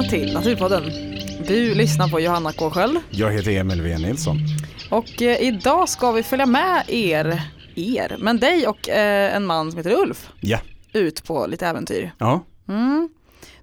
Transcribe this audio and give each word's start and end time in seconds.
välkomna 0.00 0.10
till 0.24 0.34
Naturpodden. 0.34 0.82
Du 1.46 1.74
lyssnar 1.74 2.08
på 2.08 2.20
Johanna 2.20 2.52
K. 2.52 2.70
Sköld 2.70 2.98
Jag 3.10 3.32
heter 3.32 3.50
Emil 3.50 3.82
V. 3.82 3.98
Nilsson. 3.98 4.36
och 4.90 5.22
eh, 5.22 5.40
idag 5.40 5.88
ska 5.88 6.12
vi 6.12 6.22
följa 6.22 6.46
med 6.46 6.84
er, 6.88 7.42
er, 7.74 8.16
men 8.20 8.38
dig 8.38 8.66
och 8.66 8.88
eh, 8.88 9.36
en 9.36 9.46
man 9.46 9.70
som 9.70 9.78
heter 9.78 9.92
Ulf 10.02 10.28
Ja. 10.40 10.58
ut 10.92 11.24
på 11.24 11.46
lite 11.46 11.66
äventyr. 11.66 12.12
Ja. 12.18 12.44
Mm. 12.68 13.08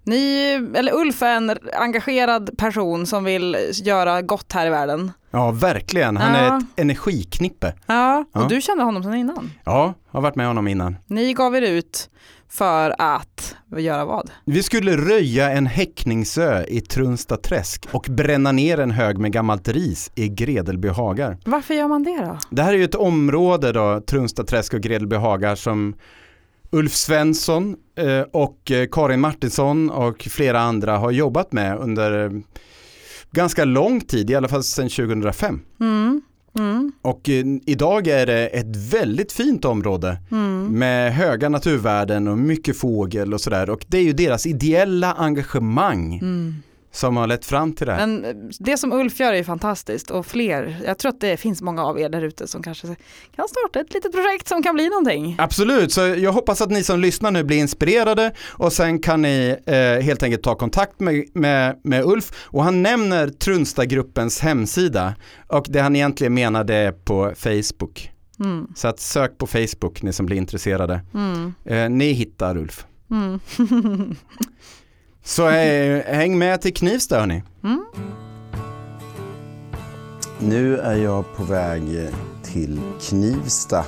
Ni, 0.03 0.51
eller 0.75 0.93
Ulf 0.95 1.21
är 1.21 1.35
en 1.37 1.57
engagerad 1.73 2.57
person 2.57 3.05
som 3.07 3.23
vill 3.23 3.57
göra 3.83 4.21
gott 4.21 4.53
här 4.53 4.67
i 4.67 4.69
världen. 4.69 5.11
ja, 5.31 5.51
verkligen. 5.51 6.17
Han 6.17 6.35
är 6.35 6.45
Ja. 6.47 6.57
ett 6.57 6.63
energiknippe. 6.75 7.73
Ja, 7.85 8.25
och 8.33 8.41
Ja. 8.41 8.47
du 8.49 8.61
kände 8.61 8.83
honom 8.83 9.03
sedan 9.03 9.13
innan. 9.15 9.51
Ja, 9.63 9.93
har 10.11 10.21
varit 10.21 10.35
med 10.35 10.47
honom 10.47 10.67
innan. 10.67 10.95
Ni 11.07 11.33
gav 11.33 11.55
er 11.55 11.61
ut 11.61 12.09
för 12.49 12.95
att 12.99 13.55
göra 13.77 14.05
vad? 14.05 14.31
Vi 14.45 14.63
skulle 14.63 14.97
röja 14.97 15.51
en 15.51 15.65
häckningsö 15.65 16.63
i 16.67 16.81
Trunsta 16.81 17.37
träsk 17.37 17.87
och 17.91 18.07
bränna 18.09 18.51
ner 18.51 18.79
en 18.79 18.91
hög 18.91 19.17
med 19.17 19.31
gammalt 19.31 19.67
ris 19.67 20.11
i 20.15 20.29
Gredelby 20.29 20.87
hagar. 20.87 21.37
Varför 21.45 21.73
gör 21.73 21.87
man 21.87 22.03
det 22.03 22.21
då? 22.21 22.37
Det 22.49 22.61
här 22.61 22.73
är 22.73 22.77
ju 22.77 22.83
ett 22.83 22.95
område 22.95 23.71
då, 23.71 24.01
Trunsta 24.01 24.43
träsk 24.43 24.73
och 24.73 24.81
Gredelby 24.81 25.15
hagar 25.15 25.55
som 25.55 25.95
Ulf 26.71 26.93
Svensson 26.93 27.75
eh, 27.97 28.21
och 28.21 28.71
eh, 28.71 28.87
Karin 28.91 29.19
Martinsson 29.19 29.89
och 29.89 30.21
flera 30.21 30.59
andra 30.59 30.97
har 30.97 31.11
jobbat 31.11 31.51
med 31.51 31.77
under 31.77 32.41
ganska 33.31 33.65
lång 33.65 34.01
tid, 34.01 34.29
i 34.29 34.35
alla 34.35 34.47
fall 34.47 34.63
sedan 34.63 34.89
2005. 34.89 35.59
Mm. 35.79 36.21
Mm. 36.57 36.91
Och 37.01 37.29
eh, 37.29 37.45
idag 37.65 38.07
är 38.07 38.25
det 38.25 38.47
ett 38.47 38.75
väldigt 38.75 39.31
fint 39.31 39.65
område 39.65 40.17
Mm. 40.31 40.79
med 40.79 41.13
höga 41.13 41.49
naturvärden 41.49 42.27
och 42.27 42.37
mycket 42.37 42.77
fågel 42.77 43.33
och 43.33 43.41
sådär. 43.41 43.69
Och 43.69 43.85
det 43.87 43.97
är 43.97 44.03
ju 44.03 44.13
deras 44.13 44.45
ideella 44.45 45.13
engagemang 45.13 46.13
Mm. 46.21 46.55
Som 46.91 47.17
har 47.17 47.27
lett 47.27 47.45
fram 47.45 47.73
till 47.73 47.87
det 47.87 47.93
här. 47.93 48.07
Men 48.07 48.25
eh, 48.25 48.35
det 48.59 48.77
som 48.77 48.93
Ulf 48.93 49.19
gör 49.19 49.33
är 49.33 49.43
fantastiskt 49.43 50.11
och 50.11 50.25
fler, 50.25 50.77
jag 50.85 50.97
tror 50.97 51.09
att 51.09 51.21
det 51.21 51.37
finns 51.37 51.61
många 51.61 51.85
av 51.85 51.99
er 51.99 52.09
där 52.09 52.21
ute 52.21 52.47
som 52.47 52.63
kanske 52.63 52.87
kan 53.35 53.47
starta 53.47 53.79
ett 53.79 53.93
litet 53.93 54.11
projekt 54.11 54.47
som 54.47 54.63
kan 54.63 54.75
bli 54.75 54.89
någonting. 54.89 55.35
Absolut, 55.39 55.91
så 55.91 56.01
jag 56.01 56.31
hoppas 56.31 56.61
att 56.61 56.69
ni 56.69 56.83
som 56.83 56.99
lyssnar 56.99 57.31
nu 57.31 57.43
blir 57.43 57.57
inspirerade 57.57 58.31
och 58.47 58.73
sen 58.73 58.99
kan 58.99 59.21
ni 59.21 59.55
eh, 59.65 60.05
helt 60.05 60.23
enkelt 60.23 60.43
ta 60.43 60.55
kontakt 60.55 60.99
med, 60.99 61.25
med, 61.33 61.79
med 61.83 62.05
Ulf 62.05 62.31
och 62.45 62.63
han 62.63 62.83
nämner 62.83 63.29
Trunstagruppens 63.29 64.39
hemsida 64.39 65.15
och 65.47 65.65
det 65.69 65.79
han 65.79 65.95
egentligen 65.95 66.33
menar 66.33 66.63
det 66.63 66.75
är 66.75 66.91
på 66.91 67.33
Facebook. 67.35 68.11
Mm. 68.39 68.67
Så 68.75 68.87
att 68.87 68.99
sök 68.99 69.37
på 69.37 69.47
Facebook 69.47 70.01
ni 70.01 70.13
som 70.13 70.25
blir 70.25 70.37
intresserade. 70.37 71.01
Mm. 71.13 71.53
Eh, 71.65 71.89
ni 71.89 72.11
hittar 72.11 72.57
Ulf. 72.57 72.85
Mm. 73.11 73.39
Så 75.27 75.49
eh, 75.49 76.03
häng 76.05 76.37
med 76.37 76.61
till 76.61 76.73
Knivsta 76.73 77.19
hörni. 77.19 77.43
Mm. 77.63 77.85
Nu 80.39 80.77
är 80.77 80.95
jag 80.95 81.35
på 81.35 81.43
väg 81.43 82.09
till 82.43 82.79
Knivsta, 83.01 83.85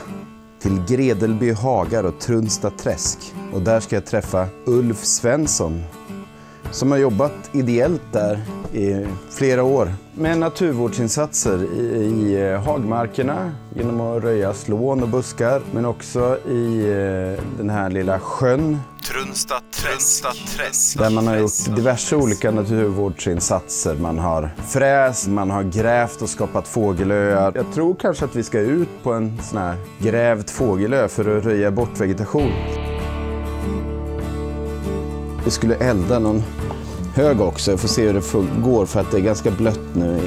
till 0.61 0.83
Gredelby 0.87 1.51
hagar 1.51 2.03
och 2.03 2.19
Trunsta 2.19 2.69
träsk. 2.69 3.19
Och 3.53 3.61
där 3.61 3.79
ska 3.79 3.95
jag 3.95 4.05
träffa 4.05 4.47
Ulf 4.65 5.05
Svensson 5.05 5.83
som 6.71 6.91
har 6.91 6.97
jobbat 6.97 7.49
ideellt 7.52 8.02
där 8.11 8.39
i 8.73 9.05
flera 9.30 9.63
år 9.63 9.93
med 10.13 10.37
naturvårdsinsatser 10.37 11.63
i, 11.63 12.35
eh, 12.41 12.61
hagmarkerna 12.61 13.52
genom 13.75 14.02
att 14.02 14.23
röja 14.23 14.53
slån 14.53 15.03
och 15.03 15.09
buskar 15.09 15.61
men 15.71 15.85
också 15.85 16.37
i 16.49 16.79
eh, 16.79 17.43
den 17.58 17.69
här 17.69 17.89
lilla 17.89 18.19
sjön 18.19 18.77
Trunsta 19.11 19.55
träsk. 20.58 20.97
där 20.99 21.09
man 21.09 21.27
har 21.27 21.37
gjort 21.37 21.75
diverse 21.75 22.15
olika 22.15 22.52
naturvårdsinsatser. 22.52 23.95
Man 23.95 24.19
har 24.19 24.49
fräst, 24.67 25.27
man 25.27 25.49
har 25.49 25.63
grävt 25.63 26.21
och 26.21 26.29
skapat 26.29 26.67
fågelöar. 26.67 27.52
Jag 27.55 27.73
tror 27.73 27.95
kanske 27.95 28.25
att 28.25 28.35
vi 28.35 28.43
ska 28.43 28.59
ut 28.59 28.89
på 29.03 29.13
en 29.13 29.41
sån 29.43 29.59
här 29.59 29.75
grävd 29.99 30.49
fågelö 30.49 31.08
för 31.08 31.37
att 31.37 31.45
röja 31.45 31.71
bort 31.71 31.99
vegetation. 31.99 32.52
Vi 35.49 35.54
skulle 35.54 35.76
elda 35.76 36.20
någon 36.20 36.43
hög 37.15 37.42
också. 37.42 37.71
Jag 37.71 37.80
får 37.80 37.87
se 37.87 38.05
hur 38.08 38.14
det 38.14 38.61
går 38.61 38.86
för 38.86 38.99
att 38.99 39.11
det 39.11 39.17
är 39.17 39.21
ganska 39.21 39.52
blött 39.52 39.95
nu. 39.95 40.21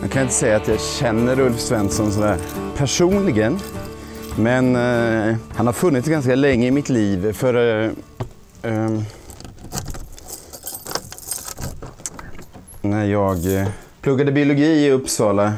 Jag 0.00 0.10
kan 0.10 0.22
inte 0.22 0.34
säga 0.34 0.56
att 0.56 0.68
jag 0.68 0.80
känner 0.80 1.40
Ulf 1.40 1.60
Svensson 1.60 2.12
sådär 2.12 2.38
personligen. 2.76 3.58
Men 4.38 4.76
eh, 4.76 5.36
han 5.54 5.66
har 5.66 5.72
funnits 5.72 6.08
ganska 6.08 6.34
länge 6.34 6.66
i 6.66 6.70
mitt 6.70 6.88
liv 6.88 7.32
för 7.32 7.54
eh, 7.54 7.90
eh, 8.62 9.00
när 12.80 13.04
jag 13.04 13.60
eh, 13.60 13.68
pluggade 14.00 14.32
biologi 14.32 14.86
i 14.86 14.90
Uppsala 14.90 15.52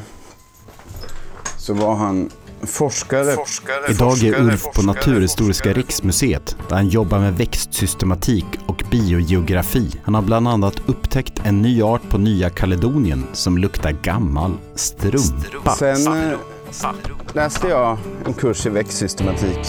så 1.57 1.73
var 1.73 1.95
han 1.95 2.29
forskare. 2.67 3.35
Idag 3.89 4.23
är 4.23 4.39
Ulf 4.41 4.63
på 4.75 4.81
Naturhistoriska 4.81 5.73
riksmuseet 5.73 6.57
där 6.69 6.75
han 6.75 6.87
jobbar 6.87 7.19
med 7.19 7.37
växtsystematik 7.37 8.45
och 8.65 8.83
biogeografi. 8.91 9.91
Han 10.03 10.15
har 10.15 10.21
bland 10.21 10.47
annat 10.47 10.75
upptäckt 10.85 11.41
en 11.43 11.61
ny 11.61 11.81
art 11.81 12.09
på 12.09 12.17
Nya 12.17 12.49
Kaledonien 12.49 13.25
som 13.33 13.57
luktar 13.57 13.91
gammal 13.91 14.57
strumpa. 14.75 15.75
Sen 15.75 16.07
eh, 16.07 16.37
läste 17.33 17.67
jag 17.67 17.97
en 18.25 18.33
kurs 18.33 18.65
i 18.65 18.69
växtsystematik. 18.69 19.59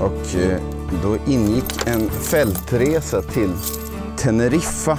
Och 0.00 0.36
eh, 0.36 0.60
då 1.02 1.16
ingick 1.26 1.86
en 1.86 2.10
fältresa 2.10 3.22
till 3.22 3.52
Teneriffa. 4.16 4.98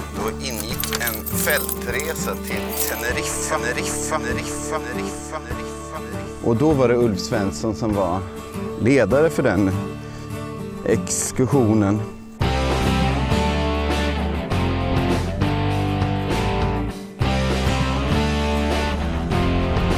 Fältresa 1.46 2.34
till 2.34 2.62
Teneriffa. 2.88 3.58
Teneriffa. 3.58 4.18
Teneriffa. 4.18 4.78
Teneriffa. 4.78 5.38
Och 6.44 6.56
då 6.56 6.72
var 6.72 6.88
det 6.88 6.96
Ulf 6.96 7.18
Svensson 7.18 7.74
som 7.74 7.94
var 7.94 8.20
ledare 8.80 9.30
för 9.30 9.42
den 9.42 9.70
exkursionen. 10.84 12.00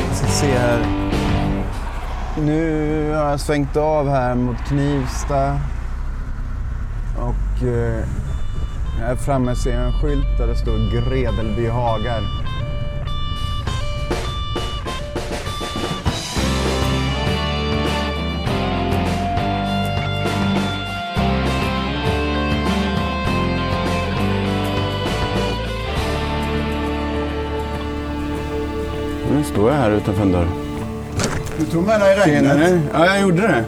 Jag 0.09 0.17
ska 0.17 0.27
se 0.27 0.53
här. 0.53 0.87
Nu 2.41 3.13
har 3.13 3.31
jag 3.31 3.41
svängt 3.41 3.77
av 3.77 4.09
här 4.09 4.35
mot 4.35 4.57
Knivsta. 4.69 5.61
Och 7.17 7.67
eh, 7.67 8.05
här 8.99 9.17
framme 9.17 9.57
ser 9.57 9.75
jag 9.75 9.87
en 9.87 9.93
skylt 9.93 10.39
där 10.39 10.47
det 10.47 10.57
står 10.57 10.91
Gredelby 10.93 11.67
hagar. 11.67 12.23
Nu 29.31 29.45
står 29.45 29.71
jag 29.71 29.77
här 29.77 29.91
utanför 29.91 30.23
en 30.23 30.33
dörr. 30.33 30.49
Du 31.59 31.65
tog 31.65 31.87
med 31.87 32.01
dig 32.01 32.17
regnet. 32.17 32.83
Ja, 32.93 33.07
jag 33.07 33.21
gjorde 33.21 33.43
det. 33.43 33.65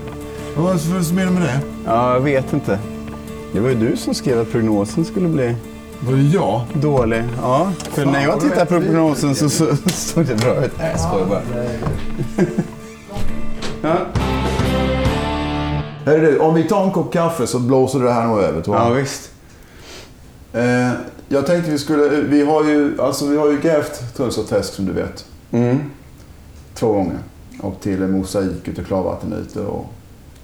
Vad 0.57 0.65
var 0.65 0.73
det 0.73 0.79
för 0.79 1.15
menar 1.15 1.33
med 1.33 1.43
det? 1.43 1.61
Ja, 1.87 2.13
jag 2.13 2.21
vet 2.21 2.53
inte. 2.53 2.79
Det 3.53 3.61
var 3.61 3.69
ju 3.69 3.75
du 3.75 3.97
som 3.97 4.15
skrev 4.15 4.41
att 4.41 4.51
prognosen 4.53 5.05
skulle 5.05 5.29
bli 5.29 5.55
Var 6.01 6.13
det 6.13 6.23
jag? 6.23 6.63
dålig. 6.75 7.25
Ja, 7.43 7.73
för 7.91 8.03
Fan, 8.05 8.13
när 8.13 8.23
jag 8.23 8.41
tittar 8.41 8.65
på 8.65 8.81
prognosen 8.81 9.35
så, 9.35 9.51
så 9.51 9.77
såg 9.87 10.27
det 10.27 10.35
bra 10.35 10.65
ut. 10.65 10.73
Nej, 10.79 10.91
jag 10.91 11.01
skojar 11.01 11.27
bara. 11.27 11.43
Ja, 13.83 13.97
Hörru 16.05 16.21
du, 16.21 16.39
om 16.39 16.55
vi 16.55 16.65
tar 16.69 16.85
en 16.85 16.91
kopp 16.91 17.13
kaffe 17.13 17.47
så 17.47 17.59
blåser 17.59 17.99
det 18.01 18.13
här 18.13 18.27
nog 18.27 18.41
över 18.41 18.61
tror 18.63 18.77
jag. 18.77 18.87
ja 18.91 18.93
visst. 18.95 19.31
Eh, 20.53 20.91
jag 21.29 21.47
tänkte 21.47 21.71
vi 21.71 21.79
skulle, 21.79 22.09
vi 22.21 22.45
har 22.45 22.65
ju, 22.65 23.01
alltså 23.01 23.27
vi 23.27 23.37
har 23.37 23.51
ju 23.51 23.61
grävt 23.61 24.17
Trunsta 24.17 24.43
träsk 24.43 24.73
som 24.75 24.87
du 24.87 24.93
vet. 24.93 25.25
Mm. 25.51 25.79
Två 26.75 26.93
gånger. 26.93 27.19
Och 27.61 27.81
till 27.81 28.01
mosaik 28.01 28.69
ute 28.69 28.85
klarvattenytor 28.85 29.65
och 29.67 29.87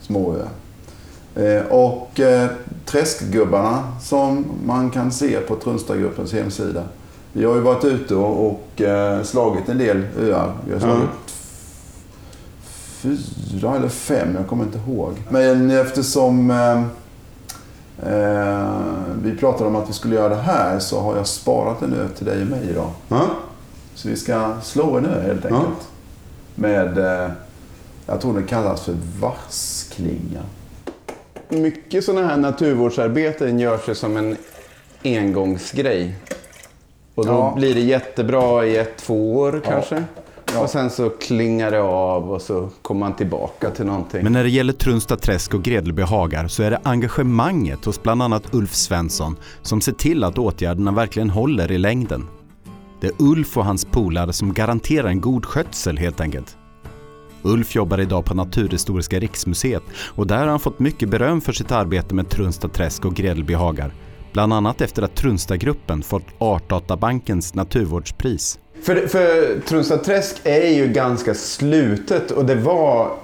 småöar. 0.00 0.48
Eh, 1.34 1.62
och 1.70 2.20
eh, 2.20 2.48
träskgubbarna 2.86 3.92
som 4.02 4.44
man 4.64 4.90
kan 4.90 5.12
se 5.12 5.40
på 5.40 5.56
Trunstagruppens 5.56 6.32
hemsida. 6.32 6.82
Vi 7.32 7.44
har 7.44 7.54
ju 7.54 7.60
varit 7.60 7.84
ute 7.84 8.14
och, 8.14 8.46
och 8.46 8.82
eh, 8.82 9.22
slagit 9.22 9.68
en 9.68 9.78
del 9.78 10.06
öar. 10.18 10.52
Vi 10.66 10.72
har 10.72 10.80
slagit 10.80 11.08
fyra 12.96 13.76
eller 13.76 13.88
fem, 13.88 14.34
jag 14.36 14.46
kommer 14.46 14.64
inte 14.64 14.78
ihåg. 14.78 15.12
Men 15.28 15.70
eftersom 15.70 16.50
eh, 16.50 16.82
eh, 18.12 18.70
vi 19.22 19.36
pratade 19.36 19.70
om 19.70 19.76
att 19.76 19.88
vi 19.88 19.92
skulle 19.92 20.14
göra 20.14 20.28
det 20.28 20.42
här 20.42 20.78
så 20.78 21.00
har 21.00 21.16
jag 21.16 21.26
sparat 21.26 21.82
en 21.82 21.94
ö 21.94 22.08
till 22.16 22.26
dig 22.26 22.42
och 22.42 22.48
mig 22.48 22.68
idag. 22.70 22.90
Ja. 23.08 23.26
Så 23.94 24.08
vi 24.08 24.16
ska 24.16 24.54
slå 24.62 24.96
en 24.96 25.06
ö 25.06 25.22
helt 25.22 25.44
enkelt. 25.44 25.78
Ja. 25.78 25.86
Med, 26.54 26.98
eh, 26.98 27.30
jag 28.06 28.20
tror 28.20 28.34
den 28.34 28.46
kallas 28.46 28.80
för 28.80 28.96
varsklinga. 29.20 30.42
Mycket 31.48 32.04
sådana 32.04 32.26
här 32.26 32.36
naturvårdsarbeten 32.36 33.58
görs 33.58 33.88
ju 33.88 33.94
som 33.94 34.16
en 34.16 34.36
engångsgrej. 35.04 36.14
Och 37.14 37.26
då 37.26 37.32
Ja. 37.32 37.52
blir 37.56 37.74
det 37.74 37.80
jättebra 37.80 38.66
i 38.66 38.76
ett, 38.76 38.96
två 38.98 39.36
år 39.36 39.62
kanske. 39.64 40.04
Ja. 40.54 40.60
Och 40.62 40.70
sen 40.70 40.90
så 40.90 41.10
klingar 41.10 41.70
det 41.70 41.80
av 41.82 42.32
och 42.32 42.42
så 42.42 42.68
kommer 42.82 42.98
man 43.00 43.16
tillbaka 43.16 43.70
till 43.70 43.86
någonting. 43.86 44.22
Men 44.22 44.32
när 44.32 44.42
det 44.42 44.50
gäller 44.50 44.72
Trunsta 44.72 45.16
träsk 45.16 45.54
och 45.54 45.62
Gredelby 45.62 46.02
hagar 46.02 46.48
så 46.48 46.62
är 46.62 46.70
det 46.70 46.80
engagemanget 46.82 47.84
hos 47.84 48.02
bland 48.02 48.22
annat 48.22 48.54
Ulf 48.54 48.74
Svensson 48.74 49.36
som 49.62 49.80
ser 49.80 49.92
till 49.92 50.24
att 50.24 50.38
åtgärderna 50.38 50.92
verkligen 50.92 51.30
håller 51.30 51.72
i 51.72 51.78
längden. 51.78 52.24
Det 53.00 53.06
är 53.06 53.12
Ulf 53.18 53.56
och 53.56 53.64
hans 53.64 53.84
polare 53.84 54.32
som 54.32 54.52
garanterar 54.54 55.08
en 55.08 55.20
god 55.20 55.44
skötsel 55.46 55.98
helt 55.98 56.20
enkelt. 56.20 56.56
Ulf 57.46 57.74
jobbar 57.74 58.00
idag 58.00 58.24
på 58.24 58.34
Naturhistoriska 58.34 59.18
riksmuseet 59.18 59.82
och 60.14 60.26
där 60.26 60.38
har 60.38 60.46
han 60.46 60.60
fått 60.60 60.78
mycket 60.78 61.08
beröm 61.08 61.40
för 61.40 61.52
sitt 61.52 61.72
arbete 61.72 62.14
med 62.14 62.28
Trunsta 62.28 62.68
träsk 62.68 63.04
och 63.04 63.20
hagar. 63.56 63.94
Bland 64.32 64.52
annat 64.52 64.80
efter 64.80 65.02
att 65.02 65.14
Trunstagruppen 65.14 66.02
fått 66.02 66.26
Artdatabankens 66.38 67.54
naturvårdspris. 67.54 68.58
För, 68.82 69.06
för 69.06 69.60
Trunsta 69.60 69.98
träsk 69.98 70.36
är 70.44 70.70
ju 70.70 70.88
ganska 70.88 71.34
slutet 71.34 72.30
och 72.30 72.44
det 72.44 72.54
var 72.54 73.16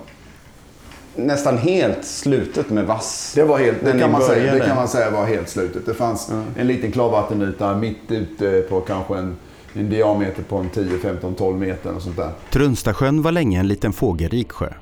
nästan 1.16 1.58
helt 1.58 2.04
slutet 2.04 2.70
med 2.70 2.86
vass. 2.86 3.32
Det 3.34 3.44
var 3.44 3.58
helt, 3.58 3.84
det 3.84 3.98
kan, 3.98 4.12
man 4.12 4.22
säga, 4.22 4.54
det 4.54 4.60
kan 4.60 4.76
man 4.76 4.88
säga 4.88 5.10
var 5.10 5.24
helt 5.24 5.48
slutet. 5.48 5.86
Det 5.86 5.94
fanns 5.94 6.32
en 6.56 6.66
liten 6.66 6.92
klarvattenyta 6.92 7.76
mitt 7.76 8.10
ute 8.10 8.64
på 8.68 8.80
kanske 8.80 9.16
en, 9.16 9.36
en 9.74 9.90
diameter 9.90 10.42
på 10.42 10.56
en 10.56 10.70
10, 10.70 10.98
15, 10.98 11.34
12 11.34 11.58
meter 11.58 11.94
och 11.94 12.02
sånt 12.02 12.16
där. 12.16 12.32
Trunstasjön 12.50 13.22
var 13.22 13.32
länge 13.32 13.60
en 13.60 13.68
liten 13.68 13.92
fågelrik 13.92 14.52
sjö. 14.52 14.72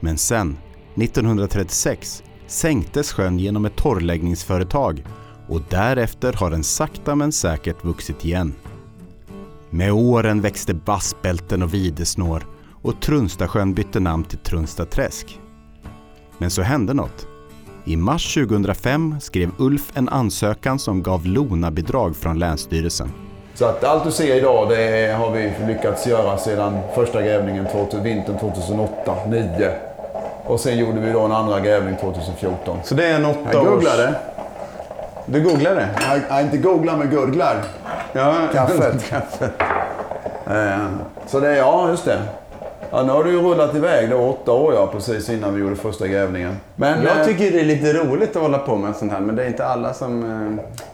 Men 0.00 0.18
sen, 0.18 0.58
1936, 0.94 2.22
sänktes 2.46 3.12
sjön 3.12 3.38
genom 3.38 3.64
ett 3.64 3.76
torrläggningsföretag 3.76 5.04
och 5.48 5.60
därefter 5.68 6.32
har 6.32 6.50
den 6.50 6.64
sakta 6.64 7.14
men 7.14 7.32
säkert 7.32 7.84
vuxit 7.84 8.24
igen. 8.24 8.54
Med 9.70 9.92
åren 9.92 10.40
växte 10.40 10.74
bassbälten 10.74 11.62
och 11.62 11.74
videsnår 11.74 12.46
och 12.82 13.00
Trunstasjön 13.00 13.74
bytte 13.74 14.00
namn 14.00 14.24
till 14.24 14.38
Trunstaträsk. 14.38 15.40
Men 16.38 16.50
så 16.50 16.62
hände 16.62 16.94
något. 16.94 17.26
I 17.84 17.96
mars 17.96 18.34
2005 18.34 19.20
skrev 19.20 19.50
Ulf 19.58 19.92
en 19.94 20.08
ansökan 20.08 20.78
som 20.78 21.02
gav 21.02 21.26
Lona-bidrag 21.26 22.16
från 22.16 22.38
Länsstyrelsen. 22.38 23.25
Så 23.58 23.64
att 23.64 23.84
allt 23.84 24.04
du 24.04 24.10
ser 24.10 24.34
idag 24.34 24.68
det 24.68 25.16
har 25.18 25.30
vi 25.30 25.52
lyckats 25.66 26.06
göra 26.06 26.38
sedan 26.38 26.78
första 26.94 27.22
grävningen 27.22 27.66
2000, 27.72 28.02
vintern 28.02 28.36
2008-2009. 28.38 29.70
Och 30.44 30.60
sen 30.60 30.78
gjorde 30.78 31.00
vi 31.00 31.12
då 31.12 31.20
en 31.20 31.32
andra 31.32 31.60
grävning 31.60 31.96
2014. 31.96 32.78
Så 32.84 32.94
det 32.94 33.06
är 33.06 33.14
en 33.14 33.24
åtta 33.24 33.38
Jag 33.52 33.62
års... 33.62 33.68
googlade. 33.68 34.14
Du 35.26 35.42
googlade? 35.42 35.88
Jag, 36.10 36.20
jag 36.28 36.40
inte 36.40 36.56
googlar 36.56 36.96
men 36.96 37.10
gurglar. 37.10 37.56
Ja, 38.12 38.34
Kaffet. 38.52 39.04
kaffet. 39.10 39.52
Så 41.26 41.40
det 41.40 41.48
är, 41.48 41.56
ja 41.56 41.88
just 41.88 42.04
det. 42.04 42.18
Ja, 42.96 43.02
nu 43.02 43.12
har 43.12 43.24
du 43.24 43.30
ju 43.30 43.42
rullat 43.42 43.74
iväg 43.74 44.10
då 44.10 44.16
åtta 44.16 44.52
år 44.52 44.74
ja, 44.74 44.86
precis 44.92 45.28
innan 45.28 45.54
vi 45.54 45.60
gjorde 45.60 45.76
första 45.76 46.06
grävningen. 46.08 46.56
Men 46.76 46.98
eh, 46.98 47.04
Jag 47.04 47.26
tycker 47.26 47.50
det 47.50 47.60
är 47.60 47.64
lite 47.64 47.92
roligt 47.92 48.36
att 48.36 48.42
hålla 48.42 48.58
på 48.58 48.76
med 48.76 48.96
sånt 48.96 49.12
här, 49.12 49.20
men 49.20 49.36
det 49.36 49.44
är 49.44 49.48
inte 49.48 49.66
alla 49.66 49.94
som... 49.94 50.24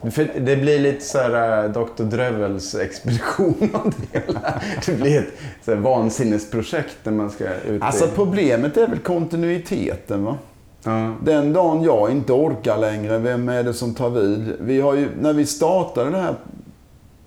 eh, 0.03 0.25
det 0.41 0.57
blir 0.57 0.79
lite 0.79 1.05
så 1.05 1.19
här 1.19 1.65
eh, 1.65 1.71
Dr. 1.71 2.03
Drövels 2.03 2.75
expedition 2.75 3.55
av 3.73 3.93
det 4.13 4.19
hela. 4.19 4.41
Det 4.87 4.93
blir 4.93 5.19
ett 5.19 5.29
så 5.65 5.71
här 5.75 5.79
vansinnesprojekt 5.79 6.97
när 7.03 7.13
man 7.13 7.31
ska 7.31 7.45
ut 7.69 7.83
Alltså 7.83 8.05
i... 8.05 8.09
problemet 8.15 8.77
är 8.77 8.87
väl 8.87 8.99
kontinuiteten 8.99 10.25
va? 10.25 10.37
Ja. 10.85 11.13
Den 11.23 11.53
dagen 11.53 11.83
jag 11.83 12.11
inte 12.11 12.33
orkar 12.33 12.79
längre, 12.79 13.19
vem 13.19 13.49
är 13.49 13.63
det 13.63 13.75
som 13.75 13.95
tar 13.95 14.11
vid? 14.11 14.53
Vi 14.61 14.81
har 14.81 14.95
ju, 14.95 15.09
när 15.21 15.33
vi 15.33 15.47
startade 15.47 16.11
den 16.11 16.21
här 16.21 16.35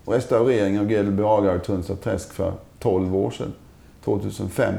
restaureringen 0.05 0.81
av 0.81 0.87
Gredelby 0.87 1.23
hagar 1.23 1.55
och 1.55 1.63
Tunsta 1.63 1.95
träsk 1.95 2.33
för 2.33 2.53
12 2.79 3.15
år 3.15 3.31
sedan, 3.31 3.53
2005. 4.05 4.73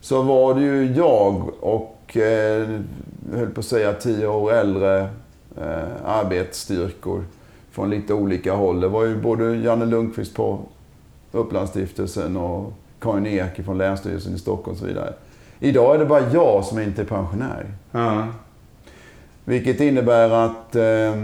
Så 0.00 0.22
var 0.22 0.54
det 0.54 0.60
ju 0.60 0.92
jag 0.92 1.50
och, 1.60 2.16
eh, 2.16 2.68
höll 3.34 3.50
på 3.54 3.60
att 3.60 3.66
säga 3.66 3.92
10 3.92 4.26
år 4.26 4.52
äldre 4.52 5.00
eh, 5.60 5.88
arbetsstyrkor 6.04 7.24
från 7.70 7.90
lite 7.90 8.14
olika 8.14 8.54
håll. 8.54 8.80
Det 8.80 8.88
var 8.88 9.04
ju 9.04 9.16
både 9.16 9.56
Janne 9.56 9.84
Lundqvist 9.86 10.34
på 10.34 10.58
Upplandsstiftelsen 11.32 12.36
och 12.36 12.72
Karin 13.00 13.26
Ek 13.26 13.64
från 13.64 13.78
Länsstyrelsen 13.78 14.34
i 14.34 14.38
Stockholm 14.38 14.72
och 14.72 14.78
så 14.78 14.86
vidare. 14.86 15.12
Idag 15.60 15.94
är 15.94 15.98
det 15.98 16.04
bara 16.06 16.30
jag 16.32 16.64
som 16.64 16.78
inte 16.78 17.02
är 17.02 17.06
pensionär. 17.06 17.66
Ja. 17.90 18.26
Vilket 19.44 19.80
innebär 19.80 20.30
att 20.30 20.76
eh, 20.76 21.22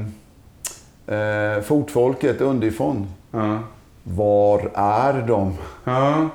eh, 1.19 1.63
fotfolket 1.63 2.41
underifrån, 2.41 3.07
Ja. 3.31 3.59
var 4.03 4.71
är 4.75 5.23
de? 5.27 5.55
Ja. 5.85 6.29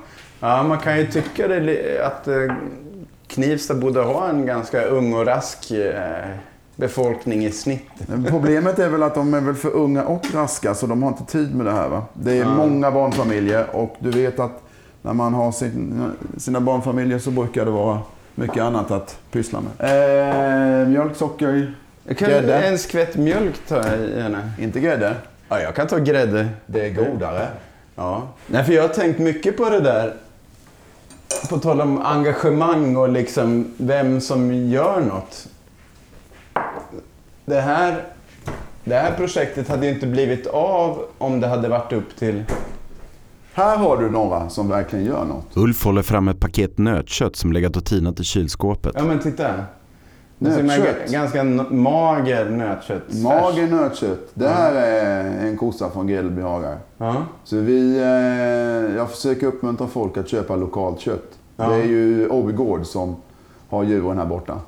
Ja, 0.43 0.63
man 0.63 0.77
kan 0.77 0.97
ju 0.97 1.07
tycka 1.07 1.47
det, 1.47 1.99
att 2.05 2.27
eh, 2.27 2.35
Knivsta 3.27 3.73
borde 3.73 4.01
ha 4.01 4.29
en 4.29 4.45
ganska 4.45 4.81
ung 4.85 5.13
och 5.13 5.25
rask 5.25 5.71
eh, 5.71 6.27
befolkning 6.75 7.45
i 7.45 7.51
snitt. 7.51 7.89
Problemet 8.29 8.79
är 8.79 8.89
väl 8.89 9.03
att 9.03 9.15
de 9.15 9.33
är 9.33 9.41
väl 9.41 9.55
för 9.55 9.69
unga 9.69 10.03
och 10.03 10.25
raska 10.33 10.73
så 10.75 10.87
de 10.87 11.03
har 11.03 11.09
inte 11.09 11.25
tid 11.31 11.55
med 11.55 11.65
det 11.65 11.71
här. 11.71 11.87
Va? 11.89 12.03
Det 12.13 12.39
är 12.39 12.45
många 12.45 12.91
barnfamiljer 12.91 13.65
och 13.75 13.95
du 13.99 14.11
vet 14.11 14.39
att 14.39 14.61
när 15.01 15.13
man 15.13 15.33
har 15.33 15.51
sin, 15.51 16.11
sina 16.37 16.59
barnfamiljer 16.59 17.19
så 17.19 17.31
brukar 17.31 17.65
det 17.65 17.71
vara 17.71 17.99
mycket 18.35 18.63
annat 18.63 18.91
att 18.91 19.17
pyssla 19.31 19.59
med. 19.61 19.71
Eh, 20.81 20.87
mjölk, 20.87 21.15
socker, 21.15 21.73
Jag 22.03 22.17
kan 22.17 22.29
Grädde. 22.29 22.55
en 22.61 22.77
skvätt 22.77 23.15
mjölk 23.15 23.55
ta 23.67 23.95
i 23.95 24.21
henne. 24.21 24.51
inte 24.59 24.79
grädde. 24.79 25.15
Ja, 25.49 25.59
jag 25.61 25.75
kan 25.75 25.87
ta 25.87 25.97
grädde. 25.97 26.47
Det 26.65 26.85
är 26.85 26.93
godare. 26.93 27.47
Ja. 27.95 28.21
Nej, 28.47 28.63
för 28.63 28.73
jag 28.73 28.81
har 28.81 28.89
tänkt 28.89 29.19
mycket 29.19 29.57
på 29.57 29.69
det 29.69 29.79
där. 29.79 30.13
På 31.49 31.57
tal 31.57 31.81
om 31.81 32.01
engagemang 32.01 32.95
och 32.95 33.09
liksom 33.09 33.73
vem 33.77 34.21
som 34.21 34.53
gör 34.53 35.01
något. 35.01 35.47
Det 37.45 37.61
här, 37.61 38.03
det 38.83 38.95
här 38.95 39.11
projektet 39.11 39.67
hade 39.69 39.85
ju 39.85 39.93
inte 39.93 40.07
blivit 40.07 40.47
av 40.47 41.05
om 41.17 41.39
det 41.39 41.47
hade 41.47 41.69
varit 41.69 41.93
upp 41.93 42.15
till... 42.19 42.43
Här 43.53 43.77
har 43.77 43.97
du 43.97 44.09
några 44.09 44.49
som 44.49 44.69
verkligen 44.69 45.05
gör 45.05 45.25
något. 45.25 45.57
Ulf 45.57 45.85
håller 45.85 46.01
fram 46.01 46.27
ett 46.27 46.39
paket 46.39 46.77
nötkött 46.77 47.35
som 47.35 47.53
legat 47.53 47.75
och 47.75 47.85
tinat 47.85 48.19
i 48.19 48.23
kylskåpet. 48.23 48.91
Ja, 48.95 49.03
men 49.03 49.19
titta. 49.19 49.53
Nötkött. 50.37 50.65
ga- 51.07 51.11
Ganska 51.11 51.43
mager 51.75 52.49
nötkött. 52.49 53.13
Mager 53.23 53.67
nötkött. 53.67 54.29
Det 54.33 54.47
här 54.47 54.73
är 54.73 55.23
en 55.47 55.57
kossa 55.57 55.89
från 55.89 56.07
Gredelby 56.07 56.41
hagar. 56.41 56.77
Ja. 56.97 57.15
Så 57.43 57.57
vi, 57.57 57.97
eh, 57.97 58.95
jag 58.95 59.09
försöker 59.11 59.47
uppmuntra 59.47 59.87
folk 59.87 60.17
att 60.17 60.27
köpa 60.29 60.55
lokalt 60.55 60.99
kött. 60.99 61.31
Ja. 61.57 61.69
Det 61.69 61.75
är 61.75 61.85
ju 61.85 62.29
Åby 62.29 62.53
Gård 62.53 62.85
som 62.85 63.15
har 63.69 63.83
djuren 63.83 64.17
här 64.17 64.25
borta. 64.25 64.59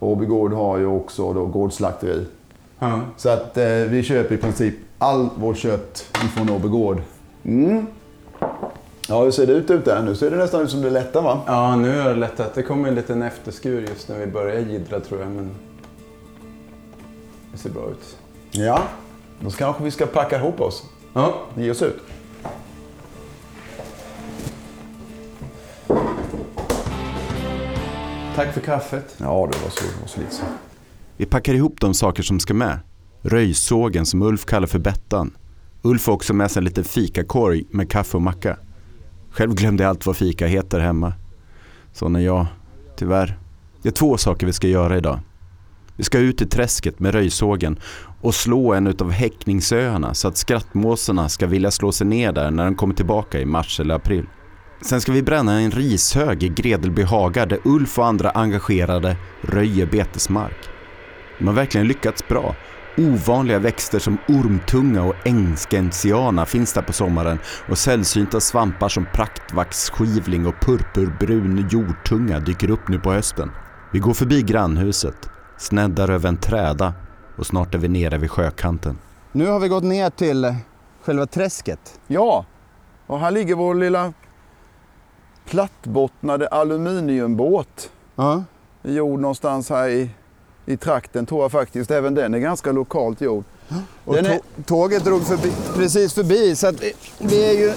Åby 0.00 0.26
Gård 0.26 0.52
har 0.52 0.78
ju 0.78 0.86
också 0.86 1.32
då 1.32 1.46
gårdsslakteri. 1.46 2.26
Så 3.16 3.28
att 3.28 3.56
eh, 3.56 3.64
vi 3.66 4.02
köper 4.02 4.34
i 4.34 4.38
princip 4.38 4.74
all 4.98 5.28
vårt 5.36 5.56
kött 5.56 6.04
ifrån 6.24 6.50
Åby 6.50 6.68
Gård. 6.68 6.98
Ja, 9.08 9.24
hur 9.24 9.30
ser 9.30 9.46
det 9.46 9.52
ut 9.52 9.70
ute? 9.70 10.02
Nu 10.02 10.14
ser 10.14 10.30
det 10.30 10.36
nästan 10.36 10.62
ut 10.62 10.70
som 10.70 10.82
det 10.82 10.90
lättar 10.90 11.22
va? 11.22 11.40
ja, 11.46 11.76
nu 11.76 12.00
är 12.00 12.08
det 12.08 12.14
lättat. 12.14 12.54
Det 12.54 12.62
kommer 12.62 12.88
en 12.88 12.94
liten 12.94 13.22
efterskur 13.22 13.80
just 13.88 14.08
när 14.08 14.18
vi 14.18 14.26
börjar 14.26 14.60
jiddra 14.60 15.00
tror 15.00 15.20
jag, 15.20 15.30
men 15.30 15.50
det 17.52 17.58
ser 17.58 17.70
bra 17.70 17.90
ut. 17.90 18.16
Ja. 18.50 18.82
Då 19.40 19.50
kanske 19.50 19.84
vi 19.84 19.90
ska 19.90 20.06
packa 20.06 20.36
ihop 20.36 20.60
oss. 20.60 20.82
Ja, 21.12 21.34
Ge 21.56 21.70
oss 21.70 21.82
ut. 21.82 22.02
tack 28.34 28.54
för 28.54 28.60
kaffet. 28.60 29.14
Ja, 29.18 29.48
det 29.52 29.58
var 29.62 29.70
så, 29.70 29.84
det 29.84 30.00
var 30.00 30.08
så 30.08 30.20
lite 30.20 30.34
så. 30.34 30.42
Vi 31.16 31.26
packar 31.26 31.54
ihop 31.54 31.80
de 31.80 31.94
saker 31.94 32.22
som 32.22 32.40
ska 32.40 32.54
med. 32.54 32.78
Röjsågen 33.22 34.06
som 34.06 34.22
Ulf 34.22 34.44
kallar 34.44 34.66
för 34.66 34.78
Bettan. 34.78 35.36
Ulf 35.82 36.06
har 36.06 36.14
också 36.14 36.34
med 36.34 36.50
sig 36.50 36.60
en 36.60 36.64
liten 36.64 36.84
fikakorg 36.84 37.64
med 37.70 37.90
kaffe 37.90 38.16
och 38.16 38.22
macka. 38.22 38.56
Själv 39.34 39.54
glömde 39.54 39.82
jag 39.82 39.90
allt 39.90 40.06
vad 40.06 40.16
fika 40.16 40.46
heter 40.46 40.80
hemma. 40.80 41.12
Sån 41.92 42.16
är 42.16 42.20
jag, 42.20 42.46
tyvärr. 42.96 43.38
Det 43.82 43.88
är 43.88 43.92
två 43.92 44.16
saker 44.16 44.46
vi 44.46 44.52
ska 44.52 44.68
göra 44.68 44.96
idag. 44.96 45.20
Vi 45.96 46.04
ska 46.04 46.18
ut 46.18 46.42
i 46.42 46.46
träsket 46.46 47.00
med 47.00 47.14
röjsågen 47.14 47.78
och 48.20 48.34
slå 48.34 48.74
en 48.74 48.86
utav 48.86 49.10
häckningsöarna 49.10 50.14
så 50.14 50.28
att 50.28 50.36
skrattmåsarna 50.36 51.28
ska 51.28 51.46
vilja 51.46 51.70
slå 51.70 51.92
sig 51.92 52.06
ner 52.06 52.32
där 52.32 52.50
när 52.50 52.64
de 52.64 52.74
kommer 52.74 52.94
tillbaka 52.94 53.40
i 53.40 53.44
mars 53.44 53.80
eller 53.80 53.94
april. 53.94 54.26
Sen 54.80 55.00
ska 55.00 55.12
vi 55.12 55.22
bränna 55.22 55.60
en 55.60 55.70
rishög 55.70 56.42
i 56.42 56.48
Gredelby 56.48 57.02
hagar 57.02 57.46
där 57.46 57.58
Ulf 57.64 57.98
och 57.98 58.06
andra 58.06 58.30
engagerade 58.30 59.16
röjer 59.40 59.86
betesmark. 59.86 60.56
De 61.38 61.46
har 61.46 61.54
verkligen 61.54 61.88
lyckats 61.88 62.28
bra. 62.28 62.54
Ovanliga 62.98 63.58
växter 63.58 63.98
som 63.98 64.18
ormtunga 64.28 65.02
och 65.02 65.14
ängskensiana 65.24 66.46
finns 66.46 66.72
där 66.72 66.82
på 66.82 66.92
sommaren 66.92 67.38
och 67.68 67.78
sällsynta 67.78 68.40
svampar 68.40 68.88
som 68.88 69.06
praktvaxskivling 69.12 70.46
och 70.46 70.54
purpurbrun 70.60 71.68
jordtunga 71.70 72.40
dyker 72.40 72.70
upp 72.70 72.88
nu 72.88 72.98
på 72.98 73.12
hösten. 73.12 73.50
Vi 73.92 73.98
går 73.98 74.14
förbi 74.14 74.42
grannhuset. 74.42 75.30
sneddar 75.58 76.10
över 76.10 76.28
en 76.28 76.36
träda 76.36 76.92
och 77.36 77.46
snart 77.46 77.74
är 77.74 77.78
vi 77.78 77.88
nere 77.88 78.18
vid 78.18 78.30
sjökanten. 78.30 78.98
Nu 79.32 79.46
har 79.46 79.60
vi 79.60 79.68
gått 79.68 79.84
ner 79.84 80.10
till 80.10 80.54
själva 81.04 81.26
träsket. 81.26 82.00
Ja, 82.06 82.44
och 83.06 83.20
här 83.20 83.30
ligger 83.30 83.54
vår 83.54 83.74
lilla 83.74 84.12
plattbottnade 85.44 86.48
aluminiumbåt. 86.48 87.90
Ja. 88.14 88.44
Gjord 88.82 89.20
någonstans 89.20 89.70
här 89.70 89.88
i, 89.88 90.10
i 90.66 90.76
trakten 90.76 91.26
tror 91.26 91.42
jag 91.42 91.52
faktiskt. 91.52 91.90
Även 91.90 92.14
den 92.14 92.34
är 92.34 92.38
ganska 92.38 92.72
lokalt 92.72 93.20
gjord. 93.20 93.44
Och 94.04 94.18
är- 94.18 94.22
tå- 94.22 94.42
tåget 94.66 95.04
drog 95.04 95.26
förbi, 95.26 95.52
precis 95.76 96.14
förbi 96.14 96.56
så 96.56 96.66
att 96.66 96.82
vi- 96.82 96.92
vi, 97.18 97.44
är 97.44 97.52
ju, 97.60 97.72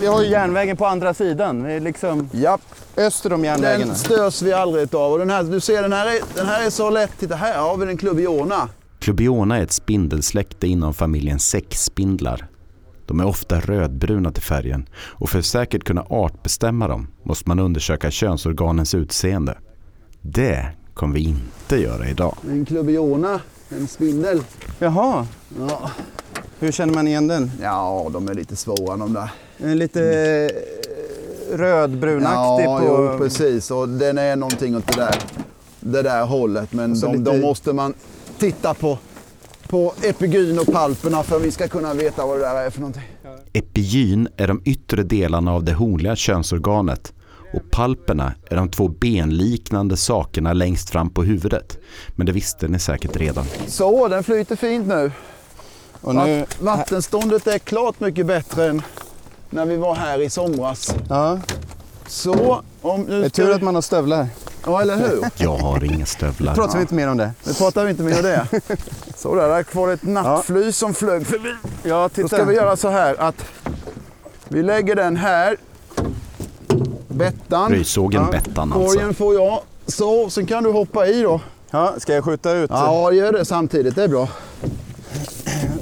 vi 0.00 0.06
har 0.06 0.22
ju 0.22 0.28
järnvägen 0.28 0.76
på 0.76 0.86
andra 0.86 1.14
sidan. 1.14 1.64
Vi 1.64 1.72
är 1.74 1.80
liksom 1.80 2.28
Japp, 2.32 2.60
öster 2.96 3.32
om 3.32 3.44
järnvägen. 3.44 3.86
den 3.88 3.96
störs 3.96 4.42
vi 4.42 4.52
aldrig 4.52 4.94
av. 4.94 5.12
Och 5.12 5.18
den 5.18 5.30
här, 5.30 5.42
du 5.42 5.60
ser 5.60 5.82
den 5.82 5.92
här, 5.92 6.06
är, 6.06 6.20
den 6.34 6.46
här 6.46 6.66
är 6.66 6.70
så 6.70 6.90
lätt. 6.90 7.10
Titta 7.18 7.34
här 7.34 7.58
har 7.58 7.76
vi 7.76 7.86
den 7.86 7.96
Clubiona. 7.96 8.68
Clubiona 8.98 9.58
är 9.58 9.62
ett 9.62 9.72
spindelsläkte 9.72 10.66
inom 10.66 10.94
familjen 10.94 11.38
säckspindlar. 11.38 12.46
De 13.06 13.20
är 13.20 13.26
ofta 13.26 13.60
rödbruna 13.60 14.32
till 14.32 14.42
färgen 14.42 14.88
och 14.94 15.30
för 15.30 15.38
att 15.38 15.44
säkert 15.46 15.84
kunna 15.84 16.02
artbestämma 16.10 16.88
dem 16.88 17.08
måste 17.22 17.48
man 17.48 17.58
undersöka 17.58 18.10
könsorganens 18.10 18.94
utseende. 18.94 19.58
Det 20.20 20.72
kommer 21.00 21.14
vi 21.14 21.20
inte 21.24 21.76
göra 21.76 22.08
idag. 22.08 22.36
En 22.50 22.64
Clubiona, 22.64 23.40
en 23.68 23.86
spindel. 23.88 24.42
Jaha, 24.78 25.26
Ja. 25.68 25.90
hur 26.58 26.72
känner 26.72 26.94
man 26.94 27.08
igen 27.08 27.26
den? 27.28 27.50
ja, 27.62 28.10
de 28.12 28.28
är 28.28 28.34
lite 28.34 28.56
svåra 28.56 28.96
de 28.96 29.12
där. 29.12 29.30
Är 29.58 29.74
lite 29.74 30.02
eh, 30.04 31.56
rödbrunaktig 31.56 32.64
Ja, 32.66 32.78
på... 32.80 32.86
jo, 33.12 33.18
precis. 33.18 33.70
Och 33.70 33.88
den 33.88 34.18
är 34.18 34.36
någonting 34.36 34.76
åt 34.76 34.86
det 34.86 34.96
där, 35.00 35.14
det 35.80 36.02
där 36.02 36.24
hållet. 36.24 36.72
Men 36.72 36.96
så 36.96 37.06
de, 37.06 37.18
lite- 37.18 37.30
de 37.32 37.40
måste 37.40 37.72
man 37.72 37.94
titta 38.38 38.74
på, 38.74 38.98
på 39.68 39.92
epigyn 40.02 40.58
och 40.58 40.66
palperna 40.66 41.22
för 41.22 41.36
att 41.36 41.42
vi 41.42 41.50
ska 41.50 41.68
kunna 41.68 41.94
veta 41.94 42.26
vad 42.26 42.36
det 42.36 42.42
där 42.44 42.54
är 42.54 42.70
för 42.70 42.80
någonting. 42.80 43.02
Epigyn 43.52 44.28
är 44.36 44.48
de 44.48 44.62
yttre 44.64 45.02
delarna 45.02 45.52
av 45.52 45.64
det 45.64 45.72
honliga 45.72 46.16
könsorganet 46.16 47.12
och 47.52 47.70
palperna 47.70 48.32
är 48.50 48.56
de 48.56 48.70
två 48.70 48.88
benliknande 48.88 49.96
sakerna 49.96 50.52
längst 50.52 50.90
fram 50.90 51.10
på 51.10 51.22
huvudet. 51.22 51.78
Men 52.16 52.26
det 52.26 52.32
visste 52.32 52.68
ni 52.68 52.78
säkert 52.78 53.16
redan. 53.16 53.44
Så, 53.66 54.08
den 54.08 54.24
flyter 54.24 54.56
fint 54.56 54.86
nu. 54.86 55.12
Och 56.00 56.14
nu 56.14 56.40
Vatt- 56.40 56.60
Vattenståndet 56.60 57.46
är 57.46 57.58
klart 57.58 58.00
mycket 58.00 58.26
bättre 58.26 58.66
än 58.68 58.82
när 59.50 59.66
vi 59.66 59.76
var 59.76 59.94
här 59.94 60.20
i 60.20 60.30
somras. 60.30 60.94
ja, 61.08 61.38
Så, 62.06 62.62
om 62.82 63.00
nu 63.02 63.20
det 63.20 63.26
är 63.26 63.28
ska 63.28 63.42
tur 63.44 63.52
att 63.54 63.62
man 63.62 63.74
har 63.74 63.82
stövlar. 63.82 64.28
Ja, 64.66 64.80
eller 64.82 64.96
hur? 64.96 65.24
Jag 65.36 65.56
har 65.56 65.84
inga 65.84 66.06
stövlar. 66.06 66.54
Pratar 66.54 66.74
vi 66.74 66.80
inte 66.80 66.94
mer 66.94 67.08
om 67.08 67.16
det? 67.16 67.30
Nu 67.46 67.54
pratar 67.54 67.84
vi 67.84 67.90
inte 67.90 68.02
mer 68.02 68.16
om 68.16 68.22
det. 68.22 68.46
Så 69.16 69.34
där, 69.34 69.48
där 69.48 69.64
var 69.72 69.86
det 69.86 69.92
ett 69.92 70.02
nattfly 70.02 70.72
som 70.72 70.94
flög 70.94 71.26
förbi. 71.26 71.52
Ja, 71.82 72.02
Då 72.02 72.08
titta. 72.08 72.28
ska 72.28 72.44
vi 72.44 72.54
göra 72.54 72.76
så 72.76 72.88
här 72.88 73.20
att 73.20 73.44
vi 74.48 74.62
lägger 74.62 74.96
den 74.96 75.16
här. 75.16 75.56
Bettan. 77.20 77.70
Röjsågen 77.72 78.26
Bettan 78.30 78.72
alltså. 78.72 78.94
Korgen 78.98 79.14
får 79.14 79.34
jag. 79.34 79.60
Så, 79.86 80.30
sen 80.30 80.46
kan 80.46 80.64
du 80.64 80.70
hoppa 80.70 81.06
i 81.06 81.22
då. 81.22 81.40
Ja, 81.70 81.94
ska 81.98 82.14
jag 82.14 82.24
skjuta 82.24 82.52
ut? 82.52 82.70
Ja, 82.72 83.12
gör 83.12 83.32
det 83.32 83.44
samtidigt. 83.44 83.94
Det 83.94 84.04
är 84.04 84.08
bra. 84.08 84.28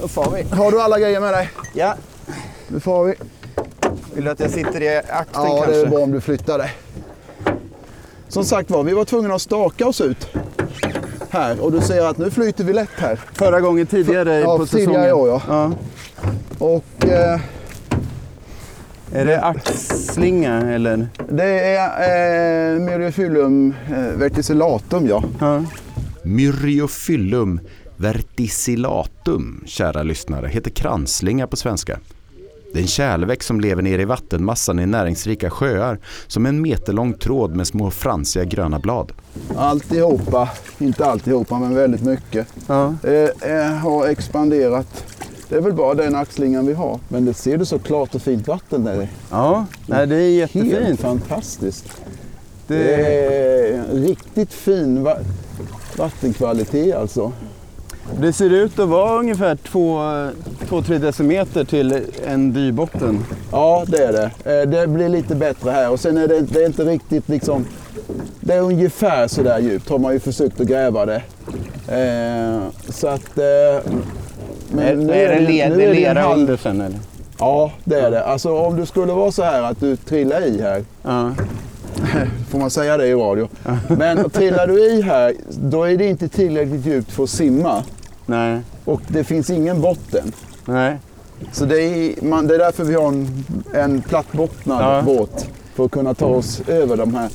Då 0.02 0.08
far 0.08 0.30
vi. 0.30 0.56
Har 0.56 0.70
du 0.70 0.80
alla 0.82 0.98
grejer 0.98 1.20
med 1.20 1.34
dig? 1.34 1.50
Ja. 1.74 1.94
Nu 2.68 2.80
får 2.80 3.04
vi. 3.04 3.14
Vill 4.14 4.24
du 4.24 4.30
att 4.30 4.40
jag 4.40 4.50
sitter 4.50 4.82
i 4.82 4.96
akten 4.96 5.42
Ja, 5.44 5.56
kanske? 5.56 5.72
det 5.72 5.80
är 5.80 5.86
bra 5.86 5.98
om 5.98 6.12
du 6.12 6.20
flyttar 6.20 6.58
dig. 6.58 6.70
Som 8.28 8.44
sagt 8.44 8.70
var, 8.70 8.82
vi 8.82 8.92
var 8.92 9.04
tvungna 9.04 9.34
att 9.34 9.42
staka 9.42 9.86
oss 9.86 10.00
ut 10.00 10.28
här 11.30 11.60
och 11.60 11.72
du 11.72 11.80
ser 11.80 12.04
att 12.06 12.18
nu 12.18 12.30
flyter 12.30 12.64
vi 12.64 12.72
lätt 12.72 12.88
här. 12.96 13.20
Förra 13.32 13.60
gången 13.60 13.86
tidigare 13.86 14.40
Ja, 14.40 14.58
på 14.58 14.66
tidigare 14.66 14.92
säsongen. 14.92 15.08
i 15.08 15.12
år, 15.12 15.28
ja. 15.28 15.40
ja. 15.48 15.70
Och 16.58 17.08
eh, 17.08 17.40
Är 19.12 19.24
det 19.24 19.40
axslinga 19.42 20.54
eller? 20.54 21.08
det 21.28 21.60
är 21.60 22.74
eh, 22.74 22.80
Myriophyllum 22.80 23.74
eh, 23.90 23.96
verticillatum, 24.18 25.06
ja. 25.06 25.24
Ja. 25.40 25.64
Myriophyllum 26.22 27.60
verticillatum, 27.96 29.62
kära 29.66 30.02
lyssnare, 30.02 30.48
heter 30.48 30.70
kranslinga 30.70 31.46
på 31.46 31.56
svenska. 31.56 31.98
Det 32.72 32.78
är 32.78 32.82
en 32.82 32.88
kärlväxt 32.88 33.48
som 33.48 33.60
lever 33.60 33.82
nere 33.82 34.02
i 34.02 34.04
vattenmassan 34.04 34.78
i 34.78 34.86
näringsrika 34.86 35.50
sjöar 35.50 35.98
som 36.26 36.46
en 36.46 36.62
meterlång 36.62 37.12
tråd 37.14 37.56
med 37.56 37.66
små 37.66 37.90
fransiga 37.90 38.44
gröna 38.44 38.78
blad. 38.78 39.12
Alltihopa, 39.56 40.48
inte 40.78 41.04
alltihopa 41.06 41.58
men 41.58 41.74
väldigt 41.74 42.02
mycket, 42.02 42.46
Ja. 42.66 42.94
eh, 43.02 43.52
eh, 43.52 43.72
har 43.72 44.06
expanderat. 44.06 45.04
Det 45.48 45.56
är 45.56 45.60
väl 45.60 45.72
bara 45.72 45.94
den 45.94 46.14
axlingen 46.14 46.66
vi 46.66 46.72
har. 46.72 46.98
Men 47.08 47.24
det 47.24 47.34
ser 47.34 47.58
du 47.58 47.64
så 47.64 47.78
klart 47.78 48.14
och 48.14 48.22
fint 48.22 48.48
vatten 48.48 48.84
där. 48.84 49.08
ja. 49.30 49.66
Nej, 49.86 50.06
det 50.06 50.16
är 50.16 50.40
Helt 50.46 50.54
jättefint. 50.66 51.00
fantastiskt. 51.00 51.84
Det 52.66 52.74
Det 52.76 52.94
är 52.94 53.84
riktigt 53.94 54.52
fin 54.52 55.02
va- 55.02 55.18
vattenkvalitet 55.96 56.94
alltså. 56.96 57.32
Det 58.20 58.32
ser 58.32 58.50
ut 58.52 58.78
att 58.78 58.88
vara 58.88 59.18
ungefär 59.18 59.54
2-3 60.70 60.98
decimeter 60.98 61.64
till 61.64 62.00
en 62.26 62.52
dybotten. 62.52 63.24
Ja, 63.52 63.84
det 63.88 63.98
är 64.04 64.12
det. 64.12 64.30
Eh, 64.62 64.68
Det 64.68 64.86
blir 64.86 65.08
lite 65.08 65.34
bättre 65.34 65.70
här 65.70 65.90
och 65.90 66.00
sen 66.00 66.16
är 66.16 66.28
det, 66.28 66.40
det 66.40 66.62
är 66.62 66.66
inte 66.66 66.84
riktigt 66.84 67.28
liksom... 67.28 67.64
Det 68.40 68.54
är 68.54 68.60
ungefär 68.60 69.28
så 69.28 69.42
där 69.42 69.58
djupt 69.58 69.88
har 69.88 69.98
man 69.98 70.12
ju 70.12 70.20
försökt 70.20 70.60
att 70.60 70.66
gräva 70.66 71.06
det. 71.06 71.22
Eh, 71.88 72.62
så 72.92 73.08
att... 73.08 73.38
Men 74.72 75.06
nu 75.06 75.12
är 75.12 75.28
det, 75.28 75.40
ju- 75.40 75.46
le, 75.46 75.68
nu 75.68 75.76
det 75.76 75.84
är 75.84 75.94
lera 75.94 76.20
halv- 76.20 76.38
under 76.40 76.56
sen 76.56 76.80
eller? 76.80 76.98
Ja, 77.38 77.72
det 77.84 78.00
är 78.00 78.10
det. 78.10 78.24
Alltså 78.24 78.58
om 78.58 78.76
det 78.76 78.86
skulle 78.86 79.12
vara 79.12 79.32
så 79.32 79.42
här 79.42 79.62
att 79.62 79.80
du 79.80 79.96
trillar 79.96 80.40
i 80.46 80.62
här, 80.62 80.84
Ja. 81.02 81.32
får 82.50 82.58
man 82.58 82.70
säga 82.70 82.96
det 82.96 83.06
i 83.06 83.14
radio? 83.14 83.48
Men 83.88 84.30
trillar 84.30 84.66
du 84.66 84.84
i 84.84 85.02
här, 85.02 85.34
då 85.48 85.82
är 85.84 85.96
det 85.96 86.06
inte 86.06 86.28
tillräckligt 86.28 86.86
djupt 86.86 87.10
för 87.12 87.22
att 87.22 87.30
simma. 87.30 87.82
Nej. 88.26 88.60
Och 88.84 89.00
det 89.08 89.24
finns 89.24 89.50
ingen 89.50 89.80
botten. 89.80 90.32
Nej. 90.64 90.96
Så 91.52 91.64
det 91.64 91.80
är, 91.82 92.24
man, 92.24 92.46
det 92.46 92.54
är 92.54 92.58
därför 92.58 92.84
vi 92.84 92.94
har 92.94 93.08
en, 93.08 93.44
en 93.74 94.02
plattbottnad 94.02 94.82
Ja. 94.96 95.02
båt. 95.02 95.46
För 95.74 95.84
att 95.84 95.90
kunna 95.90 96.14
ta 96.14 96.26
oss 96.26 96.60
över 96.68 96.96
de 96.96 97.14
här. 97.14 97.28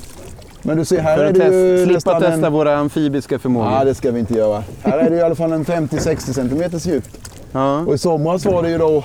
Men 0.66 0.78
du 0.78 0.86
ser, 0.86 1.00
här 1.02 1.18
För 1.18 1.24
är 1.24 1.30
att 1.30 1.36
det 1.36 1.46
ju 1.46 1.78
test, 1.88 2.04
slippa 2.04 2.20
testa 2.20 2.48
en... 2.48 2.54
våra 2.54 2.78
amfibiska 2.78 3.40
förmågor. 3.40 3.72
Ja, 3.72 3.84
det 3.84 3.96
ska 3.96 4.12
vi 4.12 4.20
inte 4.20 4.34
göra. 4.34 4.64
Här 4.84 4.98
är 4.98 5.10
det 5.10 5.16
i 5.16 5.22
alla 5.22 5.36
fall 5.36 5.52
en 5.52 5.66
50-60 5.66 6.18
centimeters 6.34 6.86
djup. 6.86 7.04
Ja. 7.52 7.80
Och 7.80 7.94
i 7.94 7.98
somras 7.98 8.46
var 8.46 8.64
det 8.64 8.70
ju 8.70 8.78
då... 8.78 9.04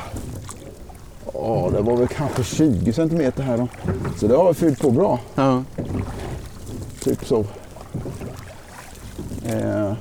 Ja, 1.35 1.71
det 1.77 1.81
var 1.83 1.97
väl 1.97 2.09
kanske 2.09 2.43
20 2.45 2.93
centimeter 2.93 3.43
här 3.43 3.57
då. 3.59 3.69
Så 4.21 4.27
det 4.27 4.37
har 4.37 4.53
fyllt 4.53 4.81
på 4.81 4.91
bra. 4.91 5.19
Ja. 5.35 5.63
Typ 7.05 7.25
så. 7.27 7.45
Eh, 9.47 9.93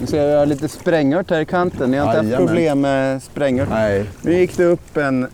Nu 0.00 0.06
ser 0.06 0.22
jag 0.26 0.40
jag 0.40 0.48
lite 0.48 0.68
sprängört 0.68 1.30
här 1.30 1.40
i 1.40 1.44
kanten. 1.46 1.90
Ni 1.90 1.96
har 1.96 2.06
inte 2.06 2.16
haft 2.16 2.28
Jajamän. 2.28 2.46
problem 2.48 2.80
med 2.80 3.22
sprängört? 3.22 3.68
nej. 3.70 4.04
Nu 4.22 4.34
gick 4.34 4.56
det 4.56 4.64
upp 4.64 4.96
en 4.96 5.26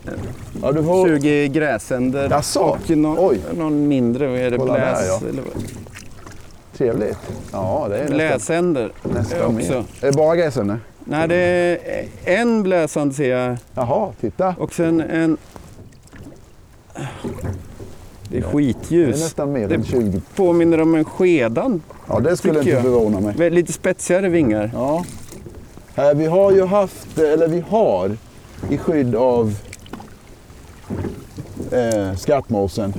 Ja, 0.63 0.73
du 0.73 0.83
får... 0.85 1.07
20 1.09 1.49
gräsänder 1.49 2.31
Jaså? 2.31 2.61
och 2.61 2.91
någon, 2.91 3.17
Oj. 3.21 3.41
någon 3.57 3.89
mindre, 3.89 4.27
vad 4.27 4.39
är 4.39 4.51
det, 4.51 4.57
Kolla 4.57 4.73
där, 4.75 4.81
bläs? 4.81 5.07
ja. 5.23 5.29
eller 5.29 5.43
vad? 5.43 5.63
Trevligt. 6.77 7.19
Ja, 7.53 7.87
det 7.91 7.99
är 7.99 8.09
Bläsänder 8.09 8.93
nästan 9.03 9.41
också. 9.57 9.73
mer. 9.73 9.85
Är 10.01 10.07
det 10.11 10.17
bara 10.17 10.37
gräsänder? 10.37 10.81
Nej, 11.05 11.29
det 11.29 11.37
är 11.37 12.41
en 12.41 12.63
bläsand 12.63 13.15
ser 13.15 13.31
jag 13.39 13.57
Jaha, 13.75 14.13
titta. 14.21 14.55
och 14.59 14.73
sen 14.75 15.01
en... 15.01 15.37
Det 16.95 17.01
är 17.01 17.09
Det 18.29 18.39
är 18.39 18.43
skitljus. 18.43 19.21
nästan 19.23 19.53
mer 19.53 19.73
än 19.73 19.85
20. 19.85 20.21
Påminner 20.37 20.81
om 20.81 20.95
en 20.95 21.05
skedan. 21.05 21.83
Ja, 22.09 22.21
det 22.21 22.37
skulle 22.37 22.59
inte 22.59 22.83
förvåna 22.83 23.21
mig. 23.21 23.51
Lite 23.51 23.73
spetsigare 23.73 24.29
vingar. 24.29 24.71
Ja. 24.75 25.05
Vi 26.15 26.27
har 26.27 26.53
ju 26.53 26.65
haft, 26.67 27.19
eller 27.19 27.49
vi 27.49 27.65
har, 27.69 28.17
i 28.71 28.79
skydd 28.79 29.15
av 29.15 29.55
eh, 31.71 32.17
skattmåsen 32.17 32.95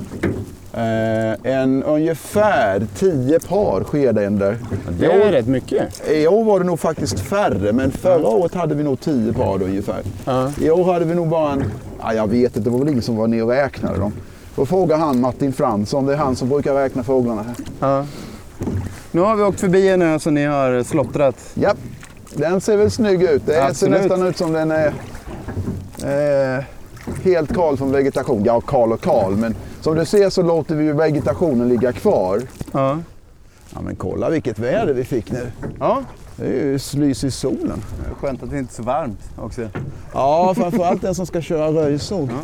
eh, 0.72 1.52
en 1.52 1.82
ungefär 1.82 2.86
10 2.98 3.40
par 3.40 3.84
skedänder. 3.84 4.58
Det 4.98 5.06
är 5.06 5.32
rätt 5.32 5.46
mycket. 5.46 6.10
I 6.10 6.26
år 6.26 6.44
var 6.44 6.60
det 6.60 6.66
nog 6.66 6.80
faktiskt 6.80 7.20
färre, 7.20 7.72
men 7.72 7.90
förra 7.90 8.28
året 8.28 8.54
hade 8.54 8.74
vi 8.74 8.82
nog 8.82 9.00
10 9.00 9.32
par 9.32 9.58
då, 9.58 9.64
ungefär. 9.64 10.02
Ja. 10.24 10.52
I 10.60 10.70
år 10.70 10.92
hade 10.92 11.04
vi 11.04 11.14
nog 11.14 11.28
bara 11.28 11.52
en, 11.52 11.64
ja, 12.00 12.14
jag 12.14 12.26
vet 12.30 12.56
inte, 12.56 12.60
det 12.60 12.70
var 12.70 12.78
väl 12.78 12.88
ingen 12.88 13.02
som 13.02 13.16
var 13.16 13.26
ner 13.26 13.44
och 13.44 13.50
räknade 13.50 13.98
dem. 13.98 14.12
Får 14.54 14.66
fråga 14.66 14.96
han 14.96 15.20
Martin 15.20 15.52
Fransson, 15.52 16.06
det 16.06 16.12
är 16.12 16.16
han 16.16 16.36
som 16.36 16.48
brukar 16.48 16.74
räkna 16.74 17.02
fåglarna 17.02 17.42
här. 17.42 17.54
Ja. 17.80 18.06
Nu 19.12 19.20
har 19.20 19.36
vi 19.36 19.42
åkt 19.42 19.60
förbi 19.60 19.88
en 19.88 20.02
ö 20.02 20.18
som 20.18 20.34
ni 20.34 20.44
har 20.44 20.82
slottrat. 20.82 21.36
Ja, 21.54 21.74
den 22.34 22.60
ser 22.60 22.76
väl 22.76 22.90
snygg 22.90 23.22
ut. 23.22 23.46
Det 23.46 23.52
ser 23.52 23.62
Absolut. 23.62 24.00
nästan 24.00 24.26
ut 24.26 24.36
som 24.36 24.52
den 24.52 24.70
är 24.70 24.86
eh, 26.02 26.64
helt 27.24 27.54
kal 27.54 27.76
från 27.76 27.92
vegetation. 27.92 28.44
Ja, 28.44 28.60
kal 28.60 28.92
och 28.92 29.00
kal, 29.00 29.36
men 29.36 29.54
som 29.80 29.94
du 29.94 30.04
ser 30.04 30.30
så 30.30 30.42
låter 30.42 30.74
vi 30.74 30.92
vegetationen 30.92 31.68
ligga 31.68 31.92
kvar. 31.92 32.42
Ja. 32.72 32.98
Ja 33.74 33.80
men 33.80 33.96
kolla 33.96 34.30
vilket 34.30 34.58
väder 34.58 34.94
vi 34.94 35.04
fick 35.04 35.32
nu. 35.32 35.52
Ja, 35.78 36.02
Det 36.36 36.44
är 36.46 36.50
ju 36.52 36.78
lys 36.94 37.24
i 37.24 37.30
solen. 37.30 37.82
skönt 38.20 38.42
att 38.42 38.50
det 38.50 38.58
inte 38.58 38.72
är 38.72 38.74
så 38.74 38.82
varmt 38.82 39.20
också. 39.38 39.68
Ja, 40.12 40.54
framförallt 40.56 41.02
den 41.02 41.14
som 41.14 41.26
ska 41.26 41.40
köra 41.40 41.68
röjsåg. 41.68 42.28
Ja. 42.32 42.40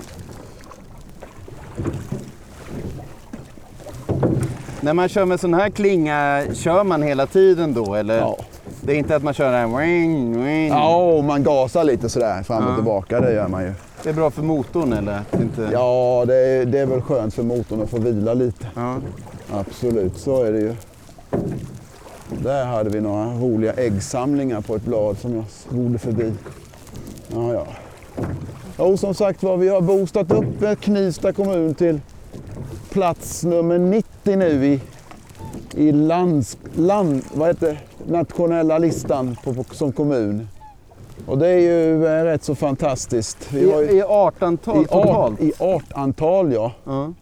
När 4.80 4.94
man 4.94 5.08
kör 5.08 5.24
med 5.24 5.40
sån 5.40 5.54
här 5.54 5.70
klinga, 5.70 6.42
kör 6.54 6.84
man 6.84 7.02
hela 7.02 7.26
tiden 7.26 7.74
då 7.74 7.94
eller? 7.94 8.18
Ja. 8.18 8.36
Det 8.86 8.92
är 8.92 8.96
inte 8.98 9.16
att 9.16 9.22
man 9.22 9.34
kör 9.34 9.52
den 9.52 9.70
här 9.70 9.78
ring, 9.78 10.44
ring. 10.46 10.68
Ja, 10.68 10.96
och 10.96 11.24
man 11.24 11.42
gasar 11.42 11.84
lite 11.84 12.08
sådär 12.08 12.42
fram 12.42 12.64
och 12.64 12.70
Ja. 12.70 12.74
tillbaka, 12.74 13.20
det 13.20 13.32
gör 13.32 13.48
man 13.48 13.62
ju. 13.62 13.72
Det 14.02 14.08
är 14.08 14.14
bra 14.14 14.30
för 14.30 14.42
motorn 14.42 14.92
eller? 14.92 15.20
Inte... 15.40 15.68
Ja, 15.72 16.24
det 16.26 16.36
är, 16.36 16.64
det 16.66 16.78
är 16.78 16.86
väl 16.86 17.00
skönt 17.00 17.34
för 17.34 17.42
motorn 17.42 17.82
att 17.82 17.90
få 17.90 17.98
vila 17.98 18.34
lite. 18.34 18.66
Ja. 18.74 18.96
Absolut, 19.52 20.18
så 20.18 20.42
är 20.42 20.52
det 20.52 20.58
ju. 20.58 20.74
Där 22.42 22.64
hade 22.64 22.90
vi 22.90 23.00
några 23.00 23.24
roliga 23.26 23.72
äggsamlingar 23.72 24.60
på 24.60 24.74
ett 24.76 24.84
blad 24.84 25.18
som 25.18 25.34
jag 25.34 25.44
rodde 25.70 25.98
förbi. 25.98 26.32
Ja, 27.28 27.52
ja. 27.52 27.66
Jo, 28.78 28.96
som 28.96 29.14
sagt 29.14 29.42
var, 29.42 29.56
vi 29.56 29.68
har 29.68 29.80
boostat 29.80 30.30
upp 30.32 30.80
Knivsta 30.80 31.32
kommun 31.32 31.74
till 31.74 32.00
plats 32.90 33.44
nummer 33.44 33.78
90 33.78 34.36
nu 34.36 34.66
i, 34.66 34.80
i 35.74 35.92
lands, 35.92 36.56
land, 36.74 37.22
vad 37.34 37.48
heter, 37.48 37.80
nationella 38.08 38.78
listan 38.78 39.36
på, 39.44 39.54
på, 39.54 39.64
som 39.74 39.92
kommun. 39.92 40.48
Och 41.26 41.38
det 41.38 41.48
är 41.48 41.58
ju 41.58 42.06
eh, 42.06 42.24
rätt 42.24 42.44
så 42.44 42.54
fantastiskt. 42.54 43.48
Vi 43.52 43.72
har 43.72 43.82
ju- 43.82 43.90
I, 43.90 43.96
I 43.98 44.02
artantal 44.02 44.82
i, 44.82 44.84
totalt? 44.84 45.32
art, 45.32 45.40
I 45.40 45.52
artantal, 45.58 46.52
ja. 46.52 46.72
Ja. 46.84 47.12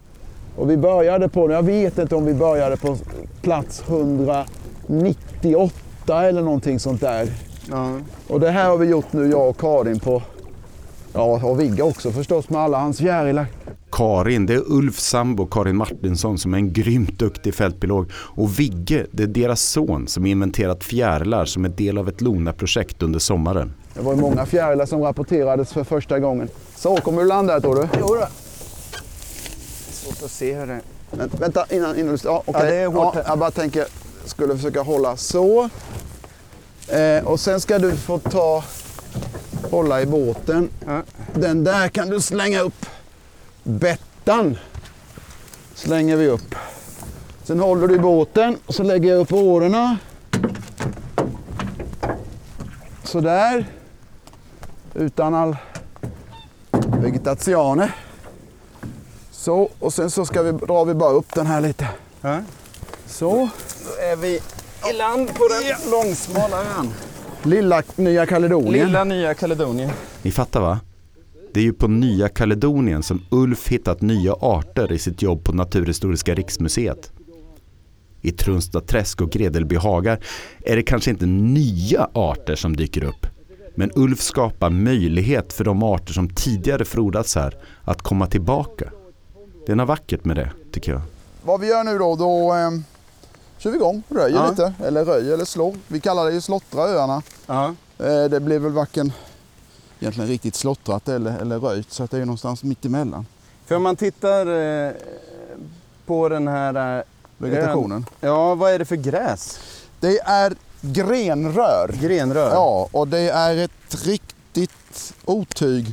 Och 0.57 0.69
vi 0.69 0.77
började 0.77 1.29
på, 1.29 1.51
jag 1.51 1.63
vet 1.63 1.97
inte 1.97 2.15
om 2.15 2.25
vi 2.25 2.33
började 2.33 2.77
på 2.77 2.97
plats 3.41 3.83
198 3.87 6.23
eller 6.25 6.41
någonting 6.41 6.79
sånt 6.79 7.01
där. 7.01 7.27
Ja. 7.71 7.97
Och 8.27 8.39
det 8.39 8.49
här 8.49 8.69
har 8.69 8.77
vi 8.77 8.87
gjort 8.87 9.13
nu, 9.13 9.29
jag 9.31 9.49
och 9.49 9.57
Karin 9.57 9.99
på, 9.99 10.21
ja 11.13 11.39
och 11.43 11.59
Vigge 11.59 11.83
också 11.83 12.11
förstås 12.11 12.49
med 12.49 12.61
alla 12.61 12.77
hans 12.79 12.97
fjärilar. 12.97 13.45
Karin, 13.95 14.45
det 14.45 14.53
är 14.53 14.63
Ulf 14.71 14.99
sambo 14.99 15.45
Karin 15.45 15.75
Martinsson 15.75 16.37
som 16.37 16.53
är 16.53 16.57
en 16.57 16.73
grymt 16.73 17.19
duktig 17.19 17.55
fältbiolog. 17.55 18.11
Och 18.13 18.59
Vigge, 18.59 19.05
det 19.11 19.23
är 19.23 19.27
deras 19.27 19.61
son 19.61 20.07
som 20.07 20.25
inventerat 20.25 20.83
fjärilar 20.83 21.45
som 21.45 21.65
är 21.65 21.69
del 21.69 21.97
av 21.97 22.09
ett 22.09 22.21
LONA-projekt 22.21 23.03
under 23.03 23.19
sommaren. 23.19 23.73
Det 23.93 24.01
var 24.01 24.13
ju 24.13 24.21
många 24.21 24.45
fjärilar 24.45 24.85
som 24.85 25.01
rapporterades 25.01 25.73
för 25.73 25.83
första 25.83 26.19
gången. 26.19 26.49
Så, 26.75 26.97
kommer 26.97 27.21
du 27.21 27.27
landa 27.27 27.53
här 27.53 27.59
tror 27.59 27.75
du? 27.75 27.87
Jo 27.99 28.07
då. 28.07 28.27
Svårt 29.91 30.23
att 30.23 30.31
se 30.31 30.53
hur 30.53 30.67
det 30.67 30.81
Men, 31.11 31.29
vänta 31.39 31.65
innan, 31.69 31.99
innan 31.99 32.15
du... 32.15 32.21
Ja, 32.23 32.43
okej. 32.45 32.61
Ja, 32.63 32.69
det 32.69 32.75
är 32.75 32.87
hårt. 32.87 33.15
Ja, 33.15 33.23
jag 33.27 33.39
bara 33.39 33.51
tänker, 33.51 33.85
skulle 34.25 34.55
försöka 34.55 34.81
hålla 34.81 35.17
så. 35.17 35.69
Eh, 36.87 37.25
och 37.25 37.39
sen 37.39 37.61
ska 37.61 37.79
du 37.79 37.91
få 37.91 38.19
ta, 38.19 38.63
hålla 39.71 40.01
i 40.01 40.05
båten. 40.05 40.69
Ja. 40.85 41.01
Den 41.33 41.63
där 41.63 41.87
kan 41.87 42.09
du 42.09 42.21
slänga 42.21 42.61
upp. 42.61 42.85
Bettan 43.67 44.57
slänger 45.73 46.15
vi 46.15 46.27
upp. 46.27 46.55
Sen 47.43 47.59
håller 47.59 47.87
du 47.87 47.95
i 47.95 47.99
båten 47.99 48.57
och 48.65 48.75
så 48.75 48.83
lägger 48.83 49.09
jag 49.09 49.19
upp 49.19 49.33
årorna. 49.33 49.97
Sådär. 53.03 53.65
Utan 54.93 55.33
all 55.33 55.57
vegetatione. 57.01 57.93
Så, 59.31 59.69
och 59.79 59.93
sen 59.93 60.11
så 60.11 60.25
ska 60.25 60.41
vi, 60.41 60.51
drar 60.51 60.85
vi 60.85 60.93
bara 60.93 61.11
upp 61.11 61.33
den 61.35 61.45
här 61.45 61.61
lite. 61.61 61.87
Ja. 62.21 62.39
Så. 63.07 63.49
Då 63.85 64.03
är 64.03 64.15
vi 64.15 64.39
i 64.89 64.93
land 64.93 65.35
på 65.35 65.47
den 65.47 65.91
långsmala 65.91 66.57
ön. 66.57 66.93
Lilla 67.43 67.83
Nya 67.95 68.25
Kaledonien. 68.25 68.87
Lilla 68.87 69.03
Nya 69.03 69.33
Kaledonien. 69.33 69.91
Ni 70.21 70.31
fattar 70.31 70.61
va? 70.61 70.79
Det 71.55 71.61
är 71.61 71.63
ju 71.63 71.73
på 71.73 71.87
Nya 71.87 72.29
Kaledonien 72.29 73.03
som 73.03 73.21
Ulf 73.29 73.67
hittat 73.67 74.01
nya 74.01 74.33
arter 74.33 74.91
i 74.91 74.99
sitt 74.99 75.21
jobb 75.21 75.43
på 75.43 75.53
Naturhistoriska 75.53 76.33
riksmuseet. 76.35 77.11
I 78.21 78.31
Trunsta 78.31 78.81
träsk 78.81 79.21
och 79.21 79.29
Gredelby 79.29 79.75
hagar 79.75 80.19
är 80.65 80.75
det 80.75 80.83
kanske 80.83 81.09
inte 81.11 81.25
nya 81.25 82.09
arter 82.13 82.55
som 82.55 82.75
dyker 82.75 83.03
upp. 83.03 83.27
Men 83.75 83.91
Ulf 83.95 84.21
skapar 84.21 84.69
möjlighet 84.69 85.53
för 85.53 85.63
de 85.63 85.83
arter 85.83 86.13
som 86.13 86.29
tidigare 86.29 86.85
frodats 86.85 87.35
här 87.35 87.57
att 87.83 88.01
komma 88.01 88.27
tillbaka. 88.27 88.91
Det 89.65 89.71
är 89.71 89.75
något 89.75 89.87
vackert 89.87 90.25
med 90.25 90.35
det, 90.35 90.51
tycker 90.71 90.91
jag. 90.91 91.01
Vad 91.43 91.59
vi 91.59 91.67
gör 91.67 91.83
nu 91.83 91.97
då, 91.97 92.15
då 92.15 92.53
eh, 92.53 92.71
kör 93.57 93.69
vi 93.71 93.75
igång. 93.77 94.03
Röjer 94.09 94.35
Ja. 94.35 94.49
lite. 94.49 94.73
Eller 94.85 95.05
röjer 95.05 95.33
eller 95.33 95.45
slår. 95.45 95.75
Vi 95.87 95.99
kallar 95.99 96.25
det 96.25 96.31
ju 96.33 96.41
slottra 96.41 96.81
öarna. 96.81 97.21
Ja. 97.47 97.75
Eh, 97.99 98.23
det 98.29 98.39
blir 98.39 98.59
väl 98.59 98.71
varken 98.71 99.11
egentligen 99.99 100.29
riktigt 100.29 100.55
slottrat 100.55 101.09
eller, 101.09 101.37
eller 101.39 101.59
röjt. 101.59 101.91
Så 101.91 102.03
att 102.03 102.11
det 102.11 102.17
är 102.17 102.25
någonstans 102.25 102.63
mitt 102.63 102.85
emellan. 102.85 103.25
För 103.65 103.75
om 103.75 103.83
man 103.83 103.95
tittar 103.95 104.61
eh, 104.87 104.91
på 106.05 106.29
den 106.29 106.47
här... 106.47 106.97
Eh, 106.97 107.03
Vegetationen. 107.37 108.05
ja, 108.21 108.55
vad 108.55 108.71
är 108.71 108.79
det 108.79 108.85
för 108.85 108.95
gräs? 108.95 109.59
Det 109.99 110.19
är 110.19 110.55
grenrör. 110.81 111.95
Grenrör? 112.01 112.49
Ja, 112.49 112.89
och 112.91 113.07
det 113.07 113.29
är 113.29 113.57
ett 113.57 114.05
riktigt 114.05 115.13
otyg 115.25 115.87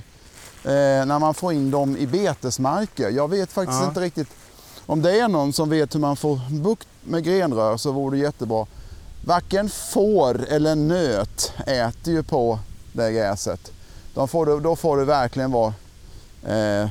eh, 0.64 0.70
när 1.06 1.18
man 1.18 1.34
får 1.34 1.52
in 1.52 1.70
dem 1.70 1.96
i 1.96 2.06
betesmarker. 2.06 3.10
Jag 3.10 3.30
vet 3.30 3.52
faktiskt 3.52 3.80
Ja. 3.80 3.88
inte 3.88 4.00
riktigt 4.00 4.28
om 4.86 5.02
det 5.02 5.20
är 5.20 5.28
någon 5.28 5.52
som 5.52 5.70
vet 5.70 5.94
hur 5.94 6.00
man 6.00 6.16
får 6.16 6.40
bukt 6.62 6.88
med 7.04 7.24
grenrör 7.24 7.76
så 7.76 7.92
vore 7.92 8.16
det 8.16 8.22
jättebra. 8.22 8.66
Varken 9.26 9.68
får 9.68 10.44
eller 10.48 10.74
nöt 10.76 11.52
äter 11.66 12.14
ju 12.14 12.22
på 12.22 12.58
det 12.92 13.12
gräset. 13.12 13.72
De 14.14 14.28
får 14.28 14.46
det, 14.46 14.60
då 14.60 14.76
får 14.76 14.96
det 14.96 15.04
verkligen 15.04 15.50
vara 15.50 15.74
eh, 16.46 16.88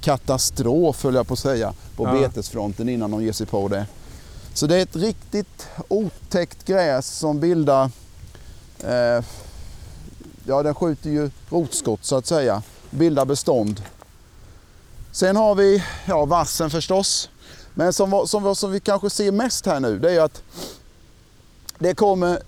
katastrof 0.00 1.04
höll 1.04 1.14
jag 1.14 1.26
på 1.26 1.32
att 1.34 1.38
säga 1.38 1.74
på 1.96 2.04
Ja. 2.04 2.12
betesfronten 2.12 2.88
innan 2.88 3.10
de 3.10 3.22
ger 3.22 3.32
sig 3.32 3.46
på 3.46 3.68
det. 3.68 3.86
Så 4.54 4.66
det 4.66 4.76
är 4.76 4.82
ett 4.82 4.96
riktigt 4.96 5.68
otäckt 5.88 6.64
gräs 6.64 7.06
som 7.06 7.40
bildar 7.40 7.90
eh, 8.84 9.24
ja 10.46 10.62
den 10.62 10.74
skjuter 10.74 11.10
ju 11.10 11.30
rotskott 11.50 12.04
så 12.04 12.16
att 12.16 12.26
säga, 12.26 12.62
bildar 12.90 13.24
bestånd. 13.24 13.82
Sen 15.12 15.36
har 15.36 15.54
vi 15.54 15.84
ja, 16.06 16.24
vassen 16.24 16.70
förstås. 16.70 17.30
Men 17.74 17.92
som, 17.92 18.26
som, 18.26 18.56
som 18.56 18.72
vi 18.72 18.80
kanske 18.80 19.10
ser 19.10 19.32
mest 19.32 19.66
här 19.66 19.80
nu 19.80 19.98
det 19.98 20.12
är 20.12 20.20
att 20.20 20.42
det 21.78 21.94
kommer, 21.94 22.38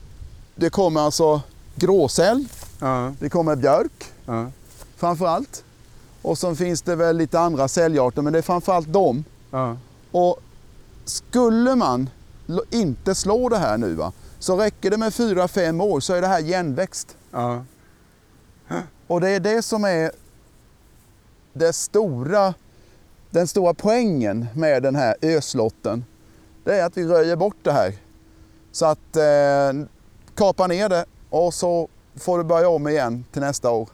det 0.54 0.70
kommer 0.70 1.00
alltså 1.00 1.40
gråsäl, 1.74 2.44
Ja. 2.80 3.12
det 3.20 3.28
kommer 3.28 3.56
björk 3.56 4.12
ja. 4.26 4.50
framförallt. 4.96 5.64
Och 6.22 6.38
så 6.38 6.54
finns 6.54 6.82
det 6.82 6.96
väl 6.96 7.16
lite 7.16 7.40
andra 7.40 7.68
säljarter 7.68 8.22
men 8.22 8.32
det 8.32 8.38
är 8.38 8.42
framförallt 8.42 8.92
dem. 8.92 9.24
ja. 9.50 9.76
Och 10.11 10.40
skulle 11.04 11.74
man 11.76 12.11
inte 12.70 13.14
slå 13.14 13.48
det 13.48 13.58
här 13.58 13.78
nu 13.78 13.94
va, 13.94 14.12
så 14.38 14.56
räcker 14.56 14.90
det 14.90 14.96
med 14.96 15.12
4-5 15.12 15.82
år 15.82 16.00
så 16.00 16.14
är 16.14 16.20
det 16.20 16.26
här 16.26 16.40
igenväxt. 16.40 17.16
ja. 17.30 17.64
Och 19.06 19.20
det 19.20 19.28
är 19.28 19.40
det 19.40 19.62
som 19.62 19.85
är 19.85 20.11
det 21.52 21.72
stora, 21.72 22.54
den 23.30 23.48
stora 23.48 23.74
poängen 23.74 24.46
med 24.54 24.82
den 24.82 24.96
här 24.96 25.14
öslotten. 25.22 26.04
Det 26.64 26.80
är 26.80 26.85
att 26.85 26.96
vi 26.96 27.04
röjer 27.04 27.37
bort 27.37 27.56
det 27.62 27.72
här. 27.72 27.94
Så 28.72 28.87
att 28.87 29.16
eh, 29.16 29.87
kapa 30.35 30.66
ner 30.66 30.88
det 30.88 31.04
och 31.30 31.54
så 31.54 31.88
får 32.16 32.38
du 32.38 32.44
börja 32.44 32.68
om 32.68 32.88
igen 32.88 33.24
till 33.32 33.42
nästa 33.42 33.70
år. 33.70 33.88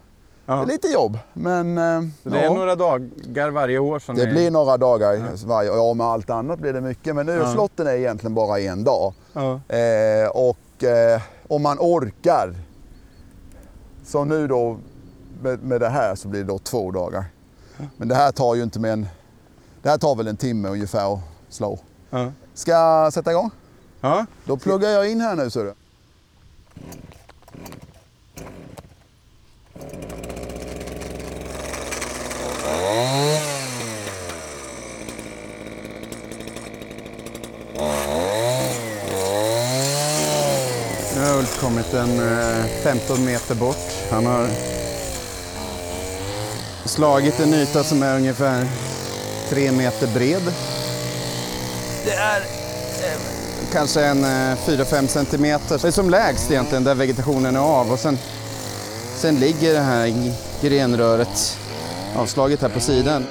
Det 0.48 0.54
ja. 0.54 0.62
är 0.62 0.66
lite 0.66 0.88
jobb 0.88 1.18
men 1.32 1.78
eh, 1.78 2.00
Så 2.22 2.28
det 2.28 2.38
är 2.38 2.44
ja, 2.44 2.54
några 2.54 2.76
dagar 2.76 3.50
varje 3.50 3.78
år 3.78 3.98
som 3.98 4.16
det 4.16 4.22
är... 4.22 4.30
blir 4.30 4.50
några 4.50 4.76
dagar 4.76 5.46
varje 5.46 5.70
Ja 5.70 5.94
med 5.94 6.06
allt 6.06 6.30
annat 6.30 6.58
blir 6.58 6.72
det 6.72 6.80
mycket 6.80 7.16
men 7.16 7.28
öslotten 7.28 7.86
är 7.86 7.92
egentligen 7.92 8.34
bara 8.34 8.60
en 8.60 8.84
dag. 8.84 9.14
Ja. 9.32 9.60
Eh, 9.68 10.28
och 10.28 10.84
eh, 10.84 11.22
om 11.48 11.62
man 11.62 11.78
orkar. 11.78 12.54
Så 14.04 14.24
nu 14.24 14.46
då 14.46 14.78
med, 15.42 15.62
med 15.62 15.80
det 15.80 15.88
här 15.88 16.14
så 16.14 16.28
blir 16.28 16.40
det 16.40 16.46
då 16.46 16.58
två 16.58 16.90
dagar. 16.90 17.24
Men 17.96 18.08
det 18.08 18.14
här 18.14 18.32
tar 18.32 18.54
ju 18.54 18.62
inte 18.62 18.80
mer 18.80 18.92
än, 18.92 19.08
det 19.82 19.88
här 19.88 19.98
tar 19.98 20.14
väl 20.16 20.28
en 20.28 20.36
timme 20.36 20.68
ungefär 20.68 21.14
att 21.14 21.20
slå. 21.48 21.78
Ja. 22.10 22.32
Ska 22.54 22.70
jag 22.70 23.12
sätta 23.12 23.30
igång? 23.30 23.50
ja. 24.00 24.26
Då 24.44 24.56
pluggar 24.56 24.88
jag 24.88 25.10
in 25.10 25.20
här 25.20 25.36
nu 25.36 25.50
ser 25.50 25.64
du. 25.64 25.74
Nu 41.38 41.44
har 41.44 41.50
Ulf 41.50 41.60
kommit 41.60 41.94
en 41.94 42.20
eh, 42.20 42.64
15 42.82 43.24
meter 43.24 43.54
bort. 43.54 43.92
Han 44.10 44.26
har 44.26 44.48
slagit 46.84 47.40
en 47.40 47.54
yta 47.54 47.84
som 47.84 48.02
är 48.02 48.16
ungefär 48.16 48.66
3 49.48 49.72
meter 49.72 50.06
bred. 50.06 50.42
Det 52.04 52.12
är 52.12 52.40
eh, 52.40 53.18
kanske 53.72 54.04
en 54.04 54.24
eh, 54.24 54.56
4-5 54.56 55.06
centimeter. 55.06 55.78
Det 55.82 55.88
är 55.88 55.92
som 55.92 56.10
lägst 56.10 56.50
egentligen 56.50 56.84
där 56.84 56.94
vegetationen 56.94 57.56
är 57.56 57.60
av 57.60 57.92
och 57.92 57.98
sen, 57.98 58.18
sen 59.16 59.40
ligger 59.40 59.72
det 59.72 59.80
här 59.80 60.32
grenröret 60.62 61.58
avslaget 62.16 62.62
här 62.62 62.68
på 62.68 62.80
sidan. 62.80 63.26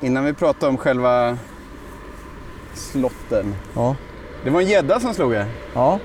Innan 0.00 0.17
vi 0.28 0.34
pratar 0.34 0.68
om 0.68 0.76
själva 0.76 1.38
slotten. 2.74 3.54
Ja. 3.74 3.96
Det 4.44 4.50
var 4.50 4.60
en 4.60 4.66
gädda 4.66 5.00
som 5.00 5.14
slog 5.14 5.34
er. 5.34 5.46
ja, 5.74 5.98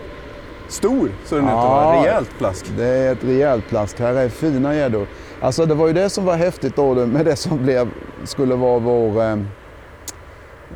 Stor 0.68 1.10
så 1.26 1.36
den 1.36 1.44
ut 1.46 1.50
att 1.50 1.56
vara. 1.56 2.02
Rejält 2.02 2.38
plask. 2.38 2.66
det 2.78 2.86
är 2.86 3.12
ett 3.12 3.24
rejält 3.24 3.68
plask. 3.70 4.00
Här 4.00 4.14
är 4.14 4.30
fina 4.30 4.76
gäddor. 4.76 5.08
Alltså 5.42 5.66
det 5.66 5.76
var 5.76 5.88
ju 5.88 5.94
det 5.94 6.10
som 6.10 6.26
var 6.26 6.36
häftigt 6.36 6.76
då 6.76 6.94
med 7.06 7.26
det 7.26 7.36
som 7.36 7.58
blev, 7.58 7.90
skulle 8.24 8.56
vara 8.56 8.80
vår 8.80 9.22
eh, 9.24 9.38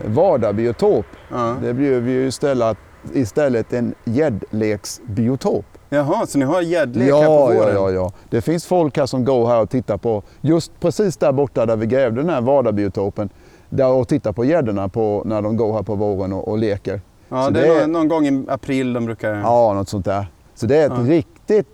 vardagsbiotop. 0.06 1.06
Ja. 1.30 1.56
Det 1.62 1.74
blev 1.74 2.10
ju 2.10 2.28
istället, 2.28 2.78
istället 3.14 3.74
en 3.74 3.96
gäddleksbiotop. 4.04 5.66
Jaha, 5.89 6.26
så 6.28 6.38
ni 6.38 6.45
har 6.45 6.62
gäddlek 6.62 7.13
här 7.13 7.26
på 7.26 7.32
Ja, 7.32 7.38
våren? 7.45 7.58
ja, 7.58 7.71
ja, 7.73 7.91
ja. 7.91 8.12
Det 8.30 8.41
finns 8.41 8.65
folk 8.65 8.97
här 8.97 9.06
som 9.06 9.26
går 9.26 9.47
här 9.47 9.62
och 9.62 9.69
tittar 9.69 9.97
på, 9.97 10.23
just 10.41 10.80
precis 10.80 11.17
där 11.17 11.32
borta 11.32 11.65
där 11.65 11.76
vi 11.76 11.86
grävde 11.86 12.21
den 12.21 12.30
här 12.30 12.41
vardagsbiotopen, 12.41 13.30
där 13.69 13.88
och 13.91 14.08
tittar 14.08 14.32
på 14.32 14.45
gäddorna 14.45 14.89
på, 14.89 15.21
när 15.26 15.41
de 15.41 15.58
går 15.58 15.73
här 15.73 15.84
på 15.84 15.95
våren 15.95 16.34
och, 16.34 16.47
och 16.47 16.58
leker. 16.58 17.02
Ja, 17.30 17.43
Så 17.45 17.50
det, 17.50 17.60
det 17.62 17.67
är 17.67 17.82
är- 17.84 17.88
någon 17.88 18.08
gång 18.08 18.26
i 18.28 18.45
april 18.47 18.93
de 18.93 19.06
brukar... 19.06 19.34
Ja, 19.36 19.73
något 19.73 19.89
sånt 19.89 20.06
där. 20.06 20.28
Så 20.56 20.65
det 20.65 20.78
är 20.78 20.86
ett 20.86 20.93
Ja. 20.97 21.04
riktigt 21.13 21.67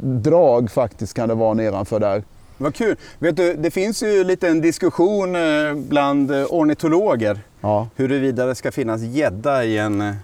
drag 0.00 0.70
faktiskt 0.70 1.14
kan 1.14 1.28
det 1.28 1.34
vara 1.34 1.54
nedanför 1.54 2.00
där. 2.00 2.22
Vad 2.58 2.74
kul. 2.74 2.96
Vet 3.18 3.36
du, 3.36 3.54
det 3.54 3.70
finns 3.70 4.02
ju 4.02 4.24
lite 4.24 4.48
en 4.48 4.60
diskussion 4.60 5.36
eh, 5.36 5.74
bland 5.74 6.30
eh, 6.30 6.44
ornitologer 6.50 7.40
Ja. 7.60 7.88
huruvida 7.96 8.46
det 8.46 8.54
ska 8.54 8.72
finnas 8.72 9.00
gädda 9.02 9.64
i 9.64 9.78
en 9.78 10.00
eh, 10.00 10.14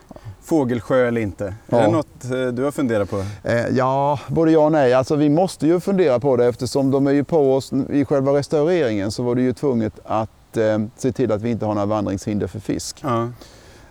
fågelsjö 0.45 1.09
eller 1.09 1.21
inte. 1.21 1.55
Ja. 1.69 1.79
Är 1.79 1.83
det 1.87 1.93
något 1.93 2.25
eh, 2.25 2.47
du 2.47 2.63
har 2.65 2.71
funderat 2.71 3.11
på? 3.11 3.25
Eh, 3.43 3.69
ja, 3.69 4.19
både 4.29 4.51
ja 4.53 4.59
och 4.65 4.73
nej. 4.73 4.95
Alltså, 4.95 5.17
vi 5.17 5.29
måste 5.29 5.67
ju 5.67 5.81
fundera 5.81 6.21
på 6.21 6.37
det 6.37 6.47
eftersom 6.47 6.91
de 6.91 7.07
är 7.07 7.13
ju 7.13 7.25
på 7.25 7.55
oss 7.55 7.73
i 7.91 8.05
själva 8.05 8.33
restaureringen 8.33 9.11
så 9.11 9.23
var 9.23 9.35
det 9.35 9.43
ju 9.43 9.53
tvunget 9.53 9.93
att 10.05 10.57
eh, 10.57 10.79
se 10.97 11.13
till 11.13 11.33
att 11.33 11.43
vi 11.43 11.51
inte 11.51 11.67
har 11.67 11.75
några 11.75 11.87
vandringshinder 11.87 12.47
för 12.47 12.61
fisk. 12.61 12.97
Ja. 13.03 13.29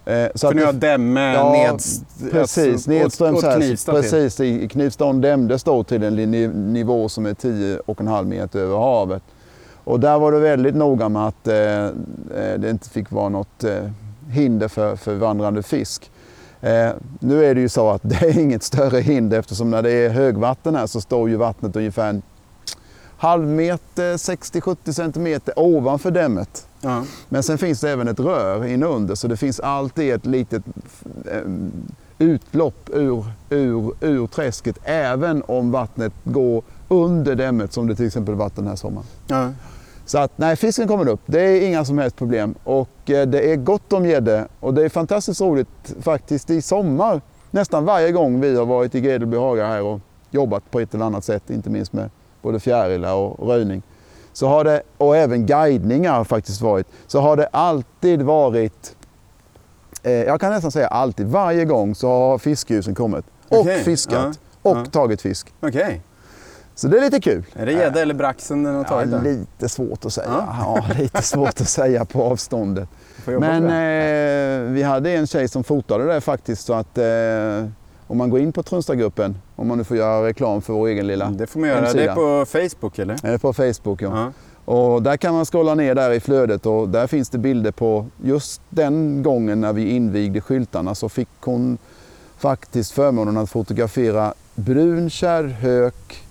Eh, 0.06 0.28
så 0.36 0.48
För 0.48 0.56
det- 0.56 0.66
har 0.66 0.74
dämme 0.74 1.34
Ja, 1.34 1.52
neds... 1.72 2.02
Precis, 2.32 2.74
alltså, 2.74 2.92
nedströms 2.92 3.38
åt, 3.38 3.44
åt. 3.44 3.56
Knivsta. 3.56 3.92
Precis, 3.92 4.40
i 4.40 4.68
Knivstaån 4.68 5.22
dämdes 5.22 5.64
då 5.64 5.84
till 5.84 6.04
en 6.04 6.16
ni- 6.16 6.48
nivå 6.48 7.10
som 7.10 7.26
är 7.26 7.34
10,5 7.34 8.26
meter 8.26 8.60
över 8.60 8.78
havet. 8.78 9.24
Och 9.84 10.00
där 10.00 10.20
var 10.20 10.32
det 10.32 10.40
väldigt 10.40 10.76
noga 10.76 11.10
med 11.10 11.28
att 11.28 11.48
eh, 11.48 11.56
eh, 11.86 11.92
det 12.58 12.70
inte 12.70 12.90
fick 12.90 13.12
vara 13.12 13.30
något 13.30 13.64
hinder 14.30 14.68
för, 14.68 14.96
för 14.96 15.16
vandrande 15.16 15.64
fisk. 15.64 16.12
Eh, 16.62 16.90
nu 17.20 17.46
är 17.46 17.56
det 17.56 17.62
ju 17.62 17.70
så 17.70 17.90
att 17.90 18.02
det 18.10 18.16
är 18.16 18.40
inget 18.40 18.64
större 18.64 19.00
hinder 19.00 19.40
eftersom 19.40 19.72
när 19.72 19.82
det 19.82 19.92
är 19.92 20.10
högvatten 20.10 20.76
här 20.76 20.88
så 20.88 21.02
står 21.02 21.30
ju 21.30 21.36
vattnet 21.36 21.76
ungefär 21.76 22.10
en 22.10 22.22
halv 23.18 23.48
meter, 23.48 24.18
60-70 24.18 24.92
centimeter 24.92 25.54
ovanför 25.58 26.12
dämmet. 26.12 26.68
Ja. 26.82 27.04
Men 27.30 27.44
sen 27.44 27.58
finns 27.58 27.82
det 27.82 27.92
även 27.92 28.08
ett 28.08 28.20
rör 28.20 28.66
inunder 28.66 29.16
så 29.16 29.28
det 29.28 29.38
finns 29.38 29.60
alltid 29.60 30.14
ett 30.14 30.26
litet 30.26 30.64
eh, 31.32 31.42
utlopp 32.18 32.90
ur, 32.94 33.26
ur, 33.50 33.94
ur 34.02 34.28
träsket 34.28 34.78
även 34.84 35.44
om 35.48 35.72
vattnet 35.72 36.14
går 36.24 36.64
under 36.88 37.36
dämmet 37.36 37.74
som 37.74 37.88
det 37.88 37.96
till 37.96 38.08
exempel 38.08 38.36
varit 38.36 38.56
den 38.56 38.68
här 38.68 38.76
sommaren. 38.76 39.08
Ja. 39.28 39.50
Så 40.12 40.18
att 40.18 40.32
nej, 40.36 40.56
fisken 40.56 40.88
kommer 40.88 41.08
upp. 41.08 41.20
Det 41.26 41.42
är 41.42 41.68
inga 41.68 41.86
som 41.86 41.98
helst 41.98 42.16
problem 42.16 42.56
och 42.64 43.10
eh, 43.10 43.28
det 43.28 43.52
är 43.52 43.56
gott 43.56 43.94
om 43.94 44.06
gädde 44.06 44.48
och 44.60 44.74
det 44.74 44.86
är 44.86 44.90
fantastiskt 44.90 45.42
roligt 45.42 45.96
faktiskt 46.02 46.50
i 46.50 46.62
sommar. 46.62 47.22
Nästan 47.52 47.86
varje 47.86 48.12
gång 48.12 48.42
vi 48.42 48.56
har 48.56 48.66
varit 48.66 48.96
i 48.96 49.02
Gredelby 49.02 49.38
hagar 49.38 49.68
här 49.68 49.82
och 49.82 50.00
jobbat 50.32 50.72
på 50.72 50.80
ett 50.80 50.94
eller 50.94 51.06
annat 51.06 51.24
sätt, 51.24 51.50
inte 51.50 51.70
minst 51.70 51.94
med 51.94 52.10
både 52.42 52.60
fjärilar 52.60 53.14
och 53.14 53.48
röjning. 53.48 53.82
Så 54.34 54.48
har 54.48 54.64
det, 54.64 54.82
och 54.98 55.18
även 55.18 55.46
guidningar 55.46 56.24
faktiskt 56.24 56.62
varit, 56.62 56.88
så 57.08 57.20
har 57.20 57.38
det 57.38 57.48
alltid 57.48 58.22
varit, 58.22 58.96
eh, 60.04 60.12
jag 60.12 60.40
kan 60.42 60.52
nästan 60.52 60.72
säga 60.72 60.88
alltid, 60.88 61.28
varje 61.28 61.66
gång 61.66 61.96
så 61.96 62.10
har 62.10 62.38
fiskljusen 62.38 62.96
kommit 62.96 63.26
och 63.50 63.60
Okej, 63.60 63.84
fiskat 63.84 64.40
ja, 64.62 64.72
och 64.72 64.78
ja. 64.78 64.86
tagit 64.86 65.22
fisk. 65.22 65.54
Okej. 65.60 66.02
Så 66.82 66.88
det 66.88 66.98
är 66.98 67.02
lite 67.02 67.22
kul. 67.22 67.44
Är 67.54 67.66
det 67.66 67.72
gädda 67.72 68.02
eller 68.02 68.14
braxen 68.14 68.64
den 68.64 68.76
har 68.76 68.82
Ja, 68.84 68.88
tagit? 68.90 69.12
där? 69.12 69.22
lite 69.22 69.70
svårt 69.70 70.06
att 70.06 70.14
säga. 70.14 70.28
Ja. 70.30 70.84
Ja. 70.88 70.94
lite 71.02 71.22
svårt 71.22 71.62
att 71.62 71.70
säga 71.70 72.06
på 72.06 72.24
avståndet. 72.24 72.90
Men 73.26 73.64
det. 73.64 74.66
eh, 74.68 74.72
vi 74.74 74.84
hade 74.84 75.12
en 75.12 75.28
tjej 75.28 75.48
som 75.48 75.64
fotade 75.64 76.14
det 76.14 76.22
faktiskt 76.22 76.66
så 76.66 76.74
att 76.74 76.98
eh, 76.98 77.04
om 78.08 78.18
man 78.18 78.30
går 78.30 78.40
in 78.40 78.52
på 78.54 78.64
Trunstagruppen, 78.64 79.38
om 79.56 79.68
man 79.68 79.78
nu 79.78 79.84
får 79.84 79.98
göra 79.98 80.28
reklam 80.28 80.62
för 80.62 80.74
vår 80.74 80.88
egen 80.88 81.08
lilla 81.08 81.30
det 81.30 81.48
får 81.48 81.60
man 81.60 81.70
göra. 81.70 81.80
Det 81.82 81.86
hemsida. 81.86 82.12
är 82.12 82.16
på 82.16 82.46
Facebook 82.46 83.00
eller? 83.00 83.34
eh, 83.34 83.38
på 83.38 83.54
Facebook. 83.54 84.02
Ja. 84.02 84.10
Ja. 84.16 84.32
Och 84.74 85.02
där 85.04 85.18
kan 85.18 85.34
man 85.34 85.46
scrolla 85.46 85.76
ner 85.76 85.96
där 85.96 86.12
i 86.12 86.20
flödet 86.20 86.66
och 86.66 86.90
där 86.90 87.08
finns 87.08 87.30
det 87.30 87.38
bilder 87.38 87.72
på 87.72 88.06
just 88.24 88.62
den 88.70 89.24
gången 89.24 89.62
när 89.62 89.74
vi 89.74 89.90
invigde 89.90 90.42
skyltarna 90.42 90.96
så 90.96 91.10
fick 91.10 91.30
hon 91.42 91.78
faktiskt 92.38 92.92
förmånen 92.92 93.38
att 93.38 93.50
fotografera 93.50 94.34
brunkärrhök, 94.56 96.24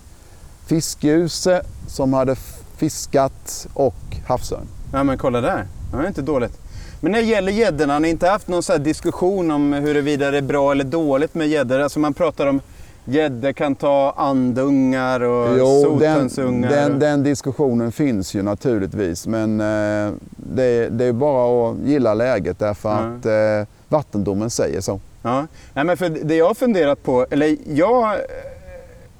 fiskljuse 0.71 1.61
som 1.87 2.13
hade 2.13 2.35
fiskat 2.77 3.67
och 3.73 3.95
havsörn. 4.27 4.67
Ja 4.93 5.03
men 5.03 5.17
kolla 5.17 5.41
där. 5.41 5.65
Det 5.91 5.97
är 6.03 6.07
inte 6.07 6.21
dåligt. 6.21 6.57
Men 7.01 7.11
när 7.11 7.19
det 7.21 7.25
gäller 7.27 7.51
gäddorna, 7.51 7.93
har 7.93 7.99
ni 7.99 8.09
inte 8.09 8.27
haft 8.27 8.47
någon 8.47 8.63
så 8.63 8.77
diskussion 8.77 9.51
om 9.51 9.73
huruvida 9.73 10.31
det 10.31 10.37
är 10.37 10.41
bra 10.41 10.71
eller 10.71 10.83
dåligt 10.83 11.35
med 11.35 11.47
gäddor? 11.47 11.79
Alltså 11.79 11.99
man 11.99 12.13
pratar 12.13 12.47
om 12.47 12.61
gäddor 13.05 13.51
kan 13.51 13.75
ta 13.75 14.13
andungar 14.17 15.19
och 15.21 15.57
Jo, 15.57 15.81
den, 15.99 16.29
sothönsungar. 16.29 16.69
den, 16.69 16.99
den 16.99 17.23
diskussionen 17.23 17.91
finns 17.91 18.33
ju 18.35 18.41
naturligtvis 18.41 19.27
men 19.27 19.59
eh, 19.61 20.13
det, 20.35 20.89
det 20.89 21.05
är 21.05 21.13
bara 21.13 21.71
att 21.71 21.77
gilla 21.85 22.13
läget 22.13 22.59
därför 22.59 22.89
Ja. 22.89 22.95
att 22.97 23.25
eh, 23.25 23.67
vattendomen 23.89 24.49
säger 24.49 24.81
så. 24.81 24.99
Ja. 25.23 25.47
Nej, 25.73 25.83
men 25.85 25.97
för 25.97 26.09
det 26.09 26.35
jag 26.35 26.47
har 26.47 26.53
funderat 26.53 27.03
på, 27.03 27.25
eller 27.31 27.57
jag 27.67 28.15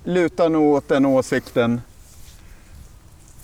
lutar 0.03 0.49
nog 0.49 0.73
åt 0.73 0.87
den 0.87 1.05
åsikten, 1.05 1.81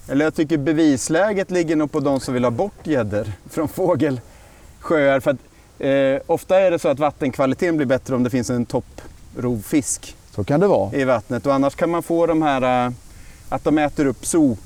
eller 0.10 0.26
jag 0.26 0.36
tycker 0.36 0.58
bevisläget 0.58 1.52
ligger 1.52 1.76
nog 1.76 1.92
på 1.92 2.00
de 2.00 2.20
som 2.20 2.34
vill 2.34 2.44
ha 2.44 2.52
bort 2.52 2.88
gäddor 2.88 3.32
från 3.50 3.68
fågelsjöar. 3.68 5.20
För 5.20 5.32
att, 5.32 5.38
eh, 5.80 6.22
ofta 6.34 6.60
är 6.60 6.72
det 6.72 6.80
så 6.80 6.88
att 6.90 7.00
vattenkvaliteten 7.00 7.78
blir 7.78 7.88
bättre 7.88 8.16
om 8.16 8.24
det 8.24 8.30
finns 8.30 8.50
en 8.50 8.66
topprovfisk 8.66 10.16
Så 10.32 10.44
kan 10.44 10.60
det 10.60 10.68
vara. 10.68 10.94
i 10.94 11.04
vattnet 11.04 11.46
och 11.46 11.54
annars 11.54 11.76
kan 11.76 11.90
man 11.90 12.04
få 12.04 12.26
de 12.26 12.42
här 12.42 12.86
eh, 12.88 12.92
att 13.50 13.64
de 13.64 13.78
äter 13.78 14.06
upp 14.06 14.26
so. 14.26 14.58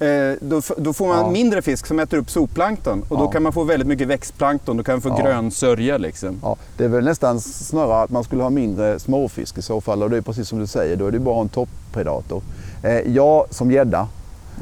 Eh, 0.00 0.34
då, 0.40 0.60
då 0.76 0.92
får 0.92 1.06
man 1.08 1.18
Ja. 1.18 1.30
mindre 1.30 1.62
fisk 1.62 1.86
som 1.86 1.98
äter 2.00 2.18
upp 2.18 2.30
zooplankton 2.30 3.02
och 3.08 3.18
då 3.18 3.24
Ja. 3.24 3.30
kan 3.30 3.42
man 3.42 3.52
få 3.52 3.64
väldigt 3.64 3.88
mycket 3.88 4.08
växtplankton. 4.08 4.76
Då 4.76 4.82
kan 4.82 4.94
man 4.94 5.00
få 5.00 5.08
Ja. 5.08 5.24
grön 5.24 5.50
sörja 5.50 5.98
liksom. 5.98 6.38
Ja, 6.42 6.56
det 6.76 6.84
är 6.84 6.88
väl 6.88 7.04
nästan 7.04 7.40
snarare 7.40 8.02
att 8.02 8.10
man 8.10 8.24
skulle 8.24 8.42
ha 8.42 8.50
mindre 8.50 8.98
småfisk 8.98 9.58
i 9.58 9.62
så 9.62 9.80
fall 9.80 10.02
och 10.02 10.10
det 10.10 10.16
är 10.16 10.20
precis 10.20 10.48
som 10.48 10.58
du 10.58 10.66
säger, 10.66 10.96
då 10.96 11.06
är 11.06 11.10
det 11.10 11.18
bara 11.18 11.40
en 11.40 11.48
toppredator. 11.48 12.42
Eh, 12.82 12.98
jag 13.00 13.46
som 13.50 13.70
gädda. 13.72 14.08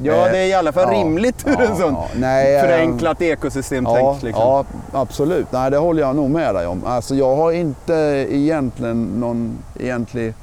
Ja, 0.03 0.13
Eh, 0.27 0.33
det 0.33 0.39
är 0.39 0.47
i 0.47 0.55
alla 0.55 0.73
fall 0.73 0.91
rimligt 0.91 1.47
ur 1.47 1.61
en 1.61 1.77
sån 1.77 1.97
nej, 2.17 2.57
eh, 2.57 2.63
förenklat 2.63 3.23
ekosystemtänk. 3.23 3.99
Ja, 3.99 4.19
liksom. 4.23 4.43
ja, 4.43 4.65
absolut. 4.93 5.47
Nej, 5.53 5.71
det 5.71 5.77
håller 5.79 6.03
jag 6.03 6.17
nog 6.17 6.31
med 6.31 6.55
dig 6.55 6.67
om. 6.67 6.85
Alltså, 6.85 7.15
jag 7.15 7.37
har 7.37 7.53
inte 7.53 7.93
egentligen 8.31 9.05
någon 9.05 9.59
egentlig 9.81 10.35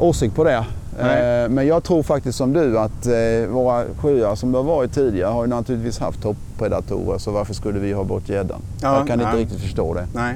åsikt 0.00 0.34
på 0.34 0.44
det. 0.44 0.64
Nej. 1.02 1.44
Eh, 1.44 1.48
Men 1.48 1.66
jag 1.66 1.84
tror 1.84 2.02
faktiskt 2.02 2.38
som 2.38 2.52
du 2.52 2.78
att 2.78 3.06
eh, 3.06 3.48
våra 3.50 3.84
sjöar 3.98 4.34
som 4.34 4.52
det 4.52 4.58
har 4.58 4.64
varit 4.64 4.92
tidigare 4.92 5.30
har 5.30 5.44
ju 5.44 5.50
naturligtvis 5.50 5.98
haft 5.98 6.22
toppredatorer 6.22 7.18
så 7.18 7.30
varför 7.30 7.54
skulle 7.54 7.78
vi 7.78 7.92
ha 7.92 8.04
bort 8.04 8.28
gäddan? 8.28 8.60
Ja, 8.82 8.96
jag 8.96 9.06
kan 9.06 9.20
inte 9.20 9.36
ja. 9.36 9.42
riktigt 9.42 9.60
förstå 9.60 9.94
det. 9.94 10.06
Nej. 10.14 10.34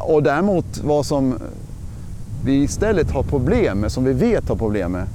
Och 0.00 0.22
däremot 0.22 0.78
vad 0.84 1.06
som 1.06 1.34
vi 2.44 2.62
istället 2.62 3.10
har 3.10 3.22
problem 3.22 3.78
med, 3.78 3.92
som 3.92 4.04
vi 4.04 4.12
vet 4.12 4.48
har 4.48 4.56
problem 4.56 4.92
med, 4.92 5.06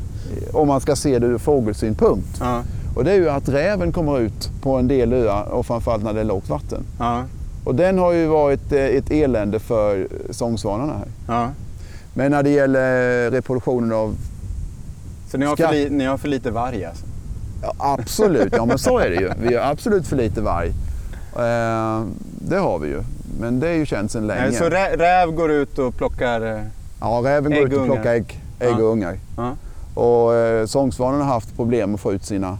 om 0.53 0.67
man 0.67 0.81
ska 0.81 0.95
se 0.95 1.19
det 1.19 1.27
ur 1.27 1.37
fågelsynpunkt. 1.37 2.37
Ja. 2.39 2.61
Och 2.95 3.03
det 3.03 3.11
är 3.11 3.15
ju 3.15 3.29
att 3.29 3.49
räven 3.49 3.91
kommer 3.91 4.19
ut 4.19 4.49
på 4.61 4.75
en 4.75 4.87
del 4.87 5.13
öar 5.13 5.43
och 5.51 5.65
framförallt 5.65 6.03
när 6.03 6.13
det 6.13 6.19
är 6.19 6.23
lågt 6.23 6.49
vatten. 6.49 6.83
Ja. 6.99 7.23
Och 7.63 7.75
den 7.75 7.97
har 7.97 8.11
ju 8.11 8.27
varit 8.27 8.71
eh, 8.71 8.85
ett 8.85 9.11
elände 9.11 9.59
för 9.59 10.07
sångsvanarna 10.29 10.93
här. 10.93 11.07
Ja. 11.27 11.49
Men 12.13 12.31
när 12.31 12.43
det 12.43 12.49
gäller 12.49 13.31
reproduktionen 13.31 13.91
av 13.91 14.15
Så 15.31 15.37
ni 15.37 15.45
har, 15.45 15.55
Ska- 15.55 15.67
för 15.67 15.73
li, 15.73 15.89
ni 15.89 16.05
har 16.05 16.17
för 16.17 16.27
lite 16.27 16.51
varg 16.51 16.85
alltså? 16.85 17.05
Ja, 17.61 17.73
absolut, 17.77 18.53
ja 18.55 18.65
men 18.65 18.79
så 18.79 18.99
är 18.99 19.09
det 19.09 19.15
ju. 19.15 19.31
Vi 19.37 19.55
har 19.55 19.71
absolut 19.71 20.07
för 20.07 20.15
lite 20.15 20.41
varg. 20.41 20.67
Eh, 21.35 22.03
det 22.49 22.57
har 22.57 22.79
vi 22.79 22.87
ju. 22.87 23.03
Men 23.39 23.59
det 23.59 23.67
är 23.69 23.73
ju 23.73 23.85
känt 23.85 24.11
sedan 24.11 24.27
länge. 24.27 24.41
Nej, 24.41 24.53
så 24.53 24.69
rä, 24.69 24.95
räv 24.97 25.31
går 25.31 25.51
ut 25.51 25.79
och 25.79 25.95
plockar... 25.97 26.41
eh, 26.55 26.61
Ja, 27.01 27.21
räven 27.25 27.51
går 27.53 27.67
ut 27.73 27.73
och 27.79 27.85
plockar 27.85 28.13
ägg, 28.13 28.41
ägg 28.59 28.69
Ja. 28.69 28.75
och 28.75 28.91
ungar. 28.91 29.17
Ja. 29.37 29.51
Och 30.01 30.35
eh, 30.35 30.65
sångsvanen 30.65 31.21
har 31.21 31.27
haft 31.27 31.55
problem 31.55 31.95
att 31.95 32.01
få 32.01 32.13
ut 32.13 32.25
sina 32.25 32.57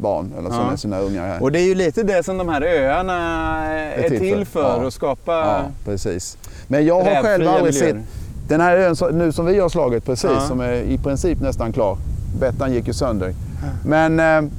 barn, 0.00 0.32
eller 0.38 0.50
Ja. 0.50 0.72
är 0.72 0.76
sina 0.76 0.98
ungar 1.00 1.26
här. 1.26 1.42
Och 1.42 1.52
det 1.52 1.60
är 1.60 1.64
ju 1.66 1.74
lite 1.74 2.02
det 2.02 2.22
som 2.22 2.38
de 2.38 2.48
här 2.48 2.62
öarna 2.62 3.16
är, 3.66 4.08
till 4.08 4.18
till 4.18 4.44
för. 4.46 4.62
för, 4.78 4.86
att 4.86 4.94
skapa 4.94 5.62
precis. 5.84 6.36
Men 6.66 6.86
jag 6.86 7.02
har 7.02 7.22
själv 7.22 7.48
aldrig 7.48 7.74
sett 7.74 7.96
den 8.48 8.60
här 8.60 8.76
ön 8.76 8.96
nu 9.18 9.32
som 9.32 9.46
vi 9.46 9.58
har 9.60 9.68
slagit 9.68 10.04
precis, 10.04 10.30
Ja. 10.34 10.40
som 10.40 10.60
är 10.60 10.72
i 10.72 10.98
princip 10.98 11.40
nästan 11.40 11.72
klar. 11.72 11.96
Bettan 12.40 12.72
gick 12.72 12.86
ju 12.86 12.92
sönder. 12.92 13.34
Men... 13.84 14.20
Eh, 14.20 14.50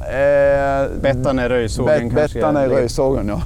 eh, 0.00 0.86
Bettan 1.00 1.38
är 1.38 1.48
röjsågen 1.48 2.08
Bet- 2.08 2.14
kanske? 2.18 2.38
Bettan 2.38 2.56
är 2.56 2.68
röjsågen, 2.68 3.28
ja. 3.28 3.40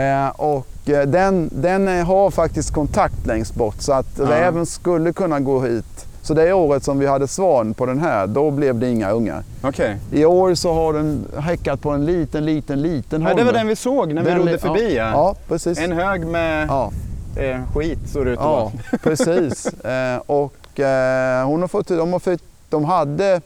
Eh, 0.00 0.28
och 0.28 0.66
eh, 0.90 1.02
den, 1.06 1.50
den 1.52 2.06
har 2.06 2.30
faktiskt 2.30 2.74
kontakt 2.74 3.26
längst 3.26 3.54
bort 3.54 3.76
så 3.78 3.92
att 3.92 4.06
Ja. 4.18 4.24
räven 4.30 4.66
skulle 4.66 5.12
kunna 5.12 5.40
gå 5.40 5.60
hit. 5.60 6.06
Så 6.22 6.34
det 6.34 6.52
året 6.52 6.84
som 6.84 6.98
vi 6.98 7.06
hade 7.06 7.28
svan 7.28 7.74
på 7.74 7.86
den 7.86 8.00
här, 8.00 8.26
då 8.26 8.50
blev 8.50 8.78
det 8.78 8.88
inga 8.90 9.10
ungar. 9.10 9.42
Okej. 9.62 9.96
I 10.12 10.24
år 10.24 10.54
så 10.54 10.72
har 10.74 10.92
den 10.92 11.24
häckat 11.38 11.80
på 11.80 11.90
en 11.90 12.04
liten, 12.06 12.44
liten, 12.44 12.82
liten 12.82 13.22
Ja, 13.22 13.28
det 13.28 13.34
holme. 13.34 13.44
var 13.44 13.52
den 13.52 13.66
vi 13.68 13.76
såg 13.76 14.12
när 14.14 14.22
vi 14.22 14.34
rodde 14.34 14.58
förbi. 14.58 14.96
Ja, 14.96 15.04
Ja. 15.04 15.10
ja 15.14 15.34
precis. 15.48 15.78
En 15.78 15.92
hög 15.92 16.26
med 16.26 16.66
Ja, 16.68 16.90
eh, 17.36 17.60
skit 17.74 17.98
såg 18.08 18.24
det 18.24 18.30
ut 18.30 18.38
att 18.38 18.44
ja 18.44 18.72
precis. 19.02 19.66
Eh, 19.66 20.20
och 20.26 20.80
eh, 20.80 21.46
hon 21.46 21.60
har 21.60 21.68
fått, 21.68 21.88
de, 21.88 22.12
har 22.12 22.20
fått, 22.20 22.42
de 22.68 22.84
hade, 22.84 23.40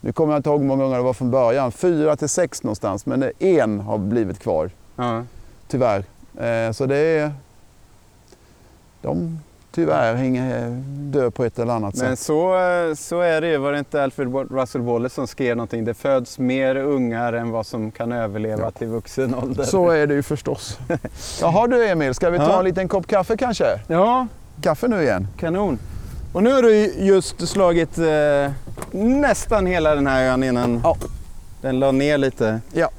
nu 0.00 0.12
kommer 0.12 0.32
jag 0.32 0.38
inte 0.38 0.50
ihåg 0.50 0.60
hur 0.60 0.66
många 0.66 0.84
ungar 0.84 0.96
det 0.96 1.02
var 1.02 1.12
från 1.12 1.30
början, 1.30 1.72
fyra 1.72 2.16
till 2.16 2.28
sex 2.28 2.62
någonstans. 2.62 3.06
Men 3.06 3.30
en 3.38 3.80
har 3.80 3.98
blivit 3.98 4.38
kvar. 4.38 4.70
Ja. 4.96 5.22
Tyvärr. 5.68 6.04
Eh, 6.40 6.72
så 6.72 6.86
det 6.86 6.96
är... 6.96 7.32
De 9.02 9.38
tyvärr 9.76 10.14
hänger 10.14 10.82
dö 10.86 11.30
på 11.30 11.44
ett 11.44 11.58
eller 11.58 11.72
annat 11.72 11.94
Men 11.94 12.16
sätt. 12.16 12.18
så, 12.26 12.54
eh, 12.58 12.94
så 12.94 13.20
är 13.20 13.40
det 13.40 13.48
ju. 13.48 13.56
Var 13.58 13.72
det 13.72 13.78
inte 13.78 14.02
Alfred 14.02 14.34
Russel 14.50 14.80
Wallace 14.80 15.14
som 15.14 15.26
skrev 15.26 15.56
någonting? 15.56 15.84
Det 15.84 15.94
föds 15.94 16.38
mer 16.38 16.76
ungar 16.76 17.32
än 17.32 17.50
vad 17.50 17.66
som 17.66 17.90
kan 17.90 18.12
överleva 18.12 18.62
Ja. 18.62 18.70
till 18.70 18.86
vuxen 18.86 19.34
ålder. 19.34 19.64
Så 19.64 19.90
är 19.90 20.06
det 20.06 20.14
ju 20.14 20.22
förstås. 20.22 20.78
Jaha 21.40 21.66
du 21.66 21.88
Emil, 21.88 22.14
ska 22.14 22.30
vi 22.30 22.38
ta 22.38 22.44
Ja. 22.50 22.58
en 22.58 22.64
liten 22.64 22.88
kopp 22.88 23.06
kaffe 23.06 23.36
kanske? 23.36 23.64
Ja, 23.86 24.26
Kaffe 24.62 24.88
nu 24.88 25.02
igen? 25.02 25.28
kanon. 25.38 25.78
Och 26.32 26.42
nu 26.42 26.52
har 26.52 26.62
du 26.62 26.74
ju 26.76 26.92
just 27.06 27.48
slagit 27.48 27.98
eh, 27.98 28.52
nästan 29.00 29.66
hela 29.66 29.94
den 29.94 30.06
här 30.06 30.24
ön 30.30 30.42
innan 30.42 30.80
Ja. 30.84 30.96
den 31.60 31.78
la 31.78 31.92
ner 31.92 32.18
lite. 32.18 32.60
Ja. 32.72 32.90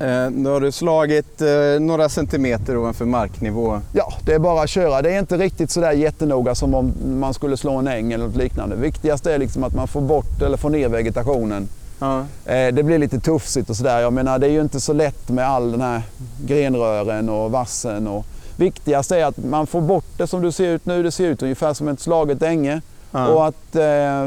Eh, 0.00 0.30
då 0.30 0.50
har 0.50 0.60
du 0.60 0.72
slagit 0.72 1.40
eh, 1.40 1.80
några 1.80 2.08
centimeter 2.08 2.76
ovanför 2.76 3.04
marknivå. 3.04 3.80
Ja, 3.92 4.11
det 4.24 4.34
är 4.34 4.38
bara 4.38 4.62
att 4.62 4.70
köra. 4.70 5.02
Det 5.02 5.10
är 5.14 5.18
inte 5.18 5.36
riktigt 5.36 5.70
sådär 5.70 5.92
jättenoga 5.92 6.54
som 6.54 6.74
om 6.74 6.92
man 7.20 7.34
skulle 7.34 7.56
slå 7.56 7.72
en 7.76 7.88
äng 7.88 8.12
eller 8.12 8.26
något 8.26 8.36
liknande. 8.36 8.76
Viktigast 8.76 9.26
är 9.26 9.38
liksom 9.38 9.64
att 9.64 9.74
man 9.74 9.88
får 9.88 10.00
bort 10.00 10.42
eller 10.42 10.56
får 10.56 10.70
ner 10.70 10.88
vegetationen. 10.88 11.68
Ja. 11.98 12.18
Eh, 12.44 12.74
Det 12.74 12.82
blir 12.82 12.98
lite 12.98 13.20
tufsigt 13.20 13.70
och 13.70 13.76
sådär. 13.76 14.00
Jag 14.00 14.12
menar 14.12 14.38
det 14.38 14.46
är 14.46 14.50
ju 14.50 14.60
inte 14.60 14.80
så 14.80 14.92
lätt 14.92 15.28
med 15.28 15.48
all 15.48 15.72
den 15.72 15.80
här 15.80 16.02
grenrören 16.46 17.28
och 17.28 17.50
vassen. 17.50 18.06
Och 18.08 18.26
viktigast 18.56 19.12
är 19.12 19.24
att 19.24 19.36
man 19.38 19.66
får 19.66 19.80
bort 19.80 20.04
det 20.16 20.26
som 20.26 20.42
du 20.42 20.52
ser 20.52 20.68
ut 20.68 20.86
nu. 20.86 21.02
Det 21.02 21.10
ser 21.12 21.24
ut 21.26 21.42
ungefär 21.42 21.74
som 21.74 21.88
ett 21.88 22.00
slaget 22.00 22.42
änge. 22.42 22.80
Ja. 23.10 23.28
Och 23.28 23.46
att 23.46 23.76
eh, 23.76 24.22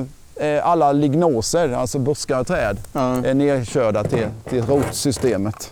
eh, 0.48 0.68
alla 0.68 0.92
lignoser, 0.92 1.74
alltså 1.74 2.00
buskar 2.00 2.40
och 2.40 2.48
träd, 2.48 2.78
ja. 2.94 3.26
är 3.26 3.34
nerkörda 3.34 4.04
till, 4.04 4.28
till 4.50 4.66
rotsystemet. 4.66 5.72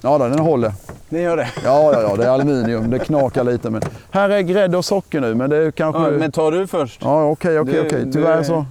Ja, 0.00 0.18
då, 0.18 0.28
den 0.28 0.38
håller. 0.38 0.72
Det 1.08 1.20
gör 1.20 1.36
det. 1.36 1.48
Ja, 1.64 1.92
ja, 1.92 2.02
ja, 2.02 2.16
det 2.16 2.24
är 2.24 2.28
aluminium. 2.28 2.90
Det 2.90 2.98
knakar 2.98 3.44
lite. 3.44 3.70
Men 3.70 3.82
här 4.10 4.30
är 4.30 4.40
grädde 4.40 4.76
och 4.76 4.84
socker 4.84 5.20
nu, 5.20 5.34
men 5.34 5.50
det 5.50 5.56
är 5.56 5.70
kanske... 5.70 6.02
Ja, 6.02 6.10
men 6.10 6.32
tar 6.32 6.52
du 6.52 6.66
först? 6.66 7.00
Ja, 7.02 7.24
okej, 7.24 7.58
okej, 7.60 7.80
okej. 7.86 8.12
Tyvärr 8.12 8.42
så. 8.42 8.66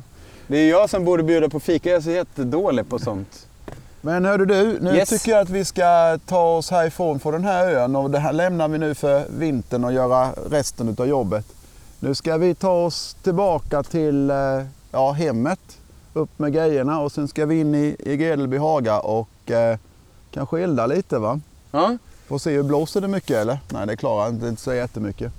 Det 0.47 0.57
är 0.57 0.69
jag 0.69 0.89
som 0.89 1.05
borde 1.05 1.23
bjuda 1.23 1.49
på 1.49 1.59
fika. 1.59 1.89
Jag 1.89 1.97
är 1.97 2.01
så 2.01 2.09
jättedålig 2.11 2.89
på 2.89 2.99
sånt. 2.99 3.47
Men 4.01 4.25
hörde 4.25 4.45
du, 4.45 4.77
nu 4.81 4.95
Yes. 4.95 5.09
tycker 5.09 5.31
jag 5.31 5.41
att 5.41 5.49
vi 5.49 5.65
ska 5.65 6.17
ta 6.25 6.55
oss 6.57 6.71
härifrån 6.71 7.19
från 7.19 7.33
den 7.33 7.43
här 7.43 7.67
ön 7.67 7.95
och 7.95 8.11
det 8.11 8.19
här 8.19 8.33
lämnar 8.33 8.67
vi 8.67 8.77
nu 8.77 8.95
för 8.95 9.23
vintern 9.39 9.83
och 9.83 9.93
göra 9.93 10.29
resten 10.51 10.95
av 10.99 11.07
jobbet. 11.07 11.45
Nu 11.99 12.15
ska 12.15 12.37
vi 12.37 12.55
ta 12.55 12.71
oss 12.85 13.15
tillbaka 13.23 13.83
till 13.83 14.29
eh, 14.29 14.35
ja, 14.91 15.11
hemmet, 15.11 15.59
upp 16.13 16.29
med 16.39 16.53
grejerna 16.53 16.99
och 16.99 17.11
sen 17.11 17.27
ska 17.27 17.45
vi 17.45 17.59
in 17.59 17.75
i, 17.75 17.95
i 17.99 18.17
Gredelby 18.17 18.57
haga 18.57 18.99
och 18.99 19.51
eh, 19.51 19.77
kanske 20.37 20.61
elda 20.63 20.85
lite 20.87 21.19
va? 21.19 21.39
Ja. 21.71 21.97
Får 22.27 22.37
se, 22.37 22.51
hur 22.51 22.63
blåser 22.63 23.01
det 23.01 23.07
mycket 23.07 23.37
eller? 23.37 23.59
Nej 23.69 23.87
det 23.87 23.95
klarar 23.97 24.23
jag 24.25 24.33
inte, 24.33 24.47
inte 24.47 24.61
så 24.61 24.73
jättemycket. 24.73 25.31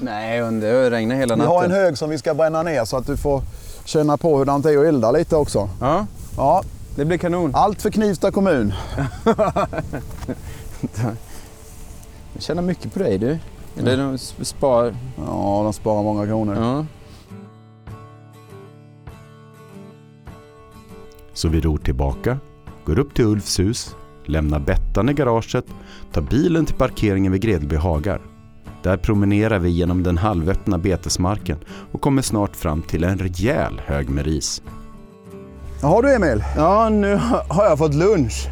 Nej, 0.00 0.38
det 0.40 0.66
har 0.66 0.90
regnat 0.90 1.18
hela 1.18 1.34
Vi 1.34 1.38
natten. 1.38 1.52
har 1.56 1.64
en 1.64 1.70
hög 1.70 1.98
som 1.98 2.10
vi 2.10 2.18
ska 2.18 2.34
bränna 2.34 2.62
ner 2.62 2.84
så 2.84 2.96
att 2.96 3.06
du 3.06 3.16
får 3.16 3.42
känna 3.84 4.16
på 4.16 4.38
hur 4.38 4.44
det 4.44 4.52
är 4.52 4.78
att 4.80 4.86
elda 4.86 5.10
lite 5.10 5.36
också. 5.36 5.68
Ja, 5.80 6.06
Ja, 6.36 6.62
det 6.96 7.04
blir 7.04 7.18
kanon. 7.18 7.50
allt 7.54 7.82
för 7.82 7.90
Knivsta 7.90 8.30
kommun. 8.30 8.72
Jag 12.32 12.42
tjänar 12.42 12.62
mycket 12.62 12.92
på 12.92 12.98
dig 12.98 13.18
du. 13.18 13.38
Eller 13.78 13.96
de 13.96 14.16
sp- 14.16 14.44
spar... 14.44 14.96
Ja, 15.26 15.60
de 15.64 15.72
sparar 15.72 16.02
många 16.02 16.26
kronor. 16.26 16.56
Ja. 16.56 16.86
Så 21.34 21.48
vi 21.48 21.60
ror 21.60 21.78
tillbaka, 21.78 22.38
går 22.84 22.98
upp 22.98 23.14
till 23.14 23.24
Ulfs 23.24 23.58
hus, 23.58 23.94
lämnar 24.28 24.58
Bettan 24.58 25.08
i 25.08 25.12
garaget, 25.12 25.64
tar 26.12 26.20
bilen 26.22 26.66
till 26.66 26.74
parkeringen 26.74 27.32
vid 27.32 27.42
Gredelby 27.42 27.76
hagar. 27.76 28.20
Där 28.82 28.96
promenerar 28.96 29.58
vi 29.58 29.70
genom 29.70 30.02
den 30.02 30.18
halvöppna 30.18 30.78
betesmarken 30.78 31.58
och 31.92 32.00
kommer 32.00 32.22
snart 32.22 32.56
fram 32.56 32.82
till 32.82 33.04
en 33.04 33.18
rejäl 33.18 33.80
hög 33.86 34.08
med 34.10 34.24
ris. 34.24 34.62
Jaha 35.82 36.02
du 36.02 36.14
Emil, 36.14 36.44
ja, 36.56 36.88
nu 36.88 37.20
har 37.48 37.64
jag 37.64 37.78
fått 37.78 37.94
lunch. 37.94 38.46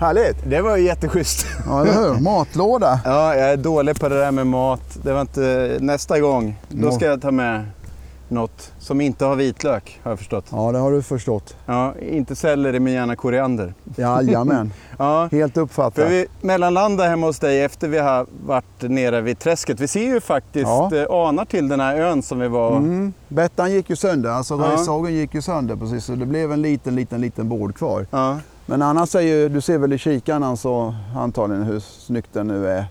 härligt. 0.00 0.36
Det 0.50 0.62
var 0.62 0.76
ju 0.76 0.84
jätteschysst. 0.84 1.46
Ja, 1.66 1.82
eller 1.82 1.92
hur? 1.92 2.20
Matlåda. 2.22 3.00
Ja, 3.04 3.34
jag 3.34 3.50
är 3.50 3.56
dålig 3.56 4.00
på 4.00 4.08
det 4.08 4.18
där 4.18 4.30
med 4.30 4.46
mat. 4.46 4.98
Det 5.02 5.12
var 5.12 5.20
inte... 5.20 5.76
Nästa 5.80 6.20
gång, 6.20 6.58
då 6.68 6.92
ska 6.92 7.04
jag 7.04 7.22
ta 7.22 7.30
med 7.30 7.64
något 8.30 8.72
som 8.78 9.00
inte 9.00 9.24
har 9.24 9.36
vitlök, 9.36 10.00
har 10.02 10.10
jag 10.10 10.18
förstått. 10.18 10.44
Ja, 10.50 10.72
det 10.72 10.78
har 10.78 10.92
du 10.92 11.02
förstått. 11.02 11.56
Ja, 11.66 11.94
inte 12.00 12.36
selleri 12.36 12.80
men 12.80 12.92
gärna 12.92 13.16
koriander. 13.16 13.74
Jajamän, 13.96 14.72
Ja, 14.98 15.28
helt 15.32 15.54
för 15.54 15.60
uppfattat. 15.60 16.10
vi 16.10 16.26
mellanlandade 16.40 17.08
hemma 17.08 17.26
hos 17.26 17.38
dig 17.38 17.62
efter 17.62 17.88
vi 17.88 17.98
har 17.98 18.26
varit 18.46 18.64
nere 18.82 19.20
vid 19.20 19.38
träsket. 19.38 19.80
Vi 19.80 19.88
ser 19.88 20.04
ju 20.04 20.20
faktiskt 20.20 20.66
Ja. 20.66 20.90
eh, 20.96 21.06
anar 21.10 21.44
till 21.44 21.68
den 21.68 21.80
här 21.80 21.96
ön 21.96 22.22
som 22.22 22.38
vi 22.38 22.48
var... 22.48 22.76
Mm. 22.76 23.12
Bettan 23.28 23.72
gick 23.72 23.90
ju 23.90 23.96
sönder, 23.96 24.30
alltså 24.30 24.54
Ja. 24.54 24.70
röjsågen 24.70 25.14
gick 25.14 25.34
ju 25.34 25.42
sönder 25.42 25.76
precis 25.76 26.04
så 26.04 26.12
det 26.14 26.26
blev 26.26 26.52
en 26.52 26.62
liten, 26.62 26.94
liten, 26.96 27.20
liten 27.20 27.48
bord 27.48 27.74
kvar. 27.76 28.06
Ja. 28.10 28.38
Men 28.66 28.82
annars 28.82 29.14
är 29.14 29.20
ju, 29.20 29.48
du 29.48 29.60
ser 29.60 29.78
väl 29.78 29.92
i 29.92 29.98
kikaren 29.98 30.56
så 30.56 30.94
antagligen 31.16 31.62
hur 31.62 31.80
snyggt 31.80 32.28
den 32.32 32.46
nu 32.46 32.68
är, 32.68 32.84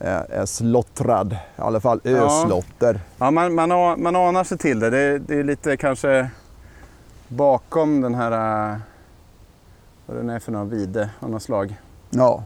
är, 0.00 0.30
är 0.30 0.46
slottrad. 0.46 1.32
I 1.32 1.36
alla 1.56 1.80
fall 1.80 2.00
Ja. 2.02 2.10
öslotter. 2.10 3.00
Ja, 3.18 3.30
man, 3.30 3.54
man, 3.54 3.72
a- 3.72 3.96
man 3.98 4.16
anar 4.16 4.44
sig 4.44 4.58
till 4.58 4.80
det. 4.80 4.90
det. 4.90 5.18
Det 5.18 5.34
är 5.38 5.44
lite 5.44 5.76
kanske 5.76 6.30
bakom 7.28 8.00
den 8.00 8.14
här, 8.14 8.32
äh, 8.72 8.76
vad 10.06 10.16
den 10.16 10.30
är 10.30 10.38
för 10.38 10.52
någon 10.52 10.70
vide 10.70 11.10
av 11.20 11.30
något 11.30 11.42
slag. 11.42 11.74
Ja. 12.10 12.42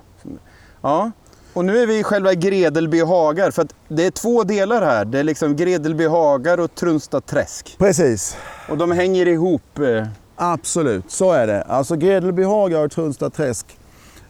Ja, 0.81 1.11
och 1.53 1.65
nu 1.65 1.79
är 1.79 1.87
vi 1.87 1.99
i 1.99 2.03
själva 2.05 2.35
Gredelby 2.35 3.01
hagar. 3.03 3.51
För 3.51 3.63
att 3.63 3.75
det 3.89 4.07
är 4.07 4.11
två 4.11 4.43
delar 4.45 4.83
här. 4.83 5.05
Det 5.05 5.19
är 5.19 5.25
liksom 5.25 5.57
Gredelby 5.57 6.07
hagar 6.07 6.61
och 6.61 6.75
Trunsta 6.75 7.21
träsk. 7.21 7.75
Precis. 7.79 8.37
Och 8.69 8.79
de 8.79 8.91
hänger 8.93 9.29
ihop. 9.29 9.79
eh, 9.79 10.07
Absolut, 10.37 11.11
så 11.11 11.33
är 11.33 11.47
det. 11.47 11.63
Alltså 11.63 11.97
Gredelby 11.97 12.43
hagar 12.45 12.85
och 12.85 12.91
Trunsta 12.91 13.31
träsk. 13.31 13.79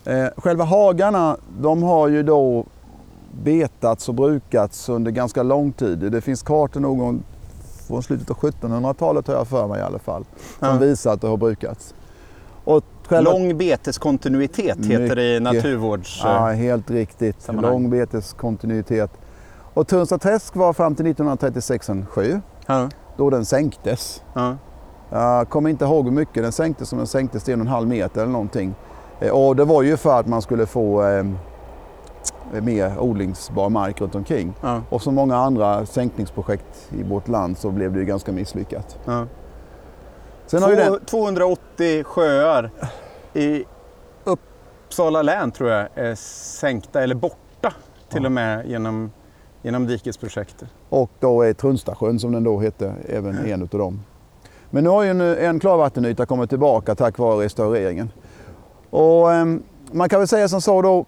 Eh, 0.05 0.27
själva 0.37 0.65
hagarna, 0.65 1.37
de 1.61 1.83
har 1.83 2.09
ju 2.09 2.23
då 2.23 2.67
betats 3.43 4.09
och 4.09 4.15
brukats 4.15 4.89
under 4.89 5.11
ganska 5.11 5.43
lång 5.43 5.73
tid. 5.73 5.99
Det 5.99 6.21
finns 6.21 6.43
kartor 6.43 6.81
någon 6.81 7.23
från 7.89 8.03
slutet 8.03 8.31
av 8.31 8.37
1700-talet 8.37 9.27
har 9.27 9.35
jag 9.35 9.49
för 9.49 9.67
mig 9.69 9.81
i 9.81 9.83
alla 9.83 9.99
fall. 9.99 10.25
Som 10.59 10.69
Ja. 10.69 10.77
visar 10.79 11.13
att 11.13 11.21
det 11.21 11.27
har 11.29 11.37
brukats. 11.37 11.95
Och 12.65 12.85
själva... 13.09 13.31
Lång 13.33 13.59
beteskontinuitet 13.59 14.87
heter 14.87 15.17
det 15.17 15.37
i 15.37 15.41
Mycket. 15.41 15.55
naturvårds... 15.55 16.21
Ja, 16.25 16.47
helt 16.47 16.91
riktigt. 16.91 17.43
Sammanhang. 17.43 17.73
Lång 17.73 17.91
beteskontinuitet. 17.91 19.11
Och 19.75 19.89
Trunsta 19.89 20.19
träsk 20.19 20.57
var 20.57 20.73
fram 20.73 20.95
till 20.95 21.07
1936 21.07 21.89
en 21.91 22.07
sjö. 22.07 22.41
Ja, 22.67 22.89
Då 23.17 23.31
den 23.31 23.45
sänktes. 23.45 24.23
ja. 24.35 24.57
Jag 25.11 25.49
kommer 25.49 25.71
inte 25.71 25.85
ihåg 25.85 26.05
hur 26.05 26.13
mycket 26.13 26.43
den 26.43 26.53
sänktes, 26.53 26.89
som 26.89 26.99
den 26.99 27.07
sänktes 27.07 27.45
till 27.45 27.55
en 27.55 27.61
och 27.61 27.67
en 27.67 27.73
halv 27.73 27.89
meter 27.89 28.21
eller 28.23 28.33
någonting. 28.33 28.75
Eh, 29.21 29.31
Och 29.31 29.57
det 29.57 29.65
var 29.65 29.83
ju 29.83 29.97
för 29.97 30.21
att 30.21 30.27
man 30.27 30.43
skulle 30.43 30.67
få 30.67 31.03
eh, 32.55 32.63
mer 32.63 32.99
odlingsbar 32.99 33.69
mark 33.69 34.01
runt 34.01 34.15
omkring. 34.15 34.55
Ja. 34.61 34.83
Och 34.91 35.03
som 35.03 35.15
många 35.15 35.37
andra 35.37 35.87
sänkningsprojekt 35.87 36.89
i 36.93 37.03
vårt 37.03 37.29
land 37.29 37.59
så 37.59 37.71
blev 37.71 37.93
det 37.93 37.99
ju 37.99 38.05
ganska 38.05 38.33
misslyckat. 38.33 38.99
Ja. 39.05 39.27
Sen 40.47 40.63
har 40.63 40.71
ju 40.71 40.77
den, 40.77 40.93
Två- 40.93 40.99
280 41.07 42.05
sjöar 42.05 42.71
i 43.35 43.65
Uppsala 44.25 45.23
län 45.23 45.51
tror 45.51 45.71
jag 45.71 45.89
är 45.95 46.15
sänkta 46.15 47.03
eller 47.03 47.15
borta 47.15 47.73
till 48.09 48.23
Ja. 48.23 48.27
och 48.27 48.33
med 48.33 48.67
genom, 48.67 49.11
genom 49.63 49.87
dikesprojektet. 49.87 50.69
och 50.89 51.11
då 51.21 51.43
är 51.43 51.53
Trunstasjön 51.53 52.19
som 52.19 52.33
den 52.33 52.45
då 52.45 52.59
hette 52.61 52.95
även 53.09 53.39
en 53.47 53.63
utav 53.63 53.81
dem. 53.81 54.03
Men 54.71 54.85
nu 54.85 54.91
har 54.91 55.03
ju 55.03 55.11
en, 55.11 55.21
en 55.21 55.61
klarvattenyta 55.61 56.27
kommit 56.27 56.49
tillbaka 56.51 56.95
tack 56.95 57.19
vare 57.19 57.45
restaureringen. 57.45 58.11
Och 58.91 59.33
ehm, 59.33 59.63
man 59.93 60.09
kan 60.09 60.19
väl 60.21 60.29
säga 60.29 60.49
som 60.49 60.61
så 60.61 60.83
då 60.83 61.05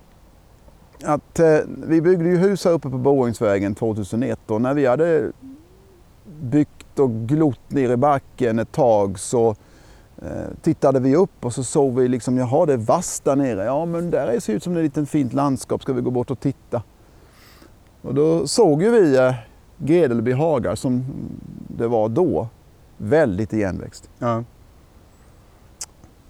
att 1.05 1.39
eh, 1.41 1.59
vi 1.87 2.01
byggde 2.01 2.25
ju 2.25 2.37
hus 2.37 2.65
här 2.65 2.73
uppe 2.73 2.91
på 2.91 2.99
Borångsvägen 2.99 3.75
2001 3.75 4.39
och 4.51 4.61
när 4.61 4.75
vi 4.75 4.87
hade 4.87 5.33
byggt 6.41 6.99
och 6.99 7.11
glott 7.11 7.71
ner 7.71 7.91
i 7.91 7.97
backen 7.97 8.59
ett 8.59 8.73
tag 8.73 9.19
så 9.19 9.49
eh, 10.23 10.29
tittade 10.63 11.01
vi 11.01 11.17
upp 11.17 11.45
och 11.45 11.53
så 11.55 11.65
såg 11.65 11.95
vi 12.01 12.09
liksom, 12.09 12.37
jaha 12.39 12.67
det 12.67 12.73
är 12.73 12.77
vass 12.77 13.21
där 13.21 13.37
nere. 13.37 13.65
Ja 13.65 13.85
men 13.85 14.11
där 14.11 14.27
är- 14.27 14.41
ser 14.41 14.53
ut 14.55 14.63
som 14.63 14.77
ett 14.77 14.83
litet 14.83 15.09
fint 15.09 15.33
landskap, 15.33 15.83
ska 15.83 15.93
vi 15.93 16.01
gå 16.01 16.11
bort 16.11 16.31
och 16.31 16.41
titta? 16.41 16.83
Och 18.03 18.15
då 18.15 18.47
såg 18.47 18.83
ju 18.83 18.91
vi 18.91 19.17
eh, 19.17 19.35
Gredelby 19.79 20.33
hagar 20.33 20.75
som 20.75 21.05
det 21.69 21.89
var 21.89 22.09
då, 22.09 22.49
väldigt 22.97 23.53
igenväxt. 23.53 24.11
Ja. 24.19 24.45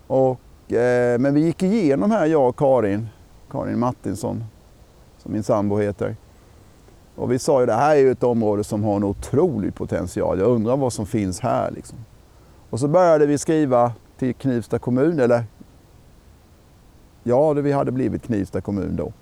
Och, 0.06 0.72
eh, 0.72 1.18
men 1.18 1.34
vi 1.34 1.40
gick 1.40 1.62
igenom 1.62 2.10
här, 2.10 2.26
jag 2.26 2.48
och 2.48 2.56
Karin, 2.56 3.08
Karin 3.50 3.78
Martinsson, 3.78 4.44
som 5.24 5.32
min 5.32 5.42
sambo 5.42 5.78
heter. 5.78 6.16
Och 7.16 7.32
vi 7.32 7.38
sa 7.38 7.60
ju 7.60 7.66
det 7.66 7.74
här 7.74 7.96
är 7.96 8.00
ju 8.00 8.10
ett 8.10 8.22
område 8.22 8.64
som 8.64 8.84
har 8.84 8.96
en 8.96 9.04
otrolig 9.04 9.74
potential. 9.74 10.38
Jag 10.38 10.48
undrar 10.48 10.76
vad 10.76 10.92
som 10.92 11.06
finns 11.06 11.40
här 11.40 11.70
liksom. 11.70 11.98
Och 12.70 12.80
så 12.80 12.88
började 12.88 13.26
vi 13.26 13.38
skriva 13.38 13.92
till 14.18 14.34
Knivsta 14.34 14.78
kommun, 14.78 15.20
eller 15.20 15.44
ja, 17.22 17.54
det 17.54 17.62
vi 17.62 17.72
hade 17.72 17.92
blivit 17.92 18.22
Knivsta 18.22 18.60
kommun 18.60 18.96
då. 18.96 19.12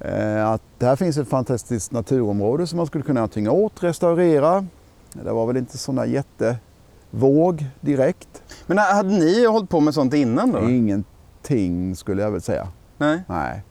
Eh, 0.00 0.48
att 0.48 0.62
det 0.78 0.86
här 0.86 0.96
finns 0.96 1.16
ett 1.16 1.28
fantastiskt 1.28 1.92
naturområde 1.92 2.66
som 2.66 2.76
man 2.76 2.86
skulle 2.86 3.04
kunna 3.04 3.18
göra 3.18 3.22
någonting 3.22 3.50
åt, 3.50 3.82
restaurera. 3.82 4.66
Det 5.12 5.32
var 5.32 5.46
väl 5.46 5.56
inte 5.56 5.92
där 5.92 6.04
jättevåg 6.04 7.66
direkt. 7.80 8.42
Men 8.66 8.78
hade 8.78 9.08
ni 9.08 9.46
hållit 9.46 9.70
på 9.70 9.80
med 9.80 9.94
sånt 9.94 10.14
innan 10.14 10.52
då? 10.52 10.70
Ingenting 10.70 11.96
skulle 11.96 12.22
jag 12.22 12.30
väl 12.30 12.42
säga. 12.42 12.68
Nej? 12.98 13.22
Nej. 13.26 13.62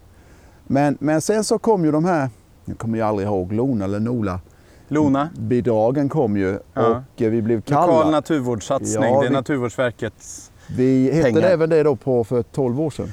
Men, 0.67 0.97
men 0.99 1.21
sen 1.21 1.43
så 1.43 1.59
kom 1.59 1.85
ju 1.85 1.91
de 1.91 2.05
här, 2.05 2.29
jag 2.65 2.77
kommer 2.77 2.97
ju 2.97 3.03
aldrig 3.03 3.27
ihåg, 3.27 3.53
Lona 3.53 3.85
eller 3.85 3.99
Nola. 3.99 4.39
Lona? 4.87 5.29
Bidragen 5.39 6.09
kom 6.09 6.37
ju 6.37 6.59
Ja. 6.73 6.87
och 7.15 7.21
eh, 7.21 7.29
vi 7.29 7.41
blev 7.41 7.57
Lokal 7.57 7.87
kallade. 7.89 8.11
naturvårdssatsning. 8.11 9.03
Ja, 9.03 9.19
det 9.21 9.25
är 9.25 9.29
vi- 9.29 9.35
Naturvårdsverkets... 9.35 10.51
Vi 10.77 11.11
hette 11.11 11.23
pengar. 11.31 11.41
även 11.41 11.69
det 11.69 11.83
då 11.83 11.95
på 11.95 12.23
för 12.23 12.43
12 12.43 12.81
år 12.81 12.89
sedan. 12.89 13.11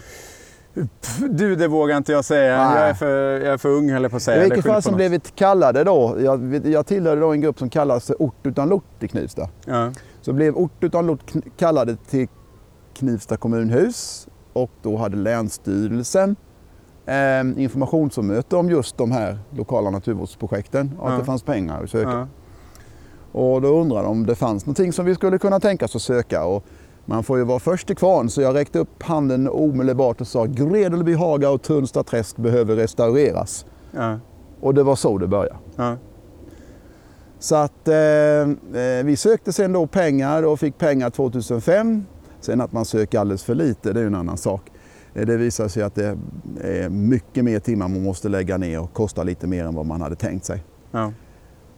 Du, 1.31 1.57
det 1.57 1.69
vågar 1.69 1.97
inte 1.97 2.13
jag 2.13 2.25
säga. 2.25 2.57
Nej. 2.71 2.81
Jag 2.81 2.89
är, 2.91 2.95
för, 2.95 3.41
jag 3.41 3.53
är 3.55 3.59
för 3.59 3.69
ung 3.69 3.91
höll 3.91 4.11
på 4.11 4.17
att 4.17 4.23
säga. 4.23 4.37
I 4.47 4.49
vilket 4.49 4.65
fall 4.65 4.83
som 4.83 4.95
blev 4.97 5.11
vi 5.11 5.21
kallade 5.21 5.85
då, 5.85 6.17
jag, 6.21 6.67
jag 6.67 6.87
tillhörde 6.87 7.21
då 7.21 7.33
en 7.33 7.41
grupp 7.41 7.59
som 7.59 7.71
kallas 7.71 8.11
Ort 8.19 8.35
utan 8.47 8.69
lort 8.69 9.03
i 9.03 9.09
Knivsta. 9.09 9.49
Ja. 9.67 9.93
Så 10.21 10.33
blev 10.33 10.57
Ort 10.57 10.73
utan 10.85 11.07
lort 11.07 11.33
kallade 11.57 11.97
till 11.97 12.29
Knivsta 12.95 13.37
kommunhus 13.37 14.29
och 14.53 14.71
då 14.83 14.97
hade 14.97 15.17
Länsstyrelsen 15.17 16.37
eh, 17.07 17.63
informationsmöte 17.63 18.57
om 18.57 18.71
just 18.71 18.97
de 18.97 19.13
här 19.13 19.39
lokala 19.51 19.91
naturvårdsprojekten 19.91 20.93
och 20.99 21.11
att 21.11 21.19
det 21.19 21.25
fanns 21.25 21.43
pengar 21.43 21.83
att 21.83 21.91
söka. 21.91 22.29
Och 23.33 23.63
då 23.63 23.69
undrade 23.81 24.03
de 24.03 24.11
om 24.11 24.27
det 24.27 24.35
fanns 24.35 24.67
någonting 24.67 24.93
som 24.93 25.07
vi 25.07 25.15
skulle 25.15 25.39
kunna 25.39 25.61
tänka 25.61 25.85
oss 25.85 25.97
att 25.97 26.03
söka. 26.03 26.45
Och 26.45 26.65
man 27.05 27.25
får 27.25 27.39
ju 27.39 27.45
vara 27.45 27.59
först 27.59 27.87
till 27.87 27.97
kvarn 27.97 28.31
så 28.31 28.41
jag 28.41 28.55
räckte 28.55 28.79
upp 28.79 29.03
handen 29.03 29.49
omedelbart 29.49 30.21
och 30.21 30.27
sa 30.27 30.45
Gredelby 30.45 31.15
haga 31.15 31.51
och 31.51 31.63
Tunsta 31.63 32.03
träsk 32.03 32.37
behöver 32.37 32.77
restaureras. 32.77 33.67
Ja. 33.91 34.19
Och 34.61 34.75
det 34.75 34.83
var 34.83 34.97
så 34.97 35.19
det 35.19 35.27
började. 35.27 35.57
Ja. 35.77 35.97
Så 37.39 37.55
att 37.55 37.89
eh, 37.89 37.97
eh, 37.97 39.05
vi 39.05 39.17
sökte 39.17 39.53
sen 39.53 39.73
då 39.73 39.87
pengar 39.87 40.43
och 40.43 40.61
fick 40.61 40.79
pengar 40.79 41.11
2005. 41.11 42.05
Sen 42.41 42.61
att 42.61 42.73
man 42.73 42.85
söker 42.85 43.19
alldeles 43.19 43.45
för 43.45 43.55
lite, 43.55 43.93
det 43.93 44.01
är 44.01 44.03
ju 44.03 44.07
en 44.07 44.15
annan 44.15 44.37
sak. 44.37 44.71
Eh, 45.15 45.27
Det 45.27 45.37
visar 45.37 45.69
sig 45.69 45.83
att 45.83 45.95
det 45.95 46.17
är 46.63 46.89
mycket 46.89 47.45
mer 47.45 47.59
timmar 47.59 47.89
man 47.89 48.03
måste 48.03 48.29
lägga 48.29 48.57
ner 48.57 48.81
och 48.81 48.93
kostar 48.93 49.25
lite 49.25 49.47
mer 49.47 49.65
än 49.65 49.75
vad 49.75 49.87
man 49.87 50.01
hade 50.01 50.17
tänkt 50.17 50.45
sig. 50.45 50.63
Ja. 50.91 51.13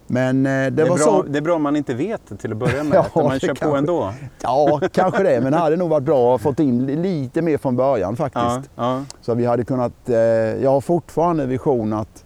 Men 0.09 0.45
eh, 0.45 0.51
det, 0.51 0.69
Det, 0.69 0.81
är 0.81 0.89
var 0.89 0.95
bra, 0.97 1.05
så... 1.05 1.23
det 1.23 1.37
är 1.37 1.41
bra 1.41 1.55
om 1.55 1.61
man 1.63 1.75
inte 1.75 1.93
vet 1.93 2.39
till 2.39 2.51
att 2.51 2.57
börja 2.57 2.83
med. 2.83 2.93
Ja, 3.15 3.23
man 3.23 3.39
kör 3.39 3.47
på 3.47 3.55
kanske- 3.55 3.77
ändå. 3.77 4.13
Ja, 4.41 4.81
kanske 4.91 5.23
det. 5.23 5.41
Men 5.41 5.51
det 5.51 5.57
hade 5.57 5.75
nog 5.75 5.89
varit 5.89 6.03
bra 6.03 6.35
att 6.35 6.41
fått 6.41 6.59
in 6.59 6.85
li- 6.85 6.95
lite 6.95 7.41
mer 7.41 7.57
från 7.57 7.75
början 7.75 8.15
faktiskt. 8.15 8.45
Ja, 8.45 8.61
ja. 8.75 9.03
Så 9.21 9.33
vi 9.33 9.45
hade 9.45 9.63
kunnat, 9.65 10.09
eh, 10.09 10.15
jag 10.63 10.69
har 10.69 10.81
fortfarande 10.81 11.45
vision 11.45 11.93
att 11.93 12.23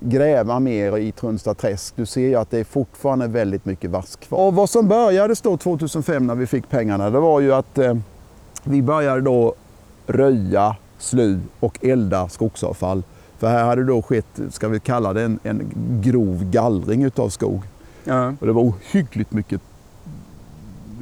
gräva 0.00 0.60
mer 0.60 0.96
i 0.98 1.12
Trunsta 1.12 1.54
träsk. 1.54 1.96
Du 1.96 2.06
ser 2.06 2.20
ju 2.28 2.34
att 2.36 2.50
det 2.50 2.58
är 2.58 2.64
fortfarande 2.64 3.26
väldigt 3.26 3.64
mycket 3.64 3.90
vass 3.90 4.16
kvar. 4.16 4.38
Och 4.46 4.54
vad 4.54 4.70
som 4.70 4.88
började 4.88 5.34
då 5.42 5.56
2005 5.56 6.26
när 6.26 6.34
vi 6.34 6.46
fick 6.46 6.68
pengarna, 6.70 7.10
det 7.10 7.20
var 7.20 7.40
ju 7.40 7.52
att 7.54 7.78
eh, 7.78 7.94
vi 8.64 8.82
började 8.82 9.20
då 9.20 9.54
röja, 10.06 10.76
sly 10.98 11.38
och 11.60 11.84
elda 11.84 12.28
skogsavfall. 12.28 13.02
För 13.38 13.48
här 13.48 13.64
hade 13.64 13.84
då 13.84 14.02
skett, 14.02 14.40
ska 14.50 14.68
vi 14.68 14.80
kalla 14.80 15.12
det 15.12 15.22
en, 15.22 15.38
en 15.42 15.70
grov 16.02 16.50
gallring 16.50 17.02
utav 17.02 17.28
skog. 17.28 17.62
Ja. 18.04 18.32
Och 18.40 18.46
det 18.46 18.52
var 18.52 18.62
ohyggligt 18.62 19.32
mycket 19.32 19.60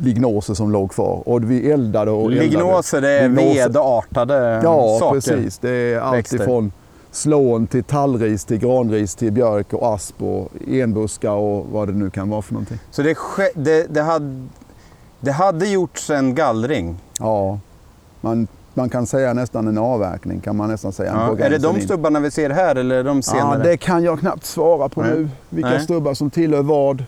lignoser 0.00 0.54
som 0.54 0.70
låg 0.72 0.90
kvar. 0.90 1.28
Och 1.28 1.50
vi 1.50 1.70
eldade 1.70 2.10
och 2.10 2.32
eldade. 2.32 2.48
Lignoser, 2.48 3.00
det 3.00 3.10
är 3.10 3.28
Lignoser. 3.28 3.54
vedartade 3.54 4.60
Ja, 4.64 4.96
saker. 5.00 5.14
precis. 5.20 5.58
Det 5.58 5.70
är 5.70 6.00
allt 6.00 6.32
ifrån 6.32 6.72
slån 7.10 7.66
till 7.66 7.84
tallris, 7.84 8.44
till 8.44 8.58
granris, 8.58 9.14
till 9.14 9.32
björk 9.32 9.72
och 9.72 9.94
asp 9.94 10.22
och 10.22 10.48
enbuskar 10.68 11.32
och 11.32 11.66
vad 11.72 11.88
det 11.88 11.94
nu 11.94 12.10
kan 12.10 12.30
vara 12.30 12.42
för 12.42 12.52
någonting. 12.52 12.78
Så 12.90 13.02
det, 13.02 13.16
det, 13.54 13.86
det, 13.94 14.02
hade, 14.02 14.46
det 15.20 15.32
hade 15.32 15.68
gjorts 15.68 16.10
en 16.10 16.34
gallring. 16.34 16.96
Ja, 17.18 17.58
man, 18.20 18.46
man 18.74 18.88
kan 18.88 19.06
säga 19.06 19.33
nästan 19.35 19.68
en 19.68 19.78
avverkning 19.78 20.40
kan 20.40 20.56
man 20.56 20.68
nästan 20.70 20.92
säga. 20.92 21.12
Ja. 21.38 21.44
Är 21.44 21.50
det 21.50 21.59
de 21.59 21.76
in. 21.76 21.83
stubbarna 21.83 22.20
vi 22.20 22.30
ser 22.30 22.50
här 22.50 22.76
eller 22.76 22.96
är 22.96 23.04
de 23.04 23.16
Ja, 23.16 23.22
senare? 23.22 23.62
det 23.62 23.76
kan 23.76 24.02
jag 24.04 24.20
knappt 24.20 24.44
svara 24.44 24.88
på 24.88 25.02
Nej. 25.02 25.11
nu. 25.11 25.28
Vilka 25.48 25.70
Nej. 25.70 25.80
stubbar 25.80 26.14
som 26.14 26.30
tillhör 26.30 26.62
vad. 26.62 27.04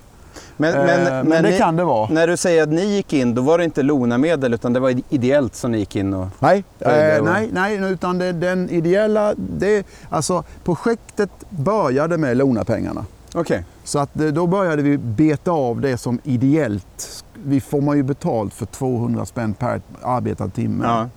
men, 0.57 0.75
Eh, 0.75 0.87
men, 0.87 1.05
men 1.05 1.29
men 1.29 1.43
det 1.45 1.51
ni, 1.51 1.59
kan 1.59 1.77
det 1.77 1.85
vara. 1.85 2.09
när 2.11 2.27
du 2.27 2.37
säger 2.37 2.63
att 2.63 2.69
ni 2.69 2.85
gick 2.85 3.13
in, 3.13 3.35
då 3.35 3.43
var 3.43 3.59
det 3.59 3.65
inte 3.65 3.83
Lona-medel 3.83 4.55
utan 4.55 4.73
det 4.73 4.81
var 4.81 4.95
ideellt 5.09 5.55
som 5.55 5.73
ni 5.73 5.79
gick 5.79 5.97
in 5.97 6.15
och... 6.15 6.27
Nej, 6.39 6.65
eh, 6.79 6.89
nej, 7.25 7.49
nej, 7.53 7.77
utan 7.93 8.19
det, 8.19 8.33
den 8.33 8.71
ideella, 8.71 9.35
det, 9.37 9.87
alltså 10.09 10.45
projektet 10.65 11.31
började 11.51 12.19
med 12.19 12.37
Lona-pengarna. 12.37 13.05
Okej. 13.35 13.65
Så 13.85 13.99
att 13.99 14.21
eh, 14.21 14.27
då 14.27 14.47
började 14.47 14.83
vi 14.83 14.99
beta 14.99 15.51
av 15.51 15.81
det 15.81 15.97
som 15.99 16.19
ideellt. 16.25 17.25
Vi 17.45 17.61
får 17.61 17.81
man 17.81 17.97
ju 17.97 18.03
betalt 18.03 18.55
för 18.55 18.67
200 18.67 19.27
spänn 19.27 19.55
per 19.55 19.81
arbetad 20.03 20.49
timme 20.49 20.85
Ja. 20.87 21.09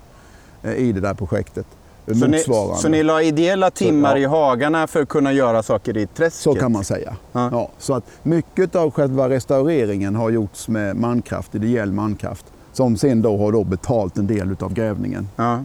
Eh, 0.66 0.74
i 0.74 0.92
det 0.92 1.00
där 1.00 1.14
projektet. 1.14 1.66
Så, 2.08 2.28
ni, 2.28 2.40
så 2.78 2.88
ni 2.90 3.04
la 3.04 3.22
ideella 3.22 3.72
timmar 3.72 4.16
ja. 4.16 4.22
i 4.22 4.26
hagarna 4.26 4.88
för 4.88 5.02
att 5.02 5.10
kunna 5.10 5.34
göra 5.34 5.64
saker 5.64 5.98
i 5.98 6.08
träsket? 6.08 6.42
Så 6.42 6.56
kan 6.56 6.72
man 6.72 6.84
säga. 6.84 7.16
Ja. 7.32 7.50
Ja. 7.52 7.70
så 7.78 7.94
att 7.94 8.04
mycket 8.24 8.76
av 8.76 8.92
själva 8.92 9.30
restaureringen 9.30 10.16
har 10.16 10.30
gjorts 10.30 10.68
med 10.68 10.96
mankraft, 10.96 11.56
ideell 11.56 11.92
mankraft. 11.92 12.46
Som 12.74 12.98
sen 12.98 13.22
då 13.22 13.38
har 13.38 13.52
då 13.52 13.64
betalt 13.64 14.18
en 14.18 14.28
del 14.28 14.56
av 14.60 14.74
grävningen. 14.74 15.30
Ja. 15.36 15.64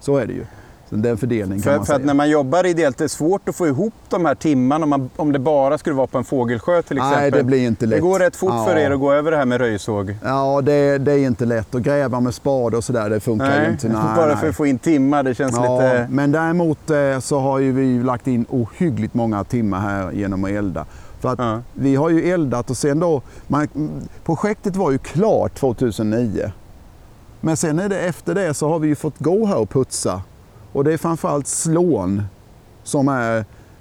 Så 0.00 0.16
är 0.16 0.26
det 0.26 0.32
ju. 0.32 0.44
Så 0.90 0.96
den 0.96 1.16
fördelningen 1.16 1.62
kan 1.62 1.72
För, 1.72 1.76
man 1.78 1.86
för 1.86 1.92
säga. 1.92 1.96
att 1.96 2.04
när 2.04 2.14
man 2.14 2.30
jobbar 2.30 2.66
ideellt 2.66 2.98
det 2.98 3.04
är 3.04 3.08
svårt 3.08 3.48
att 3.48 3.56
få 3.56 3.66
ihop 3.66 3.94
de 4.08 4.24
här 4.24 4.34
timmarna 4.34 4.84
om, 4.84 4.90
man, 4.90 5.10
om 5.16 5.32
det 5.32 5.38
bara 5.38 5.78
skulle 5.78 5.96
vara 5.96 6.06
på 6.06 6.18
en 6.18 6.24
fågelsjö 6.24 6.82
till 6.82 6.96
exempel. 6.96 7.20
Nej, 7.20 7.30
det 7.30 7.44
blir 7.44 7.66
inte 7.66 7.86
lätt. 7.86 7.96
Det 7.96 8.00
går 8.00 8.18
rätt 8.18 8.36
fort 8.36 8.50
för 8.66 8.76
Ja. 8.76 8.80
er 8.80 8.90
att 8.90 9.00
gå 9.00 9.12
över 9.12 9.30
det 9.30 9.36
här 9.36 9.44
med 9.44 9.58
röjsåg. 9.60 10.16
Ja, 10.24 10.60
det, 10.64 10.98
det 10.98 11.12
är 11.12 11.18
inte 11.18 11.44
lätt. 11.44 11.74
Att 11.74 11.82
gräva 11.82 12.20
med 12.20 12.34
spade 12.34 12.76
och 12.76 12.84
sådär, 12.84 13.10
det 13.10 13.20
funkar 13.20 13.54
ju 13.54 13.60
Nej, 13.62 13.70
inte. 13.70 13.88
Nej, 13.88 13.96
bara 14.16 14.26
nej. 14.26 14.36
för 14.36 14.48
att 14.48 14.56
få 14.56 14.66
in 14.66 14.78
timmar. 14.78 15.22
Det 15.22 15.34
känns 15.34 15.56
Ja, 15.56 15.74
lite... 15.80 16.06
men 16.10 16.32
däremot 16.32 16.90
eh, 16.90 17.18
så 17.20 17.38
har 17.38 17.58
ju 17.58 17.72
vi 17.72 18.02
lagt 18.02 18.26
in 18.26 18.46
ohyggligt 18.50 19.14
många 19.14 19.44
timmar 19.44 19.80
här 19.80 20.12
genom 20.12 20.44
att 20.44 20.50
elda. 20.50 20.86
För 21.20 21.28
att 21.28 21.38
Ja. 21.38 21.60
vi 21.72 21.96
har 21.96 22.10
ju 22.10 22.30
eldat 22.32 22.70
och 22.70 22.76
sen 22.76 22.98
då, 23.00 23.22
man, 23.46 23.68
projektet 24.24 24.76
var 24.76 24.90
ju 24.90 24.98
klart 24.98 25.54
2009. 25.54 26.52
Men 27.40 27.56
sen 27.56 27.78
är 27.78 27.88
det, 27.88 27.98
efter 28.00 28.34
det 28.34 28.54
så 28.54 28.68
har 28.68 28.78
vi 28.78 28.88
ju 28.88 28.94
fått 28.94 29.18
gå 29.18 29.46
här 29.46 29.56
och 29.58 29.70
putsa. 29.70 30.22
Och 30.78 30.84
det 30.84 30.92
är 30.92 30.96
framförallt 30.96 31.46
slån 31.46 32.22
som 32.82 33.08
är 33.08 33.38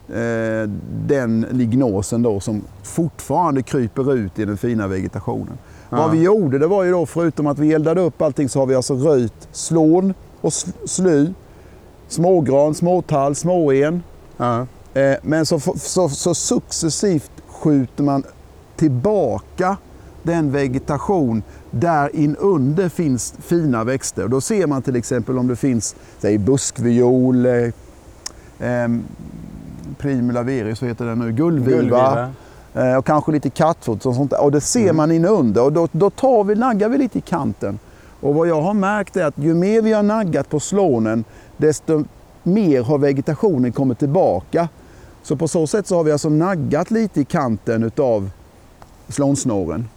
eh, 0.10 0.70
den 1.08 1.46
lignosen 1.52 2.22
då 2.24 2.40
som 2.40 2.62
fortfarande 2.84 3.64
kryper 3.64 4.14
ut 4.14 4.40
i 4.40 4.46
den 4.46 4.58
fina 4.58 4.88
vegetationen. 4.88 5.58
Ja. 5.90 5.98
Vad 5.98 6.12
vi 6.12 6.24
gjorde 6.24 6.60
det 6.60 6.68
var 6.68 6.84
ju 6.84 6.92
då 6.92 7.06
förutom 7.06 7.48
att 7.48 7.60
vi 7.60 7.74
eldade 7.74 8.02
upp 8.02 8.22
allting 8.22 8.50
så 8.50 8.60
har 8.60 8.66
vi 8.66 8.76
alltså 8.76 8.94
röjt 8.96 9.48
slån 9.52 10.14
och 10.42 10.50
sl- 10.50 10.88
sly 10.88 11.34
smågran, 12.08 12.76
småtall, 12.76 13.36
småen. 13.36 14.04
Ja. 14.38 14.66
Eh, 14.94 15.18
Men 15.22 15.46
så, 15.46 15.60
så, 15.76 16.10
så 16.10 16.36
successivt 16.36 17.32
skjuter 17.48 18.04
man 18.04 18.24
tillbaka 18.76 19.78
den 20.24 20.52
vegetation 20.52 21.44
där 21.72 22.16
inunder 22.16 22.90
finns 22.90 23.34
fina 23.40 23.84
växter. 23.84 24.28
Då 24.28 24.42
ser 24.42 24.68
man 24.68 24.82
till 24.82 24.96
exempel 24.96 25.38
om 25.38 25.48
det 25.48 25.56
finns 25.56 25.96
säg, 26.20 26.38
buskviol, 26.38 27.46
eh, 27.46 28.90
primula 29.98 30.44
veris, 30.44 30.82
vad 30.82 30.90
heter 30.90 31.06
den 31.06 31.20
nu, 31.20 31.32
gullviva. 31.32 31.78
Gullviva. 31.78 32.30
Eh, 32.74 32.98
och 32.98 33.06
kanske 33.06 33.32
lite 33.32 33.50
kattfot 33.50 34.06
och 34.06 34.16
sånt 34.16 34.32
där. 34.32 34.44
Och 34.44 34.52
det 34.52 34.62
ser 34.62 34.82
Mm. 34.84 34.96
man 34.96 35.12
inunder 35.12 35.64
och 35.64 35.74
då, 35.74 35.88
då 35.92 36.10
tar 36.10 36.44
vi, 36.44 36.56
naggar 36.56 36.90
vi 36.90 36.98
lite 36.98 37.18
i 37.18 37.22
kanten. 37.22 37.80
Och 38.22 38.36
vad 38.36 38.48
jag 38.48 38.62
har 38.62 38.74
märkt 38.74 39.18
är 39.18 39.26
att 39.26 39.38
ju 39.38 39.54
mer 39.54 39.82
vi 39.82 39.94
har 39.94 40.04
naggat 40.04 40.50
på 40.50 40.60
slånen 40.60 41.24
desto 41.58 42.04
mer 42.44 42.82
har 42.84 42.98
vegetationen 42.98 43.72
kommit 43.72 44.00
tillbaka. 44.00 44.70
Så 45.24 45.36
på 45.36 45.48
så 45.48 45.68
sätt 45.68 45.88
så 45.88 45.96
har 45.96 46.04
vi 46.04 46.12
alltså 46.12 46.30
naggat 46.30 46.92
lite 46.92 47.22
i 47.22 47.26
kanten 47.26 47.84
utav 47.84 48.30
slånsnåren. 49.10 49.88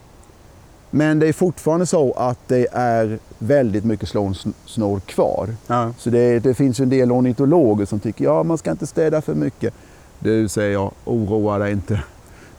Men 0.91 1.19
det 1.19 1.29
är 1.29 1.33
fortfarande 1.33 1.87
så 1.87 2.13
att 2.13 2.39
det 2.47 2.67
är 2.73 3.19
väldigt 3.39 3.85
mycket 3.85 4.09
slånsnår 4.09 5.01
kvar. 5.01 5.49
Ja. 5.67 5.93
Så 5.99 6.11
det, 6.11 6.39
det 6.39 6.55
finns 6.55 6.81
en 6.81 6.89
del 6.89 7.13
ornitologer 7.13 7.87
som 7.87 8.01
tycker 8.01 8.25
ja 8.25 8.43
man 8.43 8.59
ska 8.59 8.71
inte 8.71 8.87
städa 8.87 9.23
för 9.23 9.35
mycket. 9.35 9.75
Du 10.19 10.49
säger 10.49 10.73
jag, 10.73 10.93
oroa 11.05 11.59
dig 11.59 11.73
inte. 11.73 12.03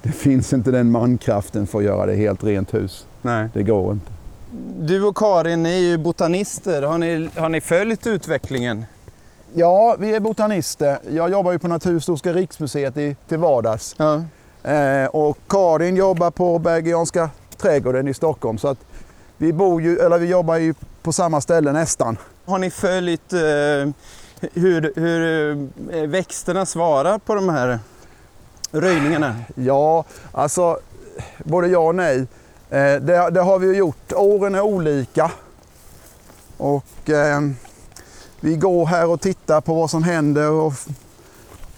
Det 0.01 0.11
finns 0.11 0.53
inte 0.53 0.71
den 0.71 0.91
mankraften 0.91 1.67
för 1.67 1.79
att 1.79 1.85
göra 1.85 2.05
det 2.05 2.15
helt 2.15 2.43
rent 2.43 2.73
hus. 2.73 3.05
Nej. 3.21 3.49
Det 3.53 3.63
går 3.63 3.93
inte. 3.93 4.11
Du 4.79 5.03
och 5.03 5.17
Karin, 5.17 5.63
ni 5.63 5.69
är 5.69 5.89
ju 5.89 5.97
botanister. 5.97 6.81
Har 6.81 6.97
ni, 6.97 7.29
har 7.35 7.49
ni 7.49 7.61
följt 7.61 8.07
utvecklingen? 8.07 8.85
Ja, 9.53 9.95
vi 9.99 10.15
är 10.15 10.19
botanister. 10.19 10.99
Jag 11.09 11.31
jobbar 11.31 11.51
ju 11.51 11.59
på 11.59 11.67
Naturhistoriska 11.67 12.33
riksmuseet 12.33 12.97
i, 12.97 13.15
till 13.27 13.37
vardags. 13.37 13.95
Ja. 13.97 14.23
Eh, 14.71 15.05
och 15.05 15.37
Karin 15.47 15.95
jobbar 15.95 16.31
på 16.31 16.59
Bergianska 16.59 17.29
trädgården 17.61 18.07
i 18.07 18.13
Stockholm. 18.13 18.57
Så 18.57 18.67
att 18.67 18.77
vi, 19.37 19.53
bor 19.53 19.81
ju, 19.81 19.97
eller 19.99 20.19
vi 20.19 20.27
jobbar 20.27 20.57
ju 20.57 20.73
på 21.01 21.13
samma 21.13 21.41
ställe 21.41 21.71
nästan. 21.71 22.17
Har 22.45 22.57
ni 22.57 22.69
följt 22.69 23.33
eh, 23.33 23.39
hur, 24.53 24.93
hur 24.95 25.51
eh, 25.91 26.07
växterna 26.07 26.65
svarar 26.65 27.17
på 27.19 27.35
de 27.35 27.49
här 27.49 27.79
röjningarna? 28.71 29.35
Ja, 29.55 30.03
alltså 30.31 30.79
både 31.37 31.67
ja 31.67 31.79
och 31.79 31.95
nej. 31.95 32.27
Eh, 32.69 32.95
det, 33.01 33.29
det 33.31 33.41
har 33.41 33.59
vi 33.59 33.67
ju 33.67 33.75
gjort. 33.75 34.13
Åren 34.13 34.55
är 34.55 34.61
olika. 34.61 35.31
Och 36.57 37.09
eh, 37.09 37.41
vi 38.39 38.55
går 38.55 38.85
här 38.85 39.09
och 39.09 39.21
tittar 39.21 39.61
på 39.61 39.73
vad 39.73 39.89
som 39.89 40.03
händer. 40.03 40.51
Och, 40.51 40.73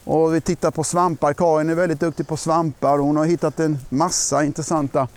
och 0.04 0.36
vi 0.36 0.42
tittar 0.42 0.72
på 0.72 0.84
svampar. 0.84 1.34
Karin 1.34 1.70
är 1.70 1.76
väldigt 1.76 2.00
duktig 2.00 2.28
på 2.28 2.38
svampar. 2.38 2.98
Hon 2.98 3.18
har 3.18 3.26
hittat 3.26 3.60
en 3.60 3.80
massa 3.90 4.44
intressanta 4.44 5.08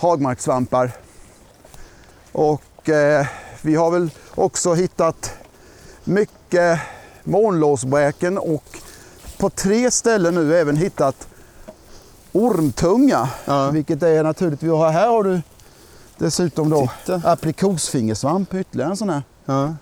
hagmarkssvampar. 0.00 0.90
Och 2.32 2.88
eh, 2.88 3.26
vi 3.62 3.74
har 3.74 3.90
väl 3.90 4.10
också 4.34 4.74
hittat 4.74 5.32
mycket 6.04 6.80
månlåsbräken 7.24 8.38
och 8.38 8.64
på 9.38 9.50
tre 9.50 9.90
ställen 9.90 10.34
nu 10.34 10.56
även 10.56 10.76
hittat 10.76 11.28
ormtunga. 12.32 13.28
Ja. 13.44 13.70
Vilket 13.70 14.02
är 14.02 14.22
naturligt. 14.22 14.62
Vi 14.62 14.68
har, 14.68 14.90
här 14.90 15.08
har 15.08 15.24
du 15.24 15.40
dessutom 16.18 16.70
då 16.70 16.88
Titta. 17.00 17.22
aprikosfingersvamp, 17.24 18.54
ytterligare 18.54 18.90
en 18.90 18.96
sån 18.96 19.10
här 19.10 19.22
Ja. 19.44 19.74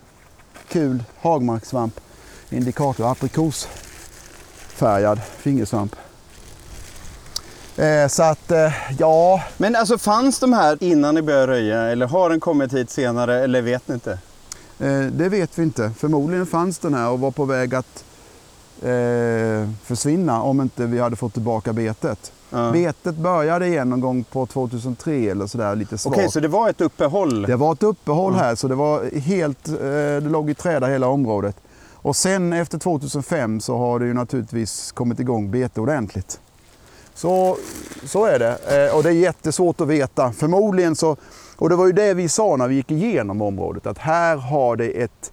kul 0.68 1.04
hagmarkssvamp. 1.20 2.00
Indikator 2.50 3.10
aprikosfärgad 3.12 5.20
fingersvamp. 5.38 5.96
Eh, 7.78 8.08
så 8.08 8.22
att 8.22 8.50
eh, 8.50 8.72
ja, 8.98 9.42
Men 9.56 9.76
alltså 9.76 9.98
fanns 9.98 10.38
de 10.40 10.52
här 10.52 10.78
innan 10.80 11.14
ni 11.14 11.22
började 11.22 11.46
röja 11.46 11.82
eller 11.82 12.06
har 12.06 12.30
den 12.30 12.40
kommit 12.40 12.72
hit 12.74 12.90
senare 12.90 13.44
eller 13.44 13.62
vet 13.62 13.88
ni 13.88 13.94
inte? 13.94 14.18
eh, 14.78 15.00
det 15.00 15.28
vet 15.28 15.58
vi 15.58 15.62
inte. 15.62 15.90
Förmodligen 15.98 16.46
fanns 16.46 16.78
den 16.78 16.94
här 16.94 17.10
och 17.10 17.20
var 17.20 17.30
på 17.30 17.44
väg 17.44 17.74
att 17.74 18.04
eh, 18.82 19.68
försvinna 19.84 20.42
om 20.42 20.60
inte 20.60 20.86
vi 20.86 20.98
hade 20.98 21.16
fått 21.16 21.32
tillbaka 21.32 21.72
betet. 21.72 22.32
Ja. 22.50 22.70
Betet 22.72 23.14
började 23.16 23.66
igen 23.66 23.88
någon 23.90 24.00
gång 24.00 24.24
på 24.24 24.46
2003 24.46 25.12
eller 25.30 25.46
sådär 25.46 25.76
lite 25.76 25.98
svagt. 25.98 26.16
Okej, 26.16 26.30
så 26.30 26.40
det 26.40 26.48
var 26.48 26.68
ett 26.70 26.80
uppehåll? 26.80 27.42
Det 27.42 27.56
var 27.56 27.72
ett 27.72 27.82
uppehåll 27.82 28.32
Mm. 28.32 28.44
här 28.44 28.54
så 28.54 28.68
det 28.68 28.74
var 28.74 29.18
helt, 29.20 29.68
eh, 29.68 29.74
det 29.74 30.20
låg 30.20 30.50
i 30.50 30.54
träda 30.54 30.86
hela 30.86 31.06
området. 31.08 31.56
Och 31.94 32.16
sen 32.16 32.52
efter 32.52 32.78
2005 32.78 33.60
så 33.60 33.78
har 33.78 33.98
det 33.98 34.06
ju 34.06 34.14
naturligtvis 34.14 34.92
kommit 34.92 35.20
igång 35.20 35.50
bete 35.50 35.80
ordentligt. 35.80 36.40
Så, 37.18 37.56
så 38.04 38.24
är 38.24 38.38
det. 38.38 38.86
Eh, 38.88 38.96
Och 38.96 39.02
det 39.02 39.08
är 39.08 39.12
jättesvårt 39.12 39.80
att 39.80 39.88
veta. 39.88 40.32
Förmodligen 40.32 40.96
så, 40.96 41.16
och 41.56 41.68
det 41.68 41.76
var 41.76 41.86
ju 41.86 41.92
det 41.92 42.14
vi 42.14 42.28
sa 42.28 42.56
när 42.56 42.68
vi 42.68 42.74
gick 42.74 42.90
igenom 42.90 43.42
området, 43.42 43.86
att 43.86 43.98
här 43.98 44.36
har 44.36 44.76
det 44.76 44.88
ett, 45.02 45.32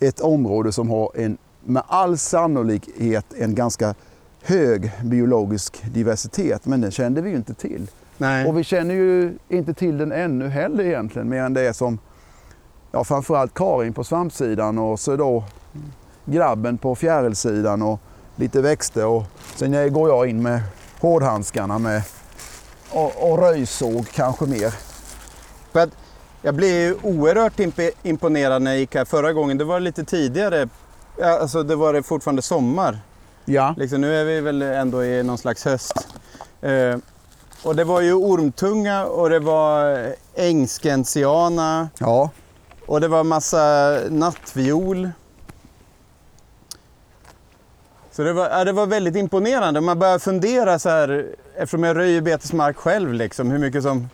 ett 0.00 0.20
område 0.20 0.72
som 0.72 0.90
har 0.90 1.10
en, 1.14 1.38
med 1.64 1.82
all 1.86 2.18
sannolikhet 2.18 3.26
en 3.38 3.54
ganska 3.54 3.94
hög 4.42 4.90
biologisk 5.04 5.82
diversitet. 5.94 6.66
Men 6.66 6.80
den 6.80 6.90
kände 6.90 7.22
vi 7.22 7.30
ju 7.30 7.36
inte 7.36 7.54
till. 7.54 7.90
Nej. 8.18 8.46
Och 8.48 8.58
vi 8.58 8.64
känner 8.64 8.94
ju 8.94 9.38
inte 9.48 9.74
till 9.74 9.98
den 9.98 10.12
ännu 10.12 10.48
heller 10.48 10.84
egentligen, 10.84 11.28
mer 11.28 11.42
än 11.42 11.54
det 11.54 11.74
som 11.74 11.98
ja, 12.92 13.04
framförallt 13.04 13.54
Karin 13.54 13.92
på 13.92 14.04
svampsidan 14.04 14.78
och 14.78 15.00
så 15.00 15.16
då 15.16 15.44
grabben 16.24 16.78
på 16.78 16.94
fjärilsidan 16.94 17.82
och 17.82 18.00
lite 18.36 18.60
växter. 18.60 19.06
Och 19.06 19.24
sen 19.56 19.92
går 19.92 20.08
jag 20.08 20.26
in 20.28 20.42
med 20.42 20.60
hårdhandskarna 21.04 21.78
med 21.78 22.02
och, 22.90 23.30
och 23.30 23.38
röjsåg 23.38 24.06
kanske 24.12 24.44
mer. 24.44 24.74
För 25.72 25.88
jag 26.42 26.54
blev 26.54 26.70
ju 26.70 26.96
oerhört 27.02 27.58
imp- 27.58 27.90
imponerad 28.02 28.62
när 28.62 28.70
jag 28.70 28.80
gick 28.80 28.94
här 28.94 29.04
förra 29.04 29.32
gången. 29.32 29.58
Det 29.58 29.64
var 29.64 29.80
lite 29.80 30.04
tidigare. 30.04 30.68
Alltså 31.40 31.62
det 31.62 31.76
var 31.76 31.92
det 31.92 32.02
fortfarande 32.02 32.42
sommar. 32.42 32.98
Ja, 33.44 33.74
Liksom, 33.78 34.00
nu 34.00 34.20
är 34.20 34.24
vi 34.24 34.40
väl 34.40 34.62
ändå 34.62 35.04
i 35.04 35.22
någon 35.22 35.38
slags 35.38 35.64
höst. 35.64 36.08
Eh, 36.62 36.96
och 37.62 37.76
det 37.76 37.84
var 37.84 38.00
ju 38.00 38.12
ormtunga 38.14 39.04
och 39.04 39.30
det 39.30 39.38
var 39.38 40.06
ängskensiana 40.34 41.88
ja. 41.98 42.30
och 42.86 43.00
det 43.00 43.08
var 43.08 43.24
massa 43.24 43.98
nattviol. 44.10 45.10
Så 48.16 48.22
det 48.22 48.32
var, 48.32 48.50
ja, 48.50 48.64
det 48.64 48.72
var 48.72 48.86
väldigt 48.86 49.16
imponerande. 49.16 49.80
Man 49.80 49.98
börjar 49.98 50.18
fundera 50.18 50.78
så 50.78 50.88
här, 50.88 51.26
eftersom 51.56 51.82
jag 51.82 51.96
röjer 51.96 52.20
betesmark 52.20 52.76
själv, 52.76 53.12
liksom, 53.12 53.50
hur 53.50 53.58
mycket 53.58 53.82
som 53.82 54.08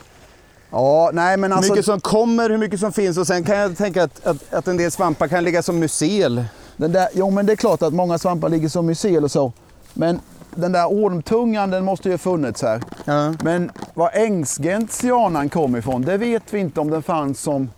ja 0.70 1.10
nej 1.12 1.36
men 1.36 1.50
hur 1.50 1.56
alltså. 1.56 1.72
mycket 1.72 1.84
som 1.84 2.00
kommer, 2.00 2.50
hur 2.50 2.58
mycket 2.58 2.80
som 2.80 2.92
finns 2.92 3.18
och 3.18 3.26
sen 3.26 3.44
kan 3.44 3.56
jag 3.56 3.76
tänka 3.76 4.02
att, 4.02 4.26
att, 4.26 4.54
att 4.54 4.68
en 4.68 4.76
del 4.76 4.90
svampar 4.90 5.28
kan 5.28 5.44
ligga 5.44 5.62
som 5.62 5.78
mycel. 5.78 6.44
Den 6.76 6.92
där, 6.92 7.08
jo 7.14 7.30
men 7.30 7.46
det 7.46 7.52
är 7.52 7.56
klart 7.56 7.82
att 7.82 7.94
många 7.94 8.18
svampar 8.18 8.48
ligger 8.48 8.68
som 8.68 8.86
mycel 8.86 9.24
och 9.24 9.30
så. 9.30 9.52
Men 9.94 10.20
den 10.54 10.72
där 10.72 10.86
ormtungan 10.86 11.70
den 11.70 11.84
måste 11.84 12.08
ju 12.08 12.12
ha 12.12 12.18
funnits 12.18 12.62
här. 12.62 12.82
Ja. 13.04 13.34
Men 13.42 13.70
var 13.94 14.10
ängsgentianan 14.14 15.48
kom 15.48 15.76
ifrån, 15.76 16.02
det 16.02 16.16
vet 16.16 16.42
vi 16.50 16.58
inte 16.58 16.80
om 16.80 16.90
den 16.90 17.02
fanns 17.02 17.40
som 17.40 17.68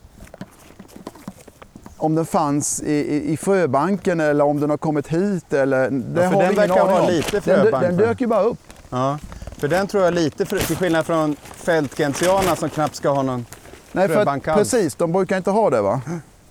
om 2.03 2.15
den 2.15 2.27
fanns 2.27 2.83
i, 2.83 2.93
i, 2.93 3.33
i 3.33 3.37
fröbanken 3.37 4.21
eller 4.21 4.45
om 4.45 4.61
den 4.61 4.71
har 4.71 4.77
kommit 4.77 5.09
hit. 5.09 5.53
Eller, 5.53 5.91
det 5.91 6.23
Ja, 6.23 6.31
för 6.31 6.37
har 6.37 6.43
den 6.43 6.51
vi 6.51 6.57
verkar 6.57 7.01
om. 7.03 7.09
lite 7.09 7.31
den, 7.31 7.43
fröbank, 7.43 7.85
den 7.85 7.97
va? 7.97 8.03
dök 8.07 8.21
ju 8.21 8.27
bara 8.27 8.43
upp. 8.43 8.59
Ja. 8.91 9.19
För 9.59 9.69
den 9.69 9.87
tror 9.87 10.05
jag 10.05 10.15
lite, 10.15 10.47
för, 10.47 10.59
till 10.59 10.77
skillnad 10.77 11.07
från 11.07 11.37
fältgentiana 11.57 12.57
som 12.57 12.69
knappt 12.71 12.95
ska 12.97 13.09
ha 13.09 13.23
någon. 13.23 13.47
Nej, 13.93 14.09
för 14.09 14.15
Fröbank 14.15 14.49
att, 14.49 14.57
alls. 14.59 14.71
precis, 14.71 14.95
de 14.95 15.13
brukar 15.13 15.37
inte 15.37 15.51
ha 15.51 15.71
det 15.71 15.81
va? 15.83 16.01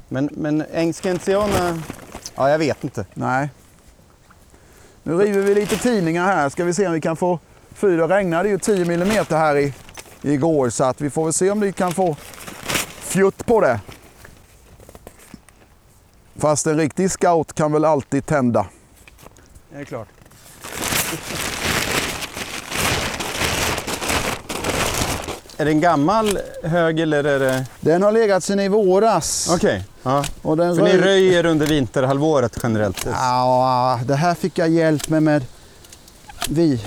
Men, 0.08 0.30
men 0.32 0.64
ängsgentiana, 0.74 1.82
ja 2.36 2.50
jag 2.50 2.60
vet 2.60 2.84
inte. 2.84 3.06
Nej. 3.14 3.50
Nu 5.04 5.18
river 5.18 5.42
vi 5.42 5.56
lite 5.56 5.78
tidningar 5.78 6.26
här. 6.26 6.50
Ska 6.50 6.64
vi 6.64 6.74
se 6.74 6.88
om 6.88 6.94
vi 6.94 7.02
kan 7.02 7.16
få 7.16 7.40
fyr. 7.74 7.98
Det 7.98 8.08
regnade 8.08 8.50
ju 8.50 8.58
10 8.60 8.94
mm 8.94 9.26
här 9.30 9.58
i, 9.58 9.74
igår 10.22 10.70
så 10.70 10.84
att 10.84 11.02
vi 11.02 11.10
får 11.10 11.24
väl 11.24 11.34
se 11.34 11.52
om 11.52 11.60
vi 11.60 11.72
kan 11.74 11.92
få 11.92 12.16
fjutt 13.00 13.46
på 13.46 13.62
det. 13.62 13.80
Fast 16.36 16.68
en 16.68 16.78
riktig 16.78 17.12
scout 17.12 17.54
kan 17.54 17.72
väl 17.72 17.86
alltid 17.86 18.26
tända. 18.26 18.66
Det 19.74 19.80
är 19.80 19.84
klart. 19.86 20.08
Är 25.58 25.66
det 25.66 25.72
en 25.72 25.82
gammal 25.82 26.40
hög 26.64 27.00
eller 27.00 27.24
är 27.24 27.40
det... 27.40 27.66
Den 27.80 28.04
har 28.04 28.12
legat 28.12 28.44
sedan 28.44 28.60
i 28.60 28.68
våras. 28.68 29.50
Okej. 29.54 29.84
Ja. 30.04 30.24
Och 30.42 30.58
den 30.58 30.76
För 30.76 30.84
ni 30.84 30.90
röj- 30.94 31.02
röjer 31.02 31.46
under 31.46 31.68
vinterhalvåret 31.68 32.58
generellt? 32.64 33.06
Ja, 33.06 34.00
det 34.06 34.16
här 34.16 34.34
fick 34.36 34.58
jag 34.58 34.70
hjälp 34.70 35.10
med, 35.10 35.24
med. 35.24 35.46
Vi 36.50 36.86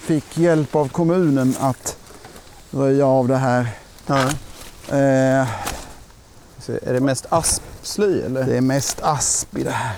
fick 0.00 0.38
hjälp 0.38 0.74
av 0.76 0.88
kommunen 0.88 1.54
att 1.60 1.96
röja 2.70 3.06
av 3.06 3.28
det 3.28 3.36
här. 3.36 3.68
Ja. 4.06 4.18
Eh, 4.98 5.46
Så 6.58 6.72
är 6.72 6.92
det 6.92 7.00
mest 7.00 7.26
asp 7.28 7.62
sly 7.86 8.20
eller? 8.22 8.44
Det 8.46 8.56
är 8.56 8.60
mest 8.60 9.02
asp 9.02 9.56
i 9.58 9.62
det 9.62 9.70
här. 9.70 9.96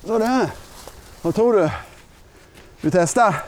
Vad 0.00 0.16
är 0.16 0.20
det 0.20 0.26
här? 0.26 0.50
Vad 1.22 1.34
tror 1.34 1.52
du? 1.52 1.70
Vi 2.80 2.90
testar? 2.90 3.42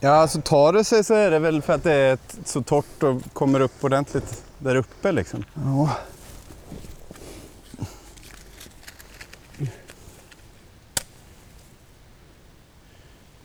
Ja, 0.00 0.10
alltså 0.10 0.40
tar 0.40 0.72
det 0.72 0.84
sig 0.84 1.04
så 1.04 1.14
är 1.14 1.30
det 1.30 1.38
väl 1.38 1.62
för 1.62 1.72
att 1.72 1.82
det 1.82 1.92
är 1.92 2.18
så 2.44 2.62
torrt 2.62 3.02
och 3.02 3.22
kommer 3.32 3.60
upp 3.60 3.84
ordentligt 3.84 4.42
där 4.58 4.76
uppe 4.76 5.12
liksom. 5.12 5.44
Ja. 5.54 5.90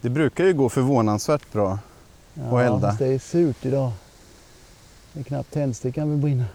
Det 0.02 0.10
brukar 0.10 0.44
ju 0.46 0.54
gå 0.54 0.70
förvånansvärt 0.70 1.52
bra. 1.52 1.80
Och 2.52 2.62
elda. 2.62 2.88
fast 2.88 3.00
det 3.00 3.08
är 3.08 3.20
surt 3.20 3.66
idag. 3.66 3.92
Det 5.14 5.20
är 5.20 5.24
knappt 5.24 5.52
tändstickan 5.54 6.10
vill 6.10 6.20
brinna. 6.20 6.46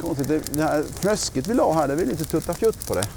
Konstigt, 0.00 0.28
det, 0.28 0.42
det 0.52 0.62
här 0.62 0.80
fnösket 0.80 1.46
vi 1.46 1.54
la 1.54 1.72
här, 1.72 1.88
det 1.88 1.94
vill 1.94 2.10
inte 2.10 2.24
tutta 2.24 2.54
fjutt 2.54 2.86
på 2.88 2.94
det. 2.94 3.08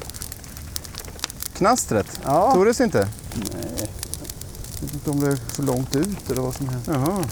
Knastret? 1.53 2.19
Ja. 2.23 2.51
Tog 2.53 2.65
det 2.65 2.73
sig 2.73 2.83
inte? 2.83 3.07
Jag 3.37 4.81
vet 4.81 4.93
inte 4.93 5.09
om 5.09 5.19
det 5.19 5.27
är 5.27 5.35
för 5.35 5.63
långt 5.63 5.95
ut 5.95 6.31
eller 6.31 6.41
vad 6.41 6.55
som 6.55 6.69
helst. 6.69 6.87
Jaha. 6.87 7.23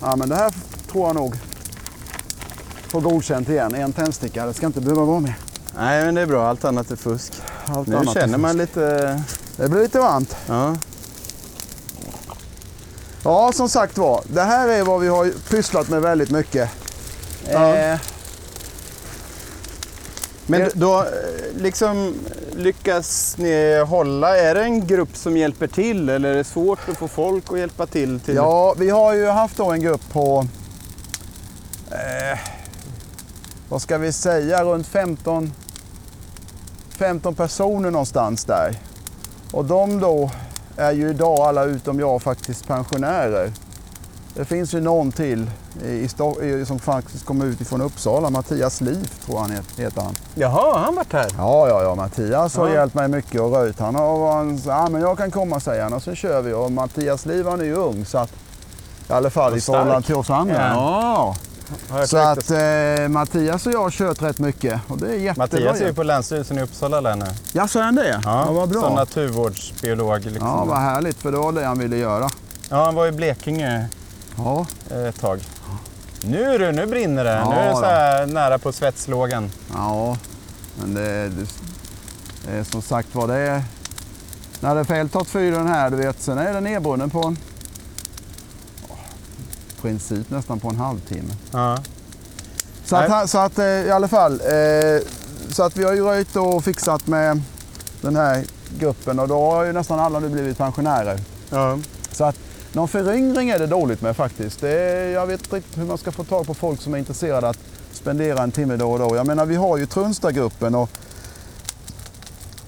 Ja, 0.00 0.16
men 0.16 0.28
det 0.28 0.36
här 0.36 0.54
tror 0.92 1.06
jag 1.06 1.14
nog 1.16 1.34
får 2.88 3.00
godkänt 3.00 3.48
igen. 3.48 3.74
En 3.74 3.92
tändsticka, 3.92 4.46
det 4.46 4.54
ska 4.54 4.66
inte 4.66 4.80
behöva 4.80 5.04
vara 5.04 5.20
mer. 5.20 5.38
Nej, 5.76 6.04
men 6.04 6.14
det 6.14 6.20
är 6.20 6.26
bra. 6.26 6.48
Allt 6.48 6.64
annat 6.64 6.90
är 6.90 6.96
fusk. 6.96 7.32
Allt 7.66 7.88
Nu 7.88 8.04
känner 8.14 8.38
man 8.38 8.56
lite... 8.56 9.22
Det 9.56 9.68
blir 9.68 9.80
lite 9.82 9.98
varmt. 9.98 10.36
Ja. 10.46 10.76
Ja, 13.24 13.52
som 13.52 13.68
sagt 13.68 13.98
var. 13.98 14.22
Det 14.28 14.42
här 14.42 14.68
är 14.68 14.82
vad 14.82 15.00
vi 15.00 15.08
har 15.08 15.30
pysslat 15.50 15.88
med 15.88 16.00
väldigt 16.02 16.30
mycket. 16.30 16.70
Ja. 17.50 17.76
Eh, 17.76 17.98
Men 20.46 20.62
Är- 20.62 20.70
då 20.74 20.98
eh, 21.00 21.06
liksom 21.56 22.14
lyckas 22.56 23.34
ni 23.38 23.84
hålla, 23.88 24.36
är 24.38 24.54
det 24.54 24.62
en 24.62 24.86
grupp 24.86 25.16
som 25.16 25.36
hjälper 25.36 25.66
till 25.66 26.08
eller 26.08 26.28
är 26.30 26.34
det 26.34 26.44
svårt 26.44 26.78
att 26.90 26.96
få 26.96 27.08
folk 27.08 27.44
att 27.52 27.58
hjälpa 27.58 27.86
till? 27.86 28.20
till... 28.20 28.34
Ja, 28.34 28.74
vi 28.78 28.90
har 28.90 29.14
ju 29.14 29.26
haft 29.26 29.56
då 29.56 29.70
en 29.72 29.80
grupp 29.80 30.12
på, 30.12 30.46
eh, 31.90 32.38
vad 33.68 33.82
ska 33.82 33.98
vi 33.98 34.12
säga, 34.12 34.64
runt 34.64 34.86
15, 34.86 35.52
15 36.98 37.34
personer 37.34 37.90
någonstans 37.90 38.44
där. 38.44 38.78
Och 39.52 39.64
de 39.64 40.00
då 40.00 40.30
är 40.76 40.92
ju 40.92 41.10
idag 41.10 41.38
alla 41.40 41.64
utom 41.64 42.00
jag 42.00 42.22
faktiskt 42.22 42.66
pensionärer. 42.68 43.52
Det 44.34 44.44
finns 44.44 44.74
ju 44.74 44.80
någon 44.80 45.12
till 45.12 45.50
i, 45.84 46.08
i, 46.42 46.64
som 46.66 46.78
faktiskt 46.78 47.26
kommer 47.26 47.44
ut 47.46 47.60
ifrån 47.60 47.80
Uppsala, 47.80 48.30
Mattias 48.30 48.80
Liv 48.80 49.10
tror 49.26 49.38
han 49.38 49.50
het- 49.50 49.78
heter 49.80 50.02
han. 50.02 50.14
Jaha, 50.34 50.72
har 50.72 50.78
han 50.78 50.94
varit 50.94 51.12
här? 51.12 51.26
Ja, 51.38 51.68
ja, 51.68 51.82
ja, 51.82 51.94
Mattias 51.94 52.56
har 52.56 52.68
Ja. 52.68 52.74
hjälpt 52.74 52.94
mig 52.94 53.08
mycket 53.08 53.40
och 53.40 53.52
röjt. 53.52 53.78
Han 53.80 53.94
har 53.94 54.32
han, 54.32 54.60
ja, 54.66 54.88
men 54.90 55.00
jag 55.00 55.18
kan 55.18 55.30
komma 55.30 55.60
säger 55.60 55.82
han 55.82 55.92
och 55.92 56.02
så 56.02 56.14
kör 56.14 56.42
vi. 56.42 56.52
Och 56.52 56.72
Mattias 56.72 57.26
Liv 57.26 57.46
han 57.48 57.60
är 57.60 57.64
ju 57.64 57.74
ung 57.74 58.04
så 58.04 58.18
att 58.18 58.32
i 59.08 59.12
alla 59.12 59.30
fall 59.30 59.56
i 59.56 59.60
förhållande 59.60 60.06
till 60.06 60.14
oss 60.14 60.30
andra. 60.30 60.54
Ja. 60.54 60.72
Ja. 60.74 61.36
Så 62.06 62.16
att 62.16 62.50
eh, 62.50 63.08
Mattias 63.08 63.66
och 63.66 63.72
jag 63.72 63.82
har 63.82 63.90
kört 63.90 64.22
rätt 64.22 64.38
mycket 64.38 64.80
och 64.88 64.98
det 64.98 65.06
är 65.06 65.16
jättebra. 65.16 65.44
Mattias 65.44 65.80
är 65.80 65.86
ju 65.86 65.94
på 65.94 66.02
Länsstyrelsen 66.02 66.58
i 66.58 66.62
Uppsala 66.62 67.00
län 67.00 67.18
nu. 67.18 67.26
Ja, 67.52 67.68
så 67.68 67.78
är 67.78 67.82
han 67.82 67.94
det? 67.94 68.20
Ja, 68.24 68.52
vad 68.52 68.68
bra. 68.68 68.80
Som 68.80 68.94
naturvårdsbiolog. 68.94 70.24
Liksom. 70.24 70.48
Ja, 70.48 70.64
vad 70.64 70.78
härligt 70.78 71.16
för 71.16 71.32
det 71.32 71.38
var 71.38 71.52
det 71.52 71.64
han 71.64 71.78
ville 71.78 71.96
göra. 71.96 72.28
Ja, 72.70 72.84
han 72.84 72.94
var 72.94 73.06
i 73.06 73.12
Blekinge 73.12 73.88
Ja, 74.36 74.66
eh, 74.90 75.06
ett 75.08 75.20
tag. 75.20 75.40
Nu 76.24 76.58
du, 76.58 76.72
nu 76.72 76.86
brinner 76.86 77.24
det. 77.24 77.30
Ja, 77.30 77.50
nu 77.50 77.56
är 77.56 77.68
det 77.68 77.74
så 77.76 77.84
här 77.84 78.26
nära 78.26 78.58
på 78.58 78.72
svetslågan. 78.72 79.50
ja. 79.74 80.16
men 80.80 80.94
det, 80.94 81.28
det, 82.48 82.64
som 82.64 82.82
sagt 82.82 83.14
var 83.14 83.28
det 83.28 83.34
är, 83.34 83.62
när 84.60 84.74
det 84.74 84.80
är 84.80 84.84
fältat 84.84 85.26
fyr 85.26 85.52
den 85.52 85.66
här, 85.66 85.90
du 85.90 85.96
vet, 85.96 86.22
sen 86.22 86.38
är 86.38 86.54
det 86.54 86.60
nedbrunnen 86.60 87.10
på 87.10 87.22
en 87.22 87.36
ja, 87.36 87.53
princip 89.84 90.30
nästan 90.30 90.60
på 90.60 90.68
en 90.68 90.76
halvtimme. 90.76 91.34
Ja. 91.52 91.78
Så 92.84 92.96
att, 92.96 93.30
så 93.30 93.38
att 93.38 93.58
eh, 93.58 93.64
i 93.66 93.90
alla 93.90 94.08
fall, 94.08 94.32
eh, 94.32 95.02
så 95.48 95.62
att 95.62 95.76
vi 95.76 95.84
har 95.84 95.92
ju 95.92 96.04
röjt 96.04 96.36
och 96.36 96.64
fixat 96.64 97.06
med 97.06 97.42
den 98.00 98.16
här 98.16 98.44
gruppen 98.78 99.18
och 99.18 99.28
då 99.28 99.50
har 99.50 99.64
ju 99.64 99.72
nästan 99.72 100.00
alla 100.00 100.18
nu 100.18 100.28
blivit 100.28 100.58
pensionärer. 100.58 101.20
Ja. 101.50 101.78
Så 102.12 102.24
att 102.24 102.36
någon 102.72 102.88
föryngring 102.88 103.50
är 103.50 103.58
det 103.58 103.66
dåligt 103.66 104.02
med 104.02 104.16
faktiskt. 104.16 104.62
Är, 104.62 105.08
jag 105.08 105.26
vet 105.26 105.40
inte 105.40 105.56
riktigt 105.56 105.78
hur 105.78 105.84
man 105.84 105.98
ska 105.98 106.12
få 106.12 106.24
tag 106.24 106.46
på 106.46 106.54
folk 106.54 106.80
som 106.80 106.94
är 106.94 106.98
intresserade 106.98 107.48
att 107.48 107.58
spendera 107.92 108.42
en 108.42 108.52
timme 108.52 108.76
då 108.76 108.92
och 108.92 108.98
då. 108.98 109.16
Jag 109.16 109.26
menar 109.26 109.46
vi 109.46 109.54
har 109.54 109.76
ju 109.76 109.86
Trunstagruppen 109.86 110.74
och 110.74 110.90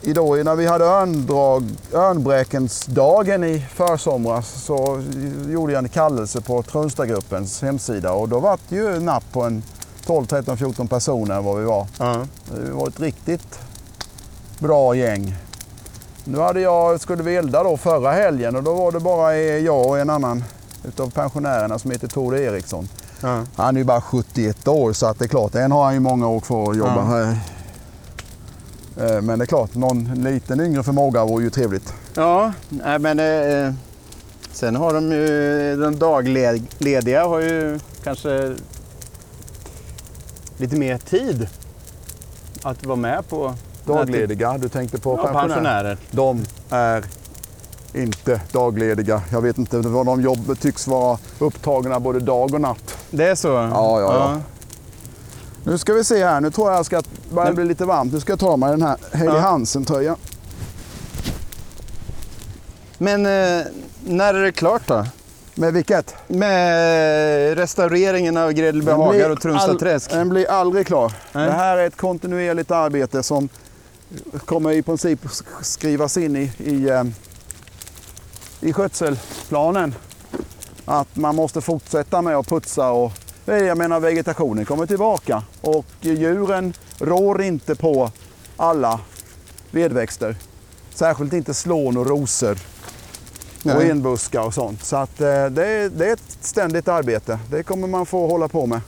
idag 0.07 0.45
när 0.45 0.57
vi 0.57 0.67
hade 0.67 0.85
örndrag, 0.85 1.65
örnbräkensdagen 1.93 3.45
i 3.45 3.67
försomras 3.75 4.65
så 4.65 5.03
gjorde 5.49 5.73
jag 5.73 5.85
en 5.85 5.89
kallelse 5.89 6.41
på 6.41 6.63
Trunstagruppens 6.63 7.63
hemsida 7.63 8.13
och 8.13 8.29
då 8.29 8.41
var 8.41 8.59
det 8.69 8.77
ju 8.77 9.01
napp 9.01 9.25
på 9.33 9.43
en 9.43 9.63
12, 10.07 10.27
13, 10.27 10.57
14 10.57 10.89
personer 10.89 11.41
vad 11.41 11.59
vi 11.59 11.65
var. 11.65 11.87
Ja. 11.99 12.27
Det 12.55 12.71
var 12.73 12.89
ett 12.89 13.01
riktigt 13.01 13.59
bra 14.59 14.95
gäng. 14.95 15.35
Nu 16.25 16.39
hade 16.39 16.61
jag, 16.61 17.01
skulle 17.01 17.23
vi 17.23 17.37
elda 17.37 17.63
då 17.63 17.77
förra 17.77 18.13
helgen 18.13 18.57
och 18.57 18.63
då 18.63 18.75
var 18.75 18.93
det 18.93 19.01
bara 19.01 19.37
jag 19.39 19.87
och 19.87 19.99
en 19.99 20.11
annan 20.11 20.45
utav 20.85 21.11
pensionärerna 21.11 21.79
som 21.79 21.91
heter 21.91 22.09
Tore 22.09 22.43
Eriksson. 22.43 22.89
Ja. 23.21 23.45
Han 23.57 23.77
är 23.77 23.81
ju 23.81 23.85
bara 23.85 24.01
71 24.01 24.69
år 24.69 24.93
så 24.93 25.07
att 25.07 25.19
det 25.19 25.25
är 25.25 25.29
klart, 25.29 25.55
än 25.55 25.73
har 25.73 25.85
han 25.85 25.95
ju 25.95 26.01
många 26.01 26.29
år 26.29 26.41
kvar 26.41 26.71
att 26.71 26.77
jobba. 26.77 27.21
Ja. 27.21 27.35
Eh, 29.01 29.21
Men 29.23 29.39
det 29.39 29.45
är 29.45 29.47
klart, 29.47 29.75
någon 29.75 30.05
liten 30.25 30.61
yngre 30.61 30.83
förmåga 30.83 31.25
vore 31.25 31.45
ju 31.45 31.51
trevligt. 31.51 31.95
Ja, 32.15 32.53
nej, 32.69 32.99
men 32.99 33.19
eh, 33.21 33.73
sen 34.53 34.77
har 34.77 34.95
de 34.95 35.13
ju, 35.13 35.77
de 35.77 35.99
daglediga 35.99 37.27
har 37.27 37.41
ju 37.41 37.81
kanske 38.05 38.55
lite 40.57 40.77
mer 40.77 40.99
tid 40.99 41.49
att 42.63 42.87
vara 42.87 42.97
med 42.97 43.29
på 43.29 43.55
Daglediga, 43.85 44.59
du 44.59 44.69
tänkte 44.69 44.99
på 44.99 45.11
ja, 45.11 45.17
pensionärer? 45.17 45.49
pensionärer. 45.49 45.99
De 46.11 46.45
är 46.71 47.05
inte 47.95 48.41
daglediga. 48.53 49.23
Jag 49.33 49.41
vet 49.41 49.59
inte 49.59 49.79
vad 49.79 50.07
de 50.07 50.23
jobb 50.23 50.61
tycks 50.61 50.87
vara 50.87 51.19
upptagna 51.39 52.01
både 52.01 52.21
dag 52.21 52.55
och 52.55 52.61
natt. 52.61 52.97
Det 53.11 53.25
är 53.29 53.35
så? 53.35 53.49
Ja, 53.49 54.01
ja, 54.01 54.15
ja. 54.15 54.41
Nu 55.67 55.79
ska 55.79 55.93
vi 55.93 56.05
se 56.05 56.25
här, 56.25 56.41
nu 56.41 56.51
tror 56.51 56.71
jag 56.71 56.79
jag 56.79 56.87
ska 56.87 57.03
börja 57.31 57.45
Nej. 57.45 57.55
bli 57.55 57.65
lite 57.65 57.85
varmt. 57.85 58.13
Nu 58.13 58.21
ska 58.21 58.33
jag 58.33 58.39
ta 58.41 58.57
mig 58.57 58.71
den 58.71 58.83
här 58.83 58.97
Ja. 59.25 59.39
Hansen-tröjan. 59.39 60.17
Men 62.99 63.27
eh, 63.27 63.67
när 64.05 64.35
är 64.35 64.43
det 64.43 64.53
klart 64.53 64.83
då? 64.87 65.07
Med 65.55 65.73
vilket? 65.73 66.15
Med 66.29 67.59
restaureringen 67.59 68.37
av 68.37 68.53
blir 68.53 68.93
hagar 68.93 69.31
och 69.31 69.41
Trunsta 69.41 69.75
träsk? 69.75 70.11
Den 70.11 70.29
blir 70.29 70.51
aldrig 70.51 70.87
klar. 70.87 71.13
Nej. 71.33 71.47
Det 71.47 71.53
här 71.53 71.77
är 71.77 71.87
ett 71.87 71.97
kontinuerligt 71.97 72.71
arbete 72.71 73.23
som 73.23 73.49
kommer 74.45 74.73
i 74.73 74.83
princip 74.83 75.25
sk- 75.25 75.45
skrivas 75.63 76.17
in 76.17 76.37
i, 76.37 76.53
i, 76.59 76.89
eh, 76.89 77.05
i 78.61 78.73
skötselplanen. 78.73 79.95
Att 80.85 81.17
man 81.17 81.37
måste 81.37 81.61
fortsätta 81.61 82.23
med 82.23 82.37
att 82.37 82.47
putsa 82.49 82.91
och 82.91 83.13
jag 83.47 83.79
menar 83.79 84.01
vegetationen 84.01 84.65
kommer 84.65 84.87
tillbaka 84.87 85.43
och 85.61 85.87
djuren 86.01 86.73
rår 86.99 87.43
inte 87.43 87.75
på 87.75 88.11
alla 88.57 89.01
vedväxter. 89.71 90.37
Särskilt 90.95 91.33
inte 91.33 91.55
slån 91.55 91.97
och 91.97 92.07
rosor 92.07 92.59
och 93.65 93.83
enbuskar 93.85 94.41
och 94.41 94.55
sånt. 94.55 94.85
Så 94.85 94.97
att, 94.97 95.21
eh, 95.21 95.27
det, 95.47 95.67
är, 95.67 95.89
det 95.89 96.09
är 96.09 96.13
ett 96.13 96.37
ständigt 96.41 96.89
arbete. 96.89 97.39
Det 97.51 97.63
kommer 97.63 97.89
man 97.89 98.07
få 98.07 98.27
hålla 98.27 98.49
på 98.49 98.67
med. 98.67 98.81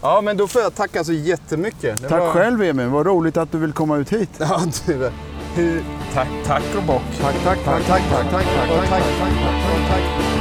Ja, 0.00 0.20
men 0.20 0.36
då 0.36 0.48
får 0.48 0.62
jag 0.62 0.74
tacka 0.74 1.04
så 1.04 1.12
jättemycket. 1.12 2.02
Det 2.02 2.08
Tack 2.08 2.20
var- 2.20 2.32
själv 2.32 2.62
Emil, 2.62 2.86
vad 2.88 3.06
roligt 3.06 3.36
att 3.36 3.52
du 3.52 3.58
vill 3.58 3.72
komma 3.72 3.96
ut 3.96 4.12
hit. 4.12 4.30
Ja, 4.38 4.60
du. 4.86 5.10
Hur... 5.54 5.84
Tack, 6.14 6.28
tack 6.46 6.62
och 6.76 6.82
bock. 6.82 7.02
Tack, 7.20 7.34
tack, 7.44 7.58
tack, 7.64 7.86
tack, 7.86 8.02
tack, 8.10 8.30
tack, 8.30 8.30
tack, 8.30 8.44
tack, 8.50 8.88
tack, 8.88 8.88
tack, 8.88 8.88
tack, 8.88 9.02
tack, 9.18 9.88
tack. 9.88 10.31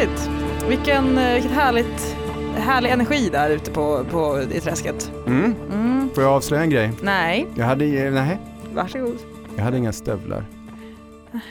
Häftigt. 0.00 0.30
Vilken, 0.68 1.18
eh, 1.18 1.34
vilket 1.34 1.50
härligt, 1.50 2.16
härlig 2.56 2.90
energi 2.90 3.28
där 3.28 3.50
ute 3.50 3.70
på, 3.70 4.04
på, 4.10 4.42
i 4.52 4.60
träsket. 4.60 5.12
Mm. 5.26 5.54
Mm. 5.72 6.10
Får 6.14 6.22
jag 6.24 6.32
avslöja 6.32 6.62
en 6.62 6.70
grej? 6.70 6.92
Nej, 7.02 7.46
Jag 7.54 7.66
hade, 7.66 8.10
nej, 8.10 8.38
varsågod. 8.74 9.16
jag 9.56 9.64
hade 9.64 9.78
inga 9.78 9.92
stövlar. 9.92 10.44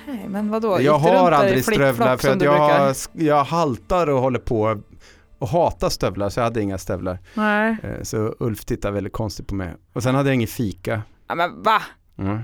Nej, 0.08 0.26
men 0.28 0.50
vadå? 0.50 0.82
Jag 0.82 1.00
har 1.00 1.32
aldrig 1.32 1.64
stövlar 1.64 2.18
för 2.18 2.30
att 2.30 2.42
jag, 2.42 2.58
har, 2.58 2.96
jag 3.14 3.44
haltar 3.44 4.08
och 4.10 4.22
håller 4.22 4.40
på 4.40 4.82
och 5.40 5.48
hatar 5.48 5.90
stövlar 5.90 6.30
så 6.30 6.40
jag 6.40 6.44
hade 6.46 6.62
inga 6.62 6.78
stövlar. 6.78 7.20
Nej. 7.34 7.78
Eh, 7.84 8.04
Så 8.04 8.36
Ulf 8.40 8.66
tittade 8.66 8.94
väldigt 8.94 9.14
konstigt 9.14 9.48
på 9.48 9.56
mig. 9.56 9.76
Och 9.94 10.04
sen 10.04 10.16
hade 10.16 10.30
jag 10.30 10.36
ingen 10.36 10.48
fika. 10.48 11.02
Ja, 11.28 11.36
men 11.36 11.64
va? 11.64 11.82
Mm. 12.18 12.40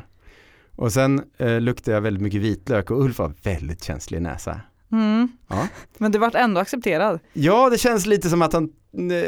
Och 0.75 0.91
sen 0.93 1.23
eh, 1.37 1.59
luktade 1.61 1.97
jag 1.97 2.01
väldigt 2.01 2.23
mycket 2.23 2.41
vitlök 2.41 2.91
och 2.91 3.03
Ulf 3.03 3.19
var 3.19 3.33
väldigt 3.43 3.83
känslig 3.83 4.21
näsa. 4.21 4.61
Mm. 4.91 5.27
Ja. 5.47 5.67
Men 5.97 6.11
du 6.11 6.19
vart 6.19 6.35
ändå 6.35 6.61
accepterad. 6.61 7.19
Ja, 7.33 7.69
det 7.69 7.77
känns 7.77 8.05
lite 8.05 8.29
som 8.29 8.41
att 8.41 8.53
han 8.53 8.69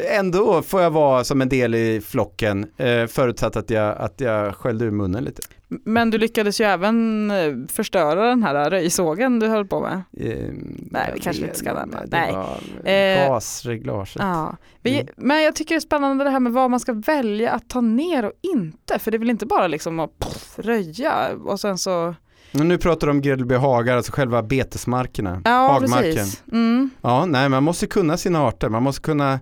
ändå 0.09 0.61
får 0.61 0.81
jag 0.81 0.91
vara 0.91 1.23
som 1.23 1.41
en 1.41 1.49
del 1.49 1.75
i 1.75 2.01
flocken 2.01 2.67
eh, 2.77 3.07
förutsatt 3.07 3.55
att 3.55 3.69
jag, 3.69 3.97
att 3.97 4.21
jag 4.21 4.55
skällde 4.55 4.85
ur 4.85 4.91
munnen 4.91 5.23
lite. 5.23 5.41
Men 5.69 6.09
du 6.09 6.17
lyckades 6.17 6.61
ju 6.61 6.65
även 6.65 7.31
eh, 7.31 7.53
förstöra 7.67 8.29
den 8.29 8.43
här 8.43 8.69
röjsågen 8.69 9.39
du 9.39 9.47
höll 9.47 9.65
på 9.67 9.79
med. 9.81 9.93
Eh, 10.17 10.53
Nej, 10.91 11.11
vi 11.15 11.19
kanske 11.19 11.43
inte 11.43 11.55
ska 11.57 11.73
nämna. 11.73 12.05
Det 12.05 12.07
Nej. 12.17 12.33
var 12.33 12.59
Eh, 12.91 13.29
gasreglaget. 13.29 14.15
Ja. 14.19 14.57
Vi, 14.81 14.93
Mm. 15.01 15.07
Men 15.17 15.43
jag 15.43 15.55
tycker 15.55 15.75
det 15.75 15.77
är 15.77 15.79
spännande 15.79 16.23
det 16.23 16.29
här 16.29 16.39
med 16.39 16.51
vad 16.51 16.71
man 16.71 16.79
ska 16.79 16.93
välja 16.93 17.51
att 17.51 17.69
ta 17.69 17.81
ner 17.81 18.25
och 18.25 18.31
inte. 18.55 18.99
För 18.99 19.11
det 19.11 19.17
är 19.17 19.19
väl 19.19 19.29
inte 19.29 19.45
bara 19.45 19.67
liksom 19.67 19.99
att 19.99 20.19
pff, 20.19 20.59
röja 20.59 21.13
och 21.45 21.59
sen 21.59 21.77
så... 21.77 22.15
Nu 22.51 22.77
pratar 22.77 23.07
du 23.07 23.11
om 23.11 23.21
Gredelby 23.21 23.55
hagar, 23.55 23.97
alltså 23.97 24.11
själva 24.11 24.43
betesmarkerna, 24.43 25.41
Ja, 25.45 25.51
hagmarken. 25.51 26.13
precis. 26.13 26.43
Mm. 26.51 26.89
Ja, 27.01 27.25
nej, 27.25 27.49
man 27.49 27.63
måste 27.63 27.87
kunna 27.87 28.17
sina 28.17 28.43
arter, 28.47 28.69
man 28.69 28.83
måste 28.83 29.01
kunna 29.01 29.39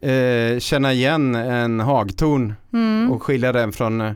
eh, 0.00 0.58
känna 0.58 0.92
igen 0.92 1.34
en 1.34 1.80
hagtorn 1.80 2.54
Mm. 2.72 3.12
och 3.12 3.22
skilja 3.22 3.52
den 3.52 3.72
från 3.72 4.00
eh, 4.00 4.12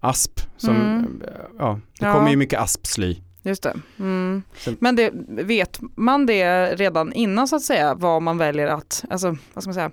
asp. 0.00 0.40
Som, 0.56 0.76
Mm. 0.76 1.22
ja, 1.58 1.80
det 1.98 2.06
Ja. 2.06 2.12
kommer 2.12 2.30
ju 2.30 2.36
mycket 2.36 2.60
aspsly. 2.60 3.16
Just 3.42 3.62
det. 3.62 3.74
Mm. 3.98 4.42
Men 4.78 4.96
det, 4.96 5.10
vet 5.28 5.80
man 5.96 6.26
det 6.26 6.74
redan 6.76 7.12
innan 7.12 7.48
så 7.48 7.56
att 7.56 7.62
säga 7.62 7.94
vad 7.94 8.22
man 8.22 8.38
väljer 8.38 8.66
att, 8.66 9.04
alltså 9.10 9.36
vad 9.54 9.62
ska 9.64 9.68
man 9.68 9.74
säga, 9.74 9.90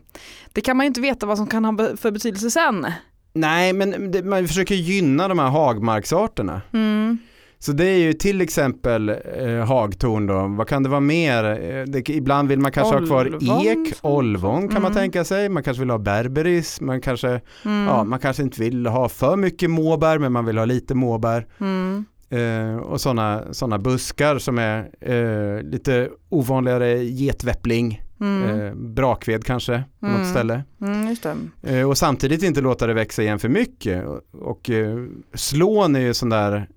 det 0.53 0.61
kan 0.61 0.77
man 0.77 0.83
ju 0.83 0.87
inte 0.87 1.01
veta 1.01 1.25
vad 1.25 1.37
som 1.37 1.47
kan 1.47 1.65
ha 1.65 1.97
för 1.97 2.11
betydelse 2.11 2.51
sen. 2.51 2.87
Nej, 3.33 3.73
men 3.73 4.11
det, 4.11 4.23
man 4.23 4.47
försöker 4.47 4.75
gynna 4.75 5.27
de 5.27 5.39
här 5.39 5.49
hagmarksarterna. 5.49 6.61
Mm. 6.73 7.17
Så 7.59 7.71
det 7.71 7.85
är 7.85 7.97
ju 7.97 8.13
till 8.13 8.41
exempel 8.41 9.09
eh, 9.09 9.65
hagtorn 9.67 10.27
då, 10.27 10.47
vad 10.57 10.67
kan 10.67 10.83
det 10.83 10.89
vara 10.89 10.99
mer? 10.99 11.43
Eh, 11.43 11.83
Det, 11.87 12.09
ibland 12.09 12.49
vill 12.49 12.59
man 12.59 12.71
kanske 12.71 12.95
ha 12.95 13.05
kvar 13.05 13.25
Olvång. 13.35 13.61
ek, 13.61 13.93
olvång 14.01 14.61
kan 14.67 14.81
man 14.81 14.91
Mm. 14.91 15.01
tänka 15.01 15.23
sig, 15.23 15.49
man 15.49 15.63
kanske 15.63 15.81
vill 15.81 15.89
ha 15.89 15.97
berberis, 15.97 16.81
man 16.81 17.01
kanske, 17.01 17.27
Mm. 17.65 17.85
ja, 17.87 18.03
man 18.03 18.19
kanske 18.19 18.43
inte 18.43 18.61
vill 18.61 18.85
ha 18.87 19.09
för 19.09 19.35
mycket 19.35 19.69
måbär 19.69 20.17
men 20.19 20.31
man 20.31 20.45
vill 20.45 20.57
ha 20.57 20.65
lite 20.65 20.95
måbär. 20.95 21.47
Mm. 21.59 22.05
Eh, 22.29 22.77
och 22.77 23.01
sådana 23.01 23.43
såna 23.51 23.77
buskar 23.79 24.37
som 24.37 24.57
är 24.57 24.89
eh, 25.01 25.61
lite 25.63 26.09
ovanligare 26.29 27.03
getväppling, 27.03 28.01
Mm. 28.21 28.59
eh, 28.61 28.73
brakved 28.75 29.43
kanske 29.45 29.83
på 29.99 30.05
Mm. 30.05 30.19
något 30.19 30.29
ställe. 30.29 30.63
Mm. 30.81 31.15
Eh, 31.63 31.89
och 31.89 31.97
samtidigt 31.97 32.43
inte 32.43 32.61
låta 32.61 32.87
det 32.87 32.93
växa 32.93 33.21
igen 33.23 33.39
för 33.39 33.49
mycket. 33.49 34.05
Och, 34.05 34.21
och 34.41 34.69
eh, 34.69 34.97
slån 35.33 35.95
är 35.95 35.99
ju 35.99 36.13
sån 36.13 36.29
där 36.29 36.67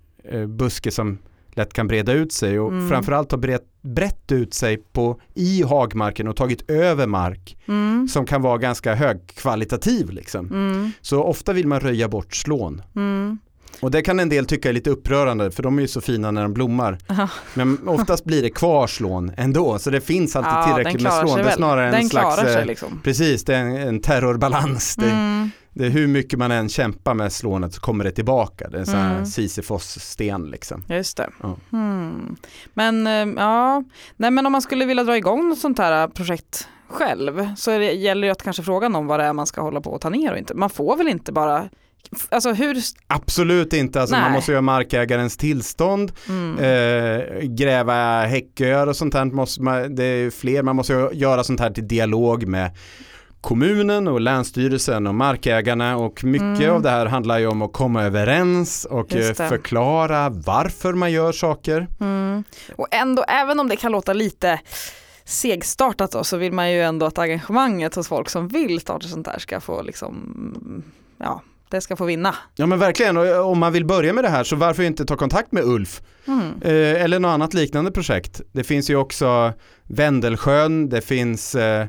buske 0.47 0.91
som 0.91 1.17
lätt 1.53 1.73
kan 1.73 1.87
breda 1.87 2.11
ut 2.13 2.31
sig 2.33 2.59
och 2.59 2.71
Mm. 2.71 2.89
framförallt 2.89 3.31
har 3.31 3.37
brett, 3.39 3.65
brett 3.81 4.31
ut 4.31 4.53
sig 4.53 4.77
på, 4.77 5.19
i 5.33 5.63
hagmarken 5.63 6.27
och 6.27 6.35
tagit 6.35 6.69
över 6.71 7.07
mark 7.07 7.57
Mm. 7.67 8.07
som 8.07 8.25
kan 8.25 8.41
vara 8.41 8.57
ganska 8.57 8.95
högkvalitativ. 8.95 10.09
Liksom. 10.09 10.45
Mm. 10.47 10.91
Så 11.01 11.23
ofta 11.23 11.53
vill 11.53 11.67
man 11.67 11.79
röja 11.79 12.07
bort 12.09 12.35
slån. 12.35 12.81
Mm. 12.95 13.37
Och 13.79 13.91
det 13.91 14.01
kan 14.01 14.19
en 14.19 14.29
del 14.29 14.45
tycka 14.45 14.69
är 14.69 14.73
lite 14.73 14.89
upprörande 14.89 15.51
för 15.51 15.63
de 15.63 15.77
är 15.77 15.81
ju 15.81 15.87
så 15.87 16.01
fina 16.01 16.31
när 16.31 16.41
de 16.41 16.53
blommar. 16.53 16.97
Ja. 17.07 17.29
Men 17.53 17.87
oftast 17.87 18.25
blir 18.25 18.41
det 18.41 18.49
kvar 18.49 18.87
slån 18.87 19.31
ändå 19.37 19.79
så 19.79 19.89
det 19.89 20.01
finns 20.01 20.35
alltid 20.35 20.51
Ja, 20.51 20.65
tillräckligt 20.75 21.03
med 21.03 21.13
slån. 21.13 21.37
Det 21.37 21.43
är 21.43 21.55
snarare 21.55 21.97
en 21.97 22.09
slags, 22.09 22.43
eh, 22.43 22.65
liksom. 22.65 23.01
precis 23.03 23.43
det 23.45 23.55
är 23.55 23.59
en, 23.61 23.75
en 23.75 24.01
terrorbalans. 24.01 24.95
Det, 24.95 25.05
Mm. 25.11 25.49
Det 25.73 25.85
är 25.85 25.89
hur 25.89 26.07
mycket 26.07 26.39
man 26.39 26.51
än 26.51 26.69
kämpar 26.69 27.13
med 27.13 27.33
slånet 27.33 27.73
så 27.73 27.81
kommer 27.81 28.03
det 28.03 28.11
tillbaka. 28.11 28.69
Det 28.69 28.77
är 28.77 28.79
en 28.79 28.85
sån 28.85 28.95
här 28.95 29.11
Mm. 29.11 29.25
Sisyfos-sten 29.25 30.49
liksom. 30.49 30.83
Just 30.89 31.17
det. 31.17 31.29
Ja. 31.41 31.57
Hmm. 31.69 32.35
Men 32.73 33.07
eh, 33.07 33.43
ja, 33.43 33.83
nej 34.17 34.31
men 34.31 34.45
om 34.45 34.51
man 34.51 34.61
skulle 34.61 34.85
vilja 34.85 35.03
dra 35.03 35.17
igång 35.17 35.49
något 35.49 35.59
sånt 35.59 35.77
här 35.77 36.07
projekt 36.07 36.67
själv 36.87 37.55
så 37.55 37.71
det, 37.71 37.91
gäller 37.91 38.27
det 38.27 38.31
att 38.31 38.43
kanske 38.43 38.63
frågan 38.63 38.95
om 38.95 39.07
vad 39.07 39.19
det 39.19 39.23
är 39.23 39.33
man 39.33 39.47
ska 39.47 39.61
hålla 39.61 39.81
på 39.81 39.91
och 39.91 40.01
ta 40.01 40.09
ner 40.09 40.31
och 40.31 40.37
inte. 40.37 40.53
Man 40.53 40.69
får 40.69 40.97
väl 40.97 41.07
inte 41.07 41.31
bara, 41.31 41.69
alltså 42.29 42.53
hur, 42.53 42.77
Absolut 43.07 43.73
inte, 43.73 44.01
alltså 44.01 44.15
man 44.15 44.31
måste 44.31 44.53
ha 44.53 44.61
markägarens 44.61 45.37
tillstånd, 45.37 46.11
mm. 46.29 46.57
eh, 46.57 47.39
gräva 47.41 48.21
häcköar 48.21 48.87
och 48.87 48.95
sånt 48.95 49.13
här. 49.13 49.25
Måste 49.25 49.61
man, 49.61 49.95
det 49.95 50.03
är 50.03 50.29
fler, 50.29 50.63
man 50.63 50.75
måste 50.75 51.09
göra 51.13 51.43
sånt 51.43 51.59
här 51.59 51.69
till 51.69 51.87
dialog 51.87 52.47
med 52.47 52.71
kommunen 53.41 54.07
och 54.07 54.21
länsstyrelsen 54.21 55.07
och 55.07 55.15
markägarna 55.15 55.97
och 55.97 56.23
mycket 56.23 56.41
Mm. 56.61 56.71
av 56.75 56.81
det 56.81 56.89
här 56.89 57.05
handlar 57.05 57.39
ju 57.39 57.47
om 57.47 57.61
att 57.61 57.73
komma 57.73 58.03
överens 58.03 58.85
och 58.85 59.15
eh, 59.15 59.33
förklara 59.33 60.29
varför 60.29 60.93
man 60.93 61.11
gör 61.11 61.31
saker. 61.31 61.87
Mm. 61.99 62.43
Och 62.75 62.87
ändå, 62.91 63.23
även 63.27 63.59
om 63.59 63.67
det 63.67 63.75
kan 63.75 63.91
låta 63.91 64.13
lite 64.13 64.59
segstartat 65.25 66.11
då, 66.11 66.23
så 66.23 66.37
vill 66.37 66.53
man 66.53 66.71
ju 66.71 66.81
ändå 66.81 67.05
att 67.05 67.17
engagemanget 67.17 67.95
hos 67.95 68.07
folk 68.07 68.29
som 68.29 68.47
vill 68.47 68.79
starta 68.79 69.07
sånt 69.07 69.25
där 69.25 69.39
ska 69.39 69.59
få 69.59 69.81
liksom, 69.81 70.83
ja, 71.17 71.41
det 71.69 71.81
ska 71.81 71.95
få 71.95 72.05
vinna. 72.05 72.35
Ja 72.55 72.65
men 72.65 72.79
verkligen, 72.79 73.17
och 73.17 73.25
eh, 73.25 73.47
om 73.47 73.59
man 73.59 73.73
vill 73.73 73.85
börja 73.85 74.13
med 74.13 74.23
det 74.23 74.29
här 74.29 74.43
så 74.43 74.55
varför 74.55 74.83
inte 74.83 75.05
ta 75.05 75.15
kontakt 75.17 75.51
med 75.51 75.63
Ulf? 75.63 76.01
Mm. 76.27 76.51
Eh, 76.61 77.03
eller 77.03 77.19
något 77.19 77.29
annat 77.29 77.53
liknande 77.53 77.91
projekt. 77.91 78.41
Det 78.51 78.63
finns 78.63 78.89
ju 78.89 78.95
också 78.95 79.53
Vendelsjön, 79.83 80.89
det 80.89 81.01
finns 81.01 81.55
eh, 81.55 81.85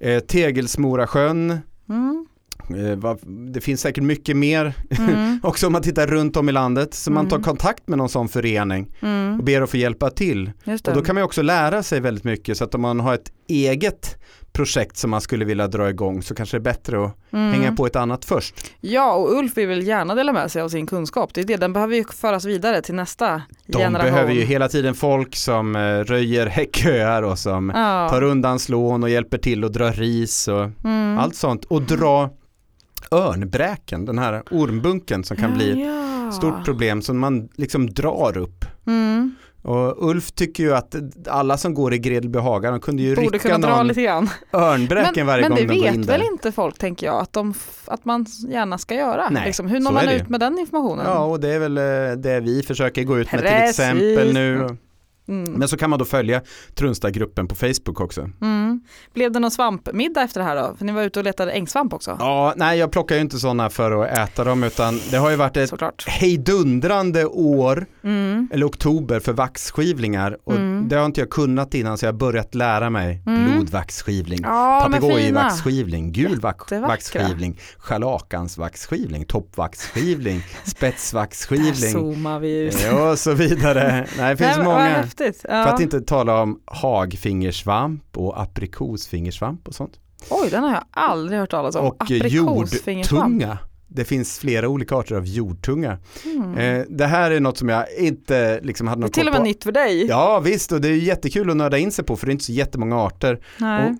eh, 0.00 0.18
Tegelsmorasjön, 0.20 1.58
Mm. 1.88 2.26
eh, 2.70 3.14
det 3.52 3.60
finns 3.60 3.80
säkert 3.80 4.04
mycket 4.04 4.36
mer 4.36 4.74
Mm. 4.98 5.40
också 5.42 5.66
om 5.66 5.72
man 5.72 5.82
tittar 5.82 6.06
runt 6.06 6.36
om 6.36 6.48
i 6.48 6.52
landet. 6.52 6.94
Så 6.94 7.10
man 7.12 7.28
tar 7.28 7.36
Mm. 7.36 7.44
kontakt 7.44 7.88
med 7.88 7.98
någon 7.98 8.08
sån 8.08 8.28
förening 8.28 8.92
Mm. 9.02 9.38
och 9.38 9.44
ber 9.44 9.62
att 9.62 9.70
få 9.70 9.76
hjälpa 9.76 10.10
till. 10.10 10.50
Och 10.88 10.94
då 10.94 11.02
kan 11.02 11.14
man 11.14 11.24
också 11.24 11.42
lära 11.42 11.82
sig 11.82 12.00
väldigt 12.00 12.24
mycket 12.24 12.56
så 12.56 12.64
att 12.64 12.74
om 12.74 12.80
man 12.80 13.00
har 13.00 13.14
ett 13.14 13.32
eget 13.48 14.16
projekt 14.56 14.96
som 14.96 15.10
man 15.10 15.20
skulle 15.20 15.44
vilja 15.44 15.68
dra 15.68 15.90
igång 15.90 16.22
så 16.22 16.34
kanske 16.34 16.56
det 16.56 16.58
är 16.58 16.62
bättre 16.62 17.04
att 17.04 17.16
Mm. 17.32 17.52
hänga 17.52 17.72
på 17.72 17.86
ett 17.86 17.96
annat 17.96 18.24
först. 18.24 18.54
Ja, 18.80 19.12
och 19.12 19.38
Ulf 19.38 19.56
vill 19.56 19.68
väl 19.68 19.86
gärna 19.86 20.14
dela 20.14 20.32
med 20.32 20.50
sig 20.52 20.62
av 20.62 20.68
sin 20.68 20.86
kunskap. 20.86 21.34
Det 21.34 21.40
är 21.40 21.44
det, 21.44 21.56
den 21.56 21.72
behöver 21.72 21.96
ju 21.96 22.04
föras 22.04 22.44
vidare 22.44 22.82
till 22.82 22.94
nästa 22.94 23.42
De 23.66 23.78
generation. 23.78 24.12
behöver 24.12 24.32
ju 24.32 24.40
hela 24.40 24.68
tiden 24.68 24.94
folk 24.94 25.36
som 25.36 25.76
eh, 25.76 25.80
röjer 25.80 26.46
häcköar 26.46 27.22
och 27.22 27.38
som 27.38 27.72
ja. 27.74 28.08
tar 28.10 28.22
undan 28.22 28.58
slån 28.58 29.02
och 29.02 29.10
hjälper 29.10 29.38
till 29.38 29.64
att 29.64 29.72
dra 29.72 29.90
ris 29.90 30.48
och 30.48 30.70
mm. 30.84 31.18
allt 31.18 31.36
sånt. 31.36 31.64
Och 31.64 31.82
dra 31.82 32.30
örnbräken, 33.10 34.04
den 34.04 34.18
här 34.18 34.42
ormbunken 34.50 35.24
som 35.24 35.36
kan 35.36 35.54
bli 35.54 35.84
ja. 35.84 36.28
ett 36.28 36.34
stort 36.34 36.64
problem 36.64 37.02
som 37.02 37.18
man 37.18 37.48
liksom 37.56 37.90
drar 37.90 38.36
upp. 38.36 38.64
Mm. 38.86 39.34
Och 39.66 40.10
Ulf 40.10 40.32
tycker 40.32 40.62
ju 40.62 40.74
att 40.74 40.94
alla 41.28 41.56
som 41.56 41.74
går 41.74 41.94
i 41.94 41.98
Gredelby 41.98 42.38
haga, 42.38 42.70
de 42.70 42.80
kunde 42.80 43.02
ju 43.02 43.14
Borde 43.16 43.28
rycka 43.38 43.58
någon 43.58 43.86
lite 43.88 44.02
grann. 44.02 44.30
örnbräken 44.52 45.12
Men, 45.16 45.26
varje 45.26 45.42
men 45.42 45.50
gång 45.50 45.58
det 45.58 45.66
de 45.74 45.78
går 45.80 45.86
in 45.86 45.92
vet 46.00 46.06
där. 46.06 46.18
väl 46.18 46.26
inte 46.32 46.52
folk 46.52 46.78
tänker 46.78 47.06
jag 47.06 47.20
att, 47.20 47.32
de, 47.32 47.54
att 47.84 48.04
man 48.04 48.26
gärna 48.48 48.78
ska 48.78 48.94
göra. 48.94 49.28
Nej, 49.30 49.42
liksom. 49.46 49.66
Hur 49.66 49.80
når 49.80 49.92
man 49.92 50.06
det 50.06 50.14
ut 50.16 50.28
med 50.28 50.40
den 50.40 50.58
informationen? 50.58 51.06
Ja, 51.08 51.24
och 51.24 51.40
det 51.40 51.48
är 51.48 51.58
väl 51.58 51.78
eh, 51.78 52.16
det 52.16 52.40
vi 52.40 52.62
försöker 52.62 53.02
gå 53.04 53.18
ut 53.18 53.32
med 53.32 53.40
till 53.40 53.48
Precis. 53.50 53.78
exempel 53.80 54.32
nu. 54.32 54.76
Mm. 55.28 55.52
Men 55.52 55.68
så 55.68 55.76
kan 55.76 55.90
man 55.90 55.98
då 55.98 56.04
följa 56.04 56.40
Trunstad-gruppen 56.74 57.48
på 57.48 57.54
Facebook 57.54 58.00
också. 58.00 58.30
Mm. 58.42 58.80
Blev 59.14 59.32
det 59.32 59.38
någon 59.38 59.50
svampmiddag 59.50 60.22
efter 60.22 60.40
det 60.40 60.46
här 60.46 60.56
då? 60.56 60.74
För 60.78 60.84
ni 60.84 60.92
var 60.92 61.02
ute 61.02 61.18
och 61.18 61.24
letade 61.24 61.52
ängssvamp 61.52 61.92
också. 61.92 62.16
Ja, 62.20 62.54
nej 62.56 62.78
jag 62.78 62.92
plockar 62.92 63.14
ju 63.14 63.20
inte 63.20 63.38
sådana 63.38 63.70
för 63.70 64.04
att 64.04 64.18
äta 64.18 64.44
dem 64.44 64.64
utan 64.64 65.00
det 65.10 65.16
har 65.16 65.30
ju 65.30 65.36
varit 65.36 65.56
ett 65.56 65.68
Såklart. 65.70 66.04
hejdundrande 66.08 67.24
år, 67.26 67.86
Mm. 68.04 68.48
eller 68.52 68.66
oktober, 68.66 69.20
för 69.20 69.32
vaxskivlingar. 69.32 70.36
Och 70.44 70.52
Mm. 70.56 70.88
det 70.88 70.96
har 70.96 71.06
inte 71.06 71.20
jag 71.20 71.30
kunnat 71.30 71.74
innan 71.74 71.98
så 71.98 72.06
jag 72.06 72.12
har 72.12 72.18
börjat 72.18 72.54
lära 72.54 72.90
mig. 72.90 73.22
Mm. 73.26 73.44
Blodvaxskivling, 73.52 74.38
Ja, 74.42 74.88
papegojvaxskivling, 74.92 76.12
gul 76.12 76.40
vaxskivling, 76.40 77.58
scharlakansvaxskivling, 77.78 79.24
toppvaxskivling, 79.24 80.36
Där 80.64 80.70
spetsvaxskivling 80.70 81.74
zoomar 81.92 82.38
vi 82.40 82.58
ut. 82.58 82.84
eh, 82.86 83.10
och 83.10 83.18
så 83.18 83.32
vidare. 83.32 84.06
Nej, 84.18 84.30
det 84.30 84.36
finns 84.44 84.56
Nej, 84.56 84.64
många. 84.64 85.02
Häftigt. 85.20 85.44
Ja. 85.48 85.64
För 85.64 85.74
att 85.74 85.80
inte 85.80 86.00
tala 86.00 86.42
om 86.42 86.60
hagfingersvamp 86.64 88.16
och 88.16 88.42
aprikosfingersvamp 88.42 89.68
och 89.68 89.74
sånt. 89.74 90.00
Oj, 90.30 90.48
den 90.50 90.62
har 90.62 90.70
jag 90.70 90.84
aldrig 90.90 91.40
hört 91.40 91.50
talas 91.50 91.76
om. 91.76 91.86
Och 91.86 92.10
jordtunga. 92.10 93.58
Det 93.88 94.04
finns 94.04 94.38
flera 94.38 94.68
olika 94.68 94.94
arter 94.96 95.14
av 95.16 95.26
jordtunga. 95.26 95.98
Mm. 96.24 96.58
Eh, 96.58 96.84
det 96.88 97.06
här 97.06 97.30
är 97.30 97.40
något 97.40 97.58
som 97.58 97.68
jag 97.68 97.84
inte 97.98 98.60
liksom 98.62 98.86
hade 98.86 99.02
Det 99.02 99.06
är 99.06 99.08
till 99.08 99.26
och 99.26 99.32
med 99.32 99.40
på. 99.40 99.44
nytt 99.44 99.64
för 99.64 99.72
dig. 99.72 100.06
Ja 100.06 100.40
visst 100.40 100.72
och 100.72 100.80
det 100.80 100.88
är 100.88 100.92
jättekul 100.92 101.50
att 101.50 101.56
nörda 101.56 101.78
in 101.78 101.92
sig 101.92 102.04
på 102.04 102.16
för 102.16 102.26
det 102.26 102.30
är 102.30 102.32
inte 102.32 102.44
så 102.44 102.52
jättemånga 102.52 102.96
arter. 102.96 103.40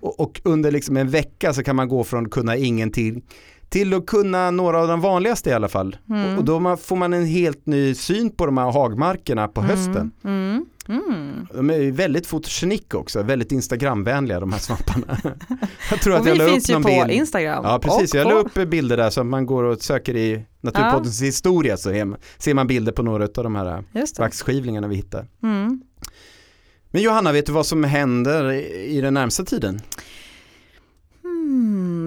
Och, 0.01 0.09
och, 0.09 0.19
och 0.19 0.41
under 0.43 0.71
liksom 0.71 0.97
en 0.97 1.09
vecka 1.09 1.53
så 1.53 1.63
kan 1.63 1.75
man 1.75 1.87
gå 1.87 2.03
från 2.03 2.25
att 2.25 2.31
kunna 2.31 2.55
ingenting 2.55 3.21
till 3.69 3.93
att 3.93 4.05
kunna 4.05 4.51
några 4.51 4.79
av 4.81 4.87
de 4.87 5.01
vanligaste 5.01 5.49
i 5.49 5.53
alla 5.53 5.67
fall. 5.67 5.97
Mm. 6.09 6.37
Och 6.37 6.43
då 6.43 6.77
får 6.77 6.95
man 6.95 7.13
en 7.13 7.25
helt 7.25 7.65
ny 7.65 7.95
syn 7.95 8.29
på 8.29 8.45
de 8.45 8.57
här 8.57 8.71
hagmarkerna 8.71 9.47
på 9.47 9.61
hösten. 9.61 10.11
Mm. 10.89 11.47
De 11.53 11.69
är 11.69 11.91
väldigt 11.91 12.27
fotogenik 12.27 12.93
också, 12.93 13.23
väldigt 13.23 13.51
instagramvänliga 13.51 14.39
de 14.39 14.51
här 14.53 14.59
svamparna. 14.59 15.17
jag 15.89 16.01
tror 16.01 16.13
att 16.15 16.21
Och 16.21 16.27
jag 16.27 16.31
vi 16.33 16.37
la 16.37 16.43
upp 16.45 16.51
finns 16.51 16.69
ju 16.69 16.73
någon 16.73 16.83
på 16.83 16.89
bild. 16.89 17.11
Instagram. 17.11 17.63
Ja 17.65 17.79
precis, 17.79 18.13
och 18.13 18.19
jag 18.19 18.25
la 18.25 18.43
på- 18.43 18.61
upp 18.61 18.69
bilder 18.69 18.97
där 18.97 19.09
som 19.09 19.29
man 19.29 19.45
går 19.45 19.63
och 19.63 19.81
söker 19.81 20.15
i 20.15 20.45
Naturpoddens 20.61 21.21
historia 21.21 21.77
så 21.77 21.89
man- 21.89 22.15
ser 22.37 22.53
man 22.53 22.67
bilder 22.67 22.91
på 22.91 23.03
några 23.03 23.23
av 23.23 23.43
de 23.43 23.55
här 23.55 23.83
vaxskivlingarna 24.19 24.87
vi 24.87 24.95
hittar. 24.95 25.25
Mm. 25.43 25.81
Men 26.91 27.01
Johanna, 27.01 27.31
vet 27.31 27.45
du 27.45 27.51
vad 27.51 27.65
som 27.65 27.83
händer 27.83 28.51
i 28.85 29.01
den 29.01 29.13
närmsta 29.13 29.43
tiden? 29.43 29.81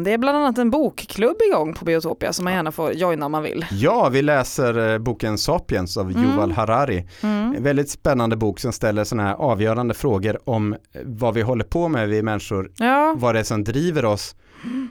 Det 0.04 0.12
är 0.12 0.18
bland 0.18 0.36
annat 0.38 0.58
en 0.58 0.70
bokklubb 0.70 1.36
igång 1.48 1.74
på 1.74 1.84
Biotopia 1.84 2.32
som 2.32 2.44
man 2.44 2.52
gärna 2.54 2.72
får 2.72 2.92
joina 2.92 3.26
om 3.26 3.32
man 3.32 3.42
vill. 3.42 3.66
Ja, 3.70 4.08
vi 4.08 4.22
läser 4.22 4.92
eh, 4.92 4.98
boken 4.98 5.38
Sapiens 5.38 5.96
av 5.96 6.10
Mm. 6.10 6.24
Yuval 6.24 6.52
Harari. 6.52 7.08
Mm. 7.22 7.62
Väldigt 7.62 7.90
spännande 7.90 8.36
bok 8.36 8.60
som 8.60 8.72
ställer 8.72 9.04
sådana 9.04 9.28
här 9.28 9.34
avgörande 9.34 9.94
frågor 9.94 10.38
om 10.44 10.72
eh, 10.72 10.78
vad 11.04 11.34
vi 11.34 11.42
håller 11.42 11.64
på 11.64 11.88
med, 11.88 12.08
vi 12.08 12.22
människor, 12.22 12.70
Ja, 12.76 13.14
vad 13.18 13.34
det 13.34 13.38
är 13.38 13.44
som 13.44 13.64
driver 13.64 14.04
oss 14.04 14.34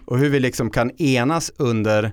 och 0.05 0.17
hur 0.17 0.29
vi 0.29 0.39
liksom 0.39 0.69
kan 0.69 0.91
enas 1.01 1.51
under 1.57 2.11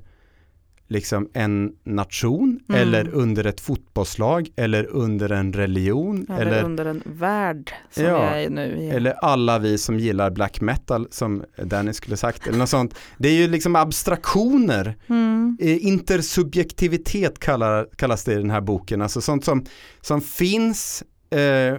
liksom 0.88 1.28
en 1.34 1.72
nation 1.84 2.60
Mm. 2.68 2.80
eller 2.80 3.08
under 3.14 3.44
ett 3.44 3.60
fotbollslag 3.60 4.48
eller 4.56 4.86
under 4.86 5.32
en 5.32 5.52
religion 5.52 6.26
eller, 6.30 6.46
eller, 6.46 6.62
under 6.64 6.84
en 6.84 7.02
värld 7.04 7.72
som 7.90 8.04
Ja, 8.04 8.34
vi 8.34 8.44
är 8.44 8.50
nu. 8.50 8.76
i. 8.76 8.90
eller 8.90 9.12
alla 9.12 9.58
vi 9.58 9.78
som 9.78 9.98
gillar 9.98 10.30
black 10.30 10.60
metal 10.60 11.06
som 11.10 11.44
Danny 11.64 11.92
skulle 11.92 12.16
sagt 12.16 12.46
eller 12.46 12.58
något 12.58 12.68
sånt. 12.68 12.94
Det 13.18 13.28
är 13.28 13.32
ju 13.32 13.48
liksom 13.48 13.76
abstraktioner 13.76 14.96
Mm. 15.08 15.56
Eh, 15.60 15.86
Intersubjektivitet 15.86 17.38
kallar, 17.38 17.88
kallas 17.96 18.24
det 18.24 18.32
i 18.32 18.36
den 18.36 18.50
här 18.50 18.60
boken, 18.60 19.02
alltså 19.02 19.20
sånt 19.20 19.44
som, 19.44 19.64
som 20.00 20.20
finns 20.20 21.02
eh, 21.30 21.74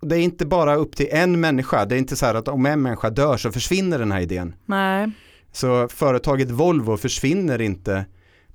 det 0.00 0.16
är 0.16 0.20
inte 0.20 0.46
bara 0.46 0.74
upp 0.74 0.96
till 0.96 1.08
en 1.10 1.40
människa, 1.40 1.84
det 1.84 1.94
är 1.94 1.98
inte 1.98 2.16
så 2.16 2.26
här 2.26 2.34
att 2.34 2.48
om 2.48 2.66
en 2.66 2.82
människa 2.82 3.10
dör 3.10 3.36
så 3.36 3.52
försvinner 3.52 3.98
den 3.98 4.12
här 4.12 4.20
idén. 4.20 4.54
Nej, 4.66 5.10
Så 5.52 5.88
företaget 5.88 6.50
Volvo 6.50 6.96
försvinner 6.96 7.60
inte 7.60 8.04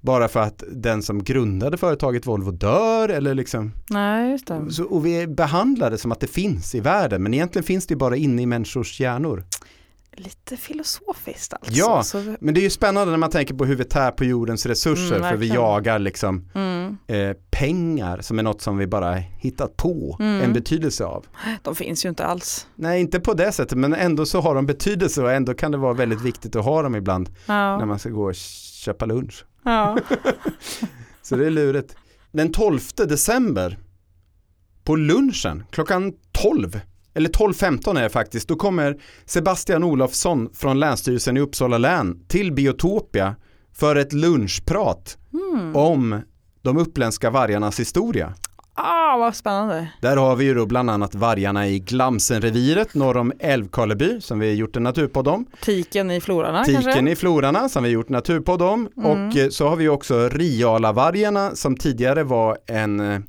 bara 0.02 0.28
för 0.28 0.40
att 0.40 0.64
den 0.72 1.04
som 1.04 1.24
grundade 1.24 1.78
företaget 1.78 2.28
Volvo 2.28 2.52
dör 2.52 3.10
eller 3.10 3.36
liksom, 3.36 3.72
nej 3.90 4.32
just 4.32 4.48
det. 4.48 4.72
så, 4.72 4.84
och 4.84 5.06
vi 5.06 5.28
behandlar 5.28 5.92
det 5.92 5.98
som 5.98 6.12
att 6.12 6.20
det 6.20 6.28
finns 6.28 6.76
i 6.76 6.80
världen 6.80 7.24
men 7.24 7.34
egentligen 7.34 7.64
finns 7.64 7.88
det 7.88 7.96
bara 7.96 8.16
inne 8.16 8.42
i 8.42 8.46
människors 8.46 9.00
hjärnor. 9.00 9.44
Lite 10.18 10.58
filosofiskt 10.58 11.54
alltså. 11.54 11.72
Ja. 11.74 12.04
Så, 12.04 12.36
Men 12.40 12.54
det 12.54 12.60
är 12.60 12.64
ju 12.64 12.70
spännande 12.70 13.12
när 13.12 13.18
man 13.18 13.30
tänker 13.30 13.54
på 13.54 13.66
hur 13.66 13.76
vi 13.76 13.84
tär 13.84 14.12
på 14.12 14.24
jordens 14.26 14.66
resurser 14.66 15.16
Mm, 15.16 15.30
för 15.30 15.38
vi 15.38 15.48
jagar 15.48 16.00
liksom 16.00 16.50
mm. 16.56 16.98
eh, 17.08 17.32
pengar 17.52 18.22
som 18.22 18.40
är 18.40 18.44
något 18.44 18.62
som 18.62 18.78
vi 18.78 18.88
bara 18.88 19.16
hittat 19.16 19.78
på 19.78 20.18
Mm. 20.20 20.42
en 20.42 20.54
betydelse 20.54 21.06
av. 21.06 21.26
De 21.64 21.76
finns 21.76 22.06
ju 22.06 22.10
inte 22.10 22.26
alls. 22.26 22.68
Nej, 22.76 23.02
inte 23.02 23.20
på 23.20 23.34
det 23.34 23.52
sättet, 23.52 23.78
men 23.78 23.94
ändå 23.94 24.26
så 24.26 24.42
har 24.42 24.56
de 24.56 24.66
betydelse 24.66 25.22
och 25.24 25.32
ändå 25.32 25.54
kan 25.54 25.72
det 25.72 25.78
vara 25.78 25.94
väldigt 25.94 26.22
viktigt 26.22 26.56
att 26.56 26.66
ha 26.66 26.82
dem 26.82 26.96
ibland 26.96 27.30
när 27.46 27.80
Ja. 27.80 27.86
man 27.86 28.00
ska 28.00 28.10
gå 28.10 28.24
och 28.30 28.36
köpa 28.86 29.06
lunch. 29.06 29.46
Ja. 29.64 29.98
Så 31.22 31.36
det 31.36 31.46
är 31.46 31.50
lurigt. 31.50 31.96
Den 32.32 32.52
12 32.52 32.80
december 32.96 33.78
på 34.84 34.96
lunchen 34.96 35.64
klockan 35.72 36.14
12 36.32 36.80
eller 37.14 37.30
12.15 37.30 37.98
är 38.00 38.04
det 38.04 38.10
faktiskt, 38.10 38.48
då 38.48 38.56
kommer 38.56 39.02
Sebastian 39.26 39.84
Olofsson 39.84 40.50
från 40.54 40.80
Länsstyrelsen 40.80 41.38
i 41.38 41.40
Uppsala 41.40 41.78
län 41.78 42.26
till 42.28 42.52
Biotopia 42.54 43.36
för 43.74 43.96
ett 43.96 44.14
lunchprat 44.14 45.18
Mm. 45.34 45.76
om 45.76 46.22
de 46.62 46.78
uppländska 46.78 47.30
vargarnas 47.30 47.80
historia. 47.80 48.34
Ah, 48.74 49.18
vad 49.18 49.36
spännande. 49.36 49.92
Där 50.02 50.18
har 50.18 50.36
vi 50.36 50.46
ju 50.46 50.54
då 50.54 50.66
bland 50.66 50.90
annat 50.90 51.16
vargarna 51.16 51.68
i 51.68 51.80
Glamsenreviret 51.80 52.94
norr 52.94 53.18
om 53.18 53.34
Älvkarleby 53.40 54.22
som 54.22 54.40
vi 54.40 54.48
har 54.48 54.56
gjort 54.56 54.76
en 54.76 54.84
naturpodd 54.84 55.28
om. 55.28 55.46
Tiken 55.62 56.12
i 56.12 56.22
florarna 56.22 56.64
Tiken 56.64 56.82
kanske? 56.82 57.12
i 57.12 57.16
Florarna 57.16 57.70
som 57.70 57.84
vi 57.84 57.90
har 57.90 57.94
gjort 57.94 58.10
naturpodd 58.10 58.62
om. 58.62 58.90
Mm. 58.98 59.12
Och 59.12 59.38
eh, 59.38 59.50
så 59.50 59.68
har 59.68 59.76
vi 59.76 59.90
också 59.90 60.30
Rialavargarna 60.30 61.56
som 61.56 61.76
tidigare 61.76 62.24
var 62.24 62.58
en 62.68 63.00
eh, 63.00 63.20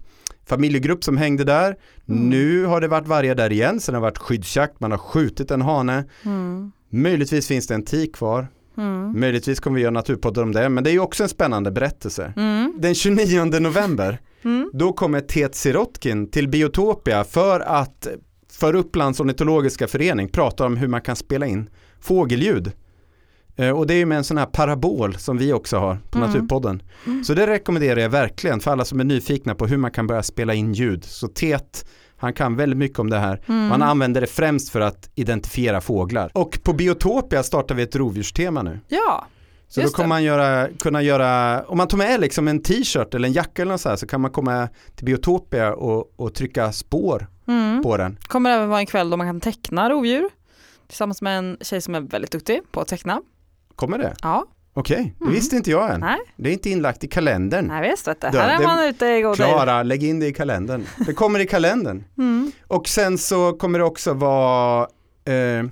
familjegrupp 0.47 1.05
som 1.05 1.17
hängde 1.17 1.45
där. 1.45 1.77
Mm. 2.09 2.29
Nu 2.29 2.65
har 2.65 2.81
det 2.81 2.89
varit 2.89 3.09
vargar 3.09 3.35
där 3.35 3.53
igen 3.53 3.81
det 3.87 3.93
har 3.93 4.01
varit 4.01 4.19
skyddsjakt, 4.19 4.81
man 4.81 4.91
har 4.91 4.99
skjutit 4.99 5.51
en 5.51 5.63
hane. 5.63 6.05
Mm. 6.25 6.73
Möjligtvis 6.91 7.49
finns 7.49 7.67
det 7.67 7.75
en 7.75 7.85
tik 7.85 8.15
kvar. 8.15 8.49
Mm. 8.77 9.21
Möjligtvis 9.21 9.61
kommer 9.61 9.75
vi 9.75 9.83
göra 9.83 9.91
naturpoddar 9.91 10.43
om 10.43 10.53
det 10.53 10.69
men 10.69 10.85
det 10.85 10.91
är 10.91 10.93
ju 10.93 11.01
också 11.01 11.23
en 11.23 11.29
spännande 11.29 11.71
berättelse. 11.71 12.33
Mm. 12.37 12.75
Den 12.79 12.95
29 12.95 13.45
november 13.45 14.19
Mm. 14.45 14.71
då 14.73 14.93
kommer 14.93 15.21
Tet 15.21 15.55
Sirotkin 15.55 16.31
till 16.31 16.49
Biotopia 16.49 17.25
för 17.25 17.61
att 17.61 18.07
för 18.53 18.75
Upplands 18.75 19.21
ornitologiska 19.21 19.89
förening 19.89 20.29
prata 20.29 20.67
om 20.67 20.77
hur 20.77 20.89
man 20.89 21.01
kan 21.01 21.17
spela 21.17 21.47
in 21.47 21.69
fågelljud. 22.01 22.73
Eh, 23.57 23.71
Och 23.71 23.87
det 23.87 23.95
är 23.95 23.99
ju 23.99 24.07
med 24.07 24.19
en 24.19 24.25
sån 24.25 24.39
här 24.39 24.47
parabol 24.47 25.15
som 25.17 25.39
vi 25.39 25.53
också 25.53 25.77
har 25.77 25.99
på 26.11 26.19
Mm. 26.19 26.31
Naturpodden. 26.31 26.83
Så 27.25 27.35
det 27.35 27.47
rekommenderar 27.47 28.01
jag 28.01 28.09
verkligen 28.11 28.61
för 28.61 28.71
alla 28.71 28.85
som 28.85 29.01
är 29.01 29.05
nyfikna 29.05 29.55
på 29.55 29.67
hur 29.67 29.77
man 29.77 29.91
kan 29.91 30.07
börja 30.07 30.23
spela 30.23 30.55
in 30.55 30.73
ljud. 30.73 31.05
Så 31.05 31.29
Tet, 31.29 31.87
han 32.17 32.33
kan 32.33 32.57
väldigt 32.57 32.79
mycket 32.79 32.99
om 32.99 33.11
det 33.11 33.19
här. 33.19 33.41
Mm. 33.49 33.67
Man 33.69 33.83
använder 33.83 34.21
det 34.21 34.27
främst 34.27 34.69
för 34.71 34.81
att 34.81 35.11
identifiera 35.15 35.81
fåglar. 35.81 36.31
Och 36.35 36.59
på 36.63 36.73
Biotopia 36.73 37.43
startar 37.43 37.75
vi 37.75 37.83
ett 37.83 37.97
rovdjurstema 37.97 38.63
nu. 38.63 38.81
Ja, 38.89 39.27
Så 39.75 39.81
Just 39.81 39.93
då 39.93 39.97
kommer 39.97 40.05
det. 40.07 40.09
man 40.09 40.23
göra, 40.25 40.69
kunna 40.81 41.03
göra, 41.03 41.63
om 41.69 41.79
man 41.79 41.89
tar 41.89 41.99
med 41.99 42.21
liksom 42.21 42.49
en 42.49 42.63
t-shirt 42.63 43.15
eller 43.15 43.29
en 43.29 43.33
jacka 43.35 43.63
eller 43.63 43.73
något 43.73 43.81
så 43.81 43.89
här 43.89 43.97
så 43.97 44.07
kan 44.07 44.21
man 44.21 44.31
komma 44.31 44.69
till 44.97 45.05
Biotopia 45.05 45.75
och, 45.75 46.13
och 46.17 46.35
trycka 46.35 46.73
spår 46.73 47.27
mm. 47.49 47.83
på 47.83 47.97
den. 47.97 48.19
kommer 48.23 48.51
även 48.51 48.69
vara 48.69 48.81
en 48.81 48.87
kväll 48.87 49.11
då 49.11 49.17
man 49.17 49.27
kan 49.27 49.41
teckna 49.41 49.91
rovdjur 49.91 50.29
tillsammans 50.89 51.23
med 51.23 51.39
en 51.39 51.57
tjej 51.61 51.81
som 51.81 51.95
är 51.95 52.01
väldigt 52.01 52.31
duktig 52.31 52.61
på 52.73 52.81
att 52.81 52.89
teckna. 52.89 53.21
Kommer 53.77 53.99
det? 53.99 54.15
Ja, 54.23 54.45
Okej, 54.75 55.15
det 55.19 55.25
Mm. 55.25 55.35
visste 55.35 55.57
inte 55.57 55.71
jag 55.71 55.95
än. 55.95 56.01
nej, 56.01 56.19
Det 56.37 56.49
är 56.49 56.53
inte 56.53 56.71
inlagt 56.71 57.05
i 57.05 57.09
kalendern. 57.09 57.67
nej 57.67 57.91
visst 57.91 58.09
vet 58.09 58.21
du. 58.21 58.27
Här 58.39 58.55
är 58.55 58.59
det- 58.59 58.67
man 58.67 58.85
ute 58.85 59.07
i 59.07 59.21
god 59.23 59.37
tid. 59.37 59.47
Klara, 59.47 59.83
lägg 59.83 60.03
in 60.05 60.21
det 60.21 60.27
i 60.27 60.33
kalendern. 60.33 60.87
Det 61.07 61.13
kommer 61.15 61.41
i 61.41 61.47
kalendern. 61.47 62.05
Mm. 62.19 62.53
Och 62.67 62.89
sen 62.89 63.19
så 63.19 63.53
kommer 63.53 63.79
det 63.79 63.85
också 63.85 64.13
vara 64.15 64.83
eh, 65.25 65.65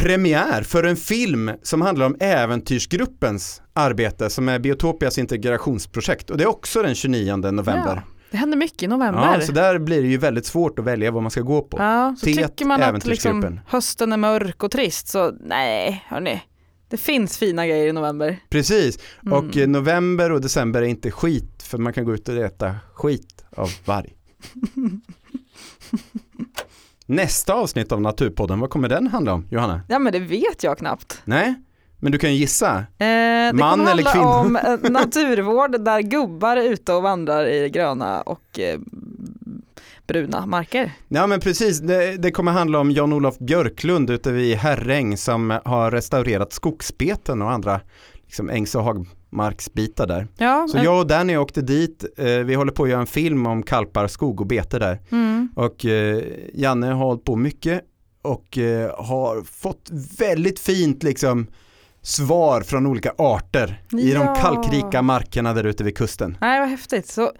premiär 0.00 0.62
för 0.62 0.84
en 0.84 0.96
film 0.96 1.50
som 1.62 1.82
handlar 1.82 2.06
om 2.06 2.16
Äventyrsgruppens 2.20 3.62
arbete 3.72 4.30
som 4.30 4.48
är 4.48 4.58
Biotopias 4.58 5.18
integrationsprojekt 5.18 6.30
och 6.30 6.38
det 6.38 6.44
är 6.44 6.48
också 6.48 6.82
den 6.82 6.94
29 6.94 7.36
november. 7.36 7.94
Ja, 7.96 8.02
det 8.30 8.36
händer 8.36 8.56
mycket 8.58 8.82
i 8.82 8.86
november. 8.86 9.34
Ja, 9.34 9.40
så 9.40 9.52
där 9.52 9.78
blir 9.78 10.02
det 10.02 10.08
ju 10.08 10.16
väldigt 10.16 10.46
svårt 10.46 10.78
att 10.78 10.84
välja 10.84 11.10
vad 11.10 11.22
man 11.22 11.30
ska 11.30 11.40
gå 11.40 11.62
på. 11.62 11.78
Ja, 11.78 12.16
så 12.18 12.26
Tet, 12.26 12.36
tycker 12.36 12.64
man 12.64 12.82
att 12.82 13.06
liksom, 13.06 13.60
hösten 13.66 14.12
är 14.12 14.16
mörk 14.16 14.62
och 14.62 14.70
trist 14.70 15.08
så 15.08 15.32
nej, 15.40 16.04
hörni. 16.08 16.42
Det 16.88 16.96
finns 16.96 17.38
fina 17.38 17.66
grejer 17.66 17.86
i 17.86 17.92
november. 17.92 18.38
Precis, 18.48 18.98
Mm. 19.22 19.32
och 19.38 19.56
eh, 19.56 19.68
november 19.68 20.32
och 20.32 20.40
december 20.40 20.82
är 20.82 20.86
inte 20.86 21.10
skit 21.10 21.62
för 21.62 21.78
man 21.78 21.92
kan 21.92 22.04
gå 22.04 22.14
ut 22.14 22.28
och 22.28 22.34
äta 22.36 22.76
skit 22.94 23.44
av 23.56 23.68
varg. 23.84 24.14
Nästa 27.10 27.54
avsnitt 27.54 27.92
av 27.92 28.00
Naturpodden, 28.00 28.60
vad 28.60 28.70
kommer 28.70 28.88
den 28.88 29.06
handla 29.06 29.32
om, 29.32 29.46
Johanna? 29.50 29.80
Ja 29.88 29.98
men 29.98 30.12
det 30.12 30.18
vet 30.18 30.64
jag 30.64 30.78
knappt. 30.78 31.22
Nej, 31.24 31.54
men 31.98 32.12
du 32.12 32.18
kan 32.18 32.32
ju 32.32 32.36
gissa. 32.36 32.76
Eh, 32.76 32.84
det 32.98 33.52
Man 33.54 33.78
kommer 33.78 33.92
eller 33.92 34.04
handla 34.04 34.12
kvinna? 34.12 34.26
om 34.28 34.56
eh, 34.84 34.90
naturvård 34.90 35.84
där 35.84 36.00
gubbar 36.00 36.56
är 36.56 36.62
ute 36.62 36.92
och 36.92 37.02
vandrar 37.02 37.46
i 37.46 37.68
gröna 37.70 38.20
och 38.22 38.58
eh, 38.58 38.80
bruna 40.06 40.46
marker. 40.46 40.92
Ja 41.08 41.26
men 41.26 41.40
precis, 41.40 41.80
det, 41.80 42.16
det 42.16 42.30
kommer 42.30 42.52
handla 42.52 42.78
om 42.78 42.90
Jan-Olof 42.90 43.38
Björklund 43.38 44.10
ute 44.10 44.32
vid 44.32 44.56
Herräng 44.56 45.16
som 45.16 45.58
har 45.64 45.90
restaurerat 45.90 46.52
skogsbeten 46.52 47.42
och 47.42 47.50
andra 47.52 47.80
liksom, 48.26 48.50
ängs 48.50 48.74
och 48.74 48.82
hagmarksbitar 49.32 50.06
där. 50.06 50.26
Ja, 50.36 50.66
Så 50.70 50.78
eh, 50.78 50.84
jag 50.84 50.98
och 51.00 51.06
Danny 51.06 51.36
åkte 51.36 51.62
dit, 51.62 52.04
eh, 52.16 52.24
vi 52.26 52.54
håller 52.54 52.72
på 52.72 52.82
att 52.84 52.90
göra 52.90 53.00
en 53.00 53.06
film 53.06 53.46
om 53.46 53.62
kalpar, 53.62 54.08
skog 54.08 54.40
och 54.40 54.46
bete 54.46 54.78
där. 54.78 55.00
mm, 55.12 55.48
Och 55.56 55.86
eh, 55.86 56.22
Janne 56.54 56.86
har 56.86 56.94
hållit 57.04 57.24
på 57.24 57.36
mycket 57.36 57.80
och 58.22 58.58
eh, 58.58 59.04
har 59.04 59.42
fått 59.42 59.88
väldigt 60.18 60.60
fint 60.60 61.02
liksom 61.02 61.46
svar 62.02 62.60
från 62.60 62.86
olika 62.86 63.12
arter 63.18 63.82
i 63.92 64.12
de 64.12 64.14
Ja. 64.26 64.34
kalkrika 64.34 65.02
markerna 65.02 65.54
där 65.54 65.64
ute 65.64 65.84
vid 65.84 65.96
kusten. 65.96 66.36
nej 66.40 66.60
vad 66.60 66.68
häftigt. 66.68 67.08
Så 67.08 67.32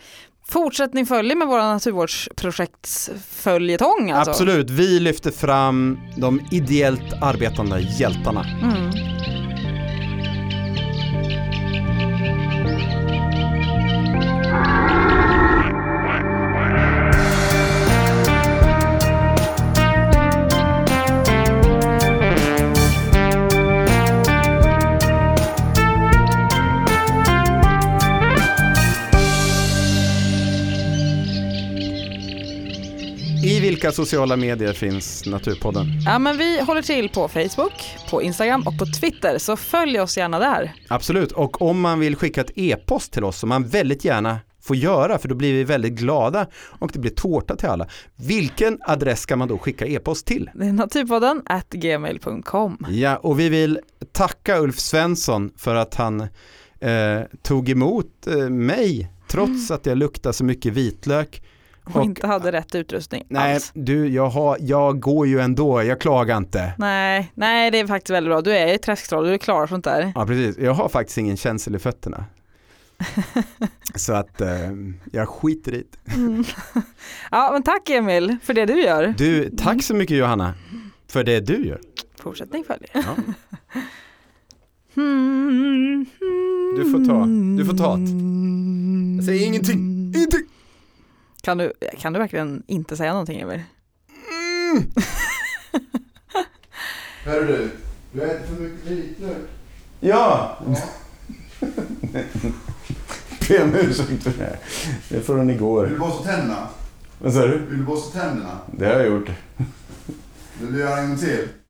fortsättning 0.49 1.07
följer 1.07 1.37
med 1.37 1.49
våra 1.49 1.73
naturvårdsprojektsföljetong 1.73 4.11
alltså. 4.11 4.31
Absolut, 4.31 4.71
vi 4.71 5.01
lyfter 5.01 5.31
fram 5.31 5.99
de 6.17 6.41
ideellt 6.51 7.13
arbetande 7.23 7.81
hjältarna. 7.81 8.45
Mm. 8.63 8.91
Vilka 33.81 33.93
sociala 33.93 34.37
medier 34.37 34.73
finns 34.73 35.27
Naturpodden? 35.27 35.87
Ja, 36.07 36.19
men 36.19 36.39
vi 36.39 36.61
håller 36.61 36.83
till 36.83 37.09
på 37.09 37.29
Facebook, 37.29 37.73
på 38.11 38.23
Instagram 38.23 38.63
och 38.67 38.79
på 38.79 38.87
Twitter, 38.87 39.39
så 39.39 39.57
följ 39.57 40.01
oss 40.01 40.17
gärna 40.17 40.39
där. 40.39 40.73
Absolut, 40.89 41.33
och 41.33 41.63
om 41.63 41.81
man 41.81 42.01
vill 42.01 42.17
skicka 42.17 42.41
ett 42.41 42.51
e-post 42.55 43.13
till 43.13 43.25
oss 43.25 43.39
som 43.39 43.49
man 43.49 43.67
väldigt 43.67 44.05
gärna 44.05 44.39
får 44.63 44.77
göra 44.77 45.19
för 45.19 45.29
då 45.29 45.35
blir 45.35 45.53
vi 45.53 45.65
väldigt 45.65 45.93
glada 45.93 46.47
och 46.55 46.91
det 46.93 46.99
blir 46.99 47.11
tårta 47.11 47.57
till 47.57 47.69
alla. 47.69 47.89
Vilken 48.17 48.79
adress 48.83 49.21
ska 49.21 49.37
man 49.37 49.49
då 49.49 49.59
skicka 49.59 49.87
e-post 49.87 50.27
till? 50.27 50.51
Det 50.55 50.67
är 50.67 50.73
naturpodden 50.73 51.43
at 51.45 51.71
gmail.com. 51.71 52.87
Ja, 52.91 53.17
och 53.17 53.41
vi 53.41 53.49
vill 53.49 53.81
tacka 54.13 54.59
Ulf 54.59 54.79
Svensson 54.79 55.53
för 55.57 55.75
att 55.75 55.95
han 55.95 56.21
eh, 56.81 57.21
tog 57.43 57.69
emot 57.69 58.27
eh, 58.27 58.37
mig 58.51 59.13
trots 59.29 59.71
att 59.71 59.87
jag 59.87 59.99
luktar 59.99 60.33
så 60.33 60.45
mycket 60.45 60.73
vitlök. 60.73 61.43
Och, 61.85 61.97
Och- 61.97 62.05
inte 62.05 62.27
hade 62.27 62.53
rätt 62.53 62.75
utrustning 62.75 63.25
Nej, 63.29 63.55
alls. 63.55 63.71
du, 63.75 64.09
jag, 64.09 64.29
har, 64.29 64.57
jag 64.61 65.01
går 65.01 65.27
ju 65.27 65.41
ändå, 65.41 65.83
jag 65.83 66.01
klagar 66.01 66.37
inte. 66.37 66.73
Nej, 66.79 67.33
nej, 67.35 67.71
det 67.71 67.79
är 67.79 67.87
faktiskt 67.87 68.11
väldigt 68.11 68.31
bra. 68.31 68.41
Du 68.41 68.53
är 68.57 68.73
ju 68.73 68.79
träsktroll, 68.79 69.25
du 69.27 69.35
är 69.35 69.39
klar 69.39 69.67
sånt 69.67 69.85
där. 69.85 70.13
Ja, 70.15 70.27
precis. 70.27 70.59
Jag 70.59 70.75
har 70.75 70.89
faktiskt 70.89 71.19
ingen 71.19 71.37
känsel 71.37 71.75
i 71.75 71.79
fötterna. 71.79 72.25
Så 73.95 74.13
att 74.13 74.41
eh, 74.41 74.49
jag 75.13 75.29
skiter 75.29 75.75
i 75.75 75.85
det. 76.05 76.15
Mm. 76.15 76.45
Ja, 77.31 77.51
men 77.53 77.63
tack 77.63 77.91
Emil 77.91 78.37
för 78.43 78.55
det 78.55 78.67
du 78.67 78.83
gör. 78.83 79.15
Du, 79.19 79.51
tack 79.57 79.83
så 79.83 79.95
mycket 79.95 80.17
Johanna 80.17 80.55
för 81.09 81.25
det 81.25 81.41
du 81.41 81.67
gör. 81.67 81.81
Fortsättning 82.23 82.65
följer. 82.65 82.91
Ja. 82.93 83.17
Du 86.77 86.91
får 86.93 87.05
ta, 87.07 87.27
du 87.59 87.65
får 87.65 87.77
ta 87.77 87.97
det. 87.97 89.17
Jag 89.17 89.25
säger 89.25 89.47
ingenting, 89.47 89.79
ingenting. 90.17 90.47
Kan 91.43 91.59
du, 91.59 91.73
kan 91.99 92.13
du 92.13 92.19
verkligen 92.19 92.63
inte 92.67 92.97
säga 92.97 93.11
någonting 93.13 93.41
Emil? 93.41 93.63
Mm. 94.73 94.91
Hör 97.25 97.41
du, 97.41 97.71
du 98.13 98.23
äter 98.23 98.47
för 98.47 98.63
mycket 98.63 98.87
vitlök. 98.87 99.37
Ja! 100.01 100.59
Ja. 100.67 100.77
Be 103.49 103.63
om 103.63 103.75
ursäkt 103.75 104.23
för 104.23 104.31
det. 104.39 104.59
Det 105.09 105.17
är 105.17 105.21
från 105.21 105.47
Vill 105.47 105.57
igår. 105.57 105.87
du 105.87 105.99
borsta 105.99 106.25
tänderna? 106.25 106.69
Vad 107.19 107.33
sa 107.33 107.41
du? 107.47 107.59
Vill 107.59 107.79
du 107.79 107.85
borsta 107.85 108.21
tänderna? 108.21 108.59
Det 108.73 108.87
har 108.87 108.93
jag 108.93 109.07
gjort. 109.07 109.31
Vill 110.61 110.73
du 110.73 110.79
göra 110.79 110.99
en 110.99 111.09
gång 111.09 111.19
till? 111.19 111.49